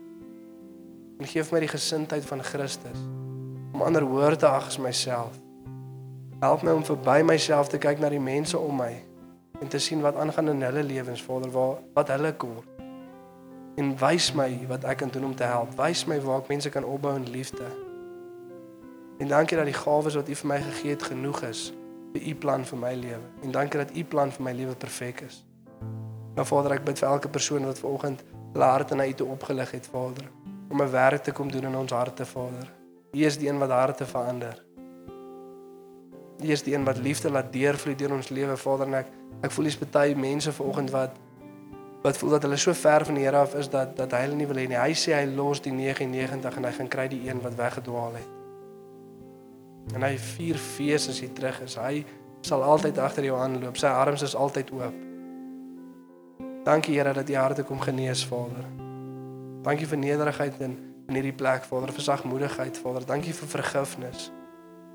En 1.19 1.27
gee 1.27 1.43
vir 1.43 1.57
my 1.57 1.61
die 1.65 1.71
gesindheid 1.71 2.25
van 2.27 2.43
Christus 2.43 3.03
om 3.75 3.83
ander 3.85 4.03
hoër 4.07 4.35
te 4.39 4.47
ag 4.47 4.71
as 4.71 4.79
myself. 4.79 5.35
Help 6.39 6.63
my 6.63 6.71
om 6.79 6.83
verby 6.87 7.19
myself 7.27 7.69
te 7.69 7.77
kyk 7.77 7.99
na 7.99 8.09
die 8.11 8.23
mense 8.23 8.57
om 8.57 8.79
my 8.79 8.93
en 9.59 9.67
te 9.67 9.79
sien 9.79 10.01
wat 10.01 10.15
aangaan 10.15 10.49
in 10.49 10.61
hulle 10.61 10.83
lewens, 10.83 11.23
Vader, 11.23 11.51
waar 11.51 11.77
wat 11.93 12.07
hulle 12.07 12.33
kort. 12.35 12.67
En 13.75 13.97
wys 13.97 14.31
my 14.33 14.49
wat 14.67 14.83
ek 14.83 14.97
kan 14.97 15.09
doen 15.09 15.25
om 15.25 15.35
te 15.35 15.43
help. 15.43 15.75
Wys 15.79 16.05
my 16.05 16.19
waar 16.21 16.41
ek 16.41 16.47
mense 16.51 16.69
kan 16.69 16.83
opbou 16.83 17.15
in 17.15 17.29
liefde. 17.29 17.67
En 19.19 19.27
dankie 19.27 19.57
dat 19.57 19.67
die 19.67 19.75
gawes 19.75 20.15
wat 20.15 20.29
U 20.29 20.35
vir 20.35 20.47
my 20.47 20.61
gegee 20.61 20.95
het 20.95 21.03
genoeg 21.03 21.41
is 21.47 21.69
vir 22.13 22.25
U 22.31 22.35
plan 22.35 22.65
vir 22.65 22.79
my 22.79 22.93
lewe. 22.95 23.27
En 23.43 23.51
dankie 23.51 23.79
dat 23.79 23.91
U 23.95 24.03
plan 24.03 24.31
vir 24.31 24.43
my 24.43 24.53
lewe 24.57 24.75
perfek 24.75 25.21
is. 25.27 25.43
Nou 26.35 26.45
Vader, 26.47 26.77
ek 26.79 26.85
bid 26.87 26.99
vir 27.01 27.09
elke 27.09 27.29
persoon 27.29 27.67
wat 27.67 27.81
vanoggend 27.83 28.23
hulle 28.53 28.69
harte 28.71 28.95
na 28.95 29.05
U 29.05 29.13
toe 29.13 29.27
opgelig 29.35 29.71
het, 29.75 29.87
Vader, 29.91 30.25
om 30.69 30.81
'n 30.81 30.91
werk 30.91 31.23
te 31.23 31.31
kom 31.31 31.51
doen 31.51 31.65
in 31.65 31.75
ons 31.75 31.91
harte, 31.91 32.25
Vader. 32.25 32.71
U 33.11 33.19
is 33.25 33.37
die 33.37 33.49
een 33.49 33.59
wat 33.59 33.69
harte 33.69 34.05
verander. 34.05 34.63
U 36.39 36.47
is 36.47 36.63
die 36.63 36.73
een 36.73 36.83
wat 36.83 36.97
liefde 36.97 37.29
laat 37.29 37.53
deurvloei 37.53 37.95
deur 37.95 38.13
ons 38.13 38.29
lewe, 38.29 38.57
Vader, 38.57 38.87
en 38.87 38.93
ek 38.93 39.07
ek 39.41 39.51
voel 39.51 39.69
dis 39.69 39.79
baie 39.79 40.15
mense 40.15 40.51
vanoggend 40.51 40.93
wat 40.95 41.17
wat 42.03 42.17
voel 42.17 42.29
dat 42.29 42.45
hulle 42.47 42.57
so 42.57 42.73
ver 42.73 43.05
van 43.05 43.17
die 43.17 43.25
Here 43.25 43.37
af 43.37 43.55
is 43.59 43.69
dat 43.69 43.97
dat 43.97 44.11
hy 44.15 44.21
hulle 44.23 44.35
nie 44.39 44.47
wil 44.47 44.55
hê 44.55 44.67
nie. 44.71 44.79
Hy 44.79 44.93
sê 44.95 45.17
hy 45.17 45.25
los 45.35 45.59
die 45.61 45.73
99 45.75 46.57
en 46.57 46.67
hy 46.69 46.71
gaan 46.77 46.87
kry 46.87 47.07
die 47.11 47.25
een 47.27 47.41
wat 47.43 47.57
weggedwaal 47.59 48.15
het. 48.15 48.29
En 49.95 50.05
hy 50.05 50.15
vier 50.17 50.55
fees 50.55 51.09
as 51.11 51.19
hy 51.19 51.27
terug 51.35 51.59
is. 51.65 51.75
Hy 51.75 52.05
sal 52.41 52.63
altyd 52.63 52.97
agter 53.03 53.27
jou 53.27 53.35
aanloop. 53.35 53.77
Sy 53.77 53.91
arms 53.91 54.23
is 54.23 54.35
altyd 54.35 54.71
oop. 54.71 54.95
Dankie 56.63 56.95
Here 56.95 57.13
dat 57.13 57.29
U 57.29 57.35
harte 57.35 57.63
kom 57.63 57.79
genees, 57.83 58.23
Vader. 58.25 58.67
Dankie 59.63 59.87
vir 59.87 59.97
nederigheid 59.97 60.61
in 60.63 60.77
in 61.09 61.15
hierdie 61.17 61.33
plek, 61.33 61.63
Vader, 61.65 61.89
vir 61.89 62.05
sagmoedigheid, 62.05 62.77
Vader. 62.77 63.05
Dankie 63.05 63.33
vir 63.33 63.49
vergifnis. 63.49 64.29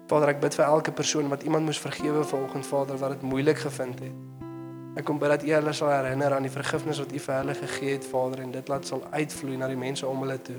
Vader, 0.07 0.35
ek 0.35 0.41
bid 0.41 0.55
vir 0.59 0.65
elke 0.67 0.93
persoon 0.93 1.31
wat 1.33 1.43
iemand 1.43 1.65
moes 1.65 1.81
vergewe 1.81 2.25
vanoggend, 2.29 2.67
Vader, 2.67 2.99
wat 3.01 3.15
dit 3.17 3.23
moeilik 3.23 3.59
gevind 3.59 4.03
het. 4.05 4.17
Ek 5.01 5.07
kom 5.09 5.19
bid 5.19 5.33
dat 5.33 5.43
U 5.43 5.53
hulle 5.55 5.73
sal 5.73 5.89
herinner 5.91 6.35
aan 6.37 6.45
die 6.45 6.53
vergifnis 6.53 7.01
wat 7.01 7.13
U 7.13 7.23
vir 7.27 7.35
hulle 7.39 7.55
gegee 7.55 7.95
het, 7.97 8.05
Vader, 8.07 8.43
en 8.45 8.53
dit 8.53 8.69
laat 8.69 8.87
sal 8.87 9.01
uitvloei 9.11 9.57
na 9.57 9.71
die 9.73 9.81
mense 9.81 10.07
om 10.07 10.21
hulle 10.27 10.37
toe. 10.45 10.59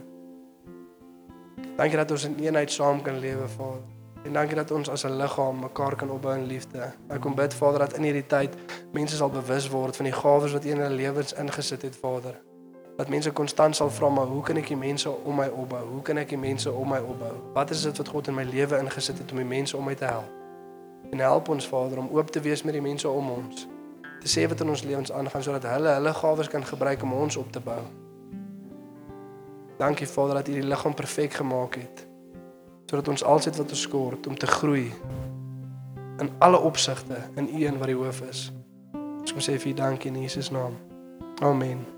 Dankie 1.78 2.02
dat 2.02 2.12
ons 2.12 2.26
in 2.26 2.40
eenheid 2.42 2.74
saam 2.74 3.04
kan 3.06 3.22
lewe, 3.22 3.46
Vader. 3.54 3.86
En 4.26 4.34
dankie 4.34 4.58
dat 4.58 4.72
ons 4.74 4.90
as 4.90 5.06
'n 5.06 5.18
liggaam 5.22 5.60
mekaar 5.60 5.96
kan 5.96 6.10
opbou 6.10 6.34
in 6.34 6.50
liefde. 6.50 6.94
Ek 7.10 7.22
kom 7.22 7.36
bid 7.36 7.54
Vader 7.54 7.80
dat 7.80 7.94
in 7.94 8.04
hierdie 8.04 8.26
tyd 8.26 8.56
mense 8.94 9.16
sal 9.16 9.30
bewus 9.30 9.70
word 9.70 9.96
van 9.96 10.06
die 10.06 10.14
gawes 10.14 10.52
wat 10.52 10.66
U 10.66 10.70
in 10.70 10.80
hulle 10.80 10.96
lewens 10.96 11.34
ingesit 11.34 11.82
het, 11.82 11.96
Vader. 11.96 12.42
Dat 12.96 13.10
mense 13.10 13.32
konstant 13.32 13.76
sal 13.76 13.90
vra 13.92 14.10
maar 14.10 14.26
hoe 14.26 14.44
kan 14.44 14.58
ek 14.58 14.68
die 14.72 14.78
mense 14.80 15.12
om 15.12 15.36
my 15.36 15.48
opbou? 15.48 15.84
Hoe 15.90 16.02
kan 16.02 16.18
ek 16.18 16.30
die 16.32 16.40
mense 16.40 16.72
om 16.72 16.90
my 16.90 17.02
opbou? 17.04 17.34
Wat 17.54 17.70
is 17.70 17.82
dit 17.84 17.98
wat 17.98 18.08
God 18.08 18.28
in 18.32 18.38
my 18.38 18.44
lewe 18.48 18.80
ingesit 18.80 19.18
het 19.20 19.32
om 19.32 19.38
die 19.38 19.48
mense 19.48 19.78
om 19.78 19.84
my 19.84 19.96
te 20.00 20.08
help? 20.08 20.32
En 21.12 21.20
help 21.20 21.50
ons 21.50 21.68
Vader 21.68 22.00
om 22.00 22.08
oop 22.16 22.32
te 22.32 22.40
wees 22.40 22.64
met 22.64 22.74
die 22.74 22.82
mense 22.82 23.10
om 23.10 23.30
ons. 23.30 23.68
Te 24.24 24.32
sê 24.32 24.48
wat 24.48 24.64
in 24.64 24.72
ons 24.72 24.84
lewens 24.84 25.12
aangaan 25.12 25.44
sodat 25.44 25.68
hulle 25.76 25.92
hulle 25.98 26.14
gawes 26.14 26.48
kan 26.48 26.66
gebruik 26.66 27.04
om 27.04 27.14
ons 27.14 27.38
op 27.38 27.52
te 27.52 27.60
bou. 27.60 27.82
Dankie 29.78 30.08
Vader 30.08 30.40
dat 30.40 30.48
U 30.48 30.56
die 30.56 30.64
liggaam 30.64 30.94
perfek 30.94 31.34
gemaak 31.34 31.76
het 31.76 32.08
sodat 32.86 33.08
ons 33.08 33.24
alsit 33.26 33.58
wat 33.58 33.72
ons 33.74 33.88
kort 33.90 34.28
om 34.28 34.38
te 34.38 34.48
groei 34.48 34.94
in 36.22 36.30
alle 36.38 36.60
opsigte 36.60 37.18
in 37.36 37.50
U 37.50 37.66
een 37.66 37.82
wat 37.82 37.92
die 37.92 37.98
hoof 37.98 38.22
is. 38.30 38.48
Ons 39.20 39.34
kom 39.34 39.42
sê 39.42 39.58
vir 39.60 39.74
U 39.74 39.76
dankie 39.82 40.14
in 40.14 40.22
Jesus 40.22 40.54
naam. 40.54 40.80
Amen. 41.42 41.95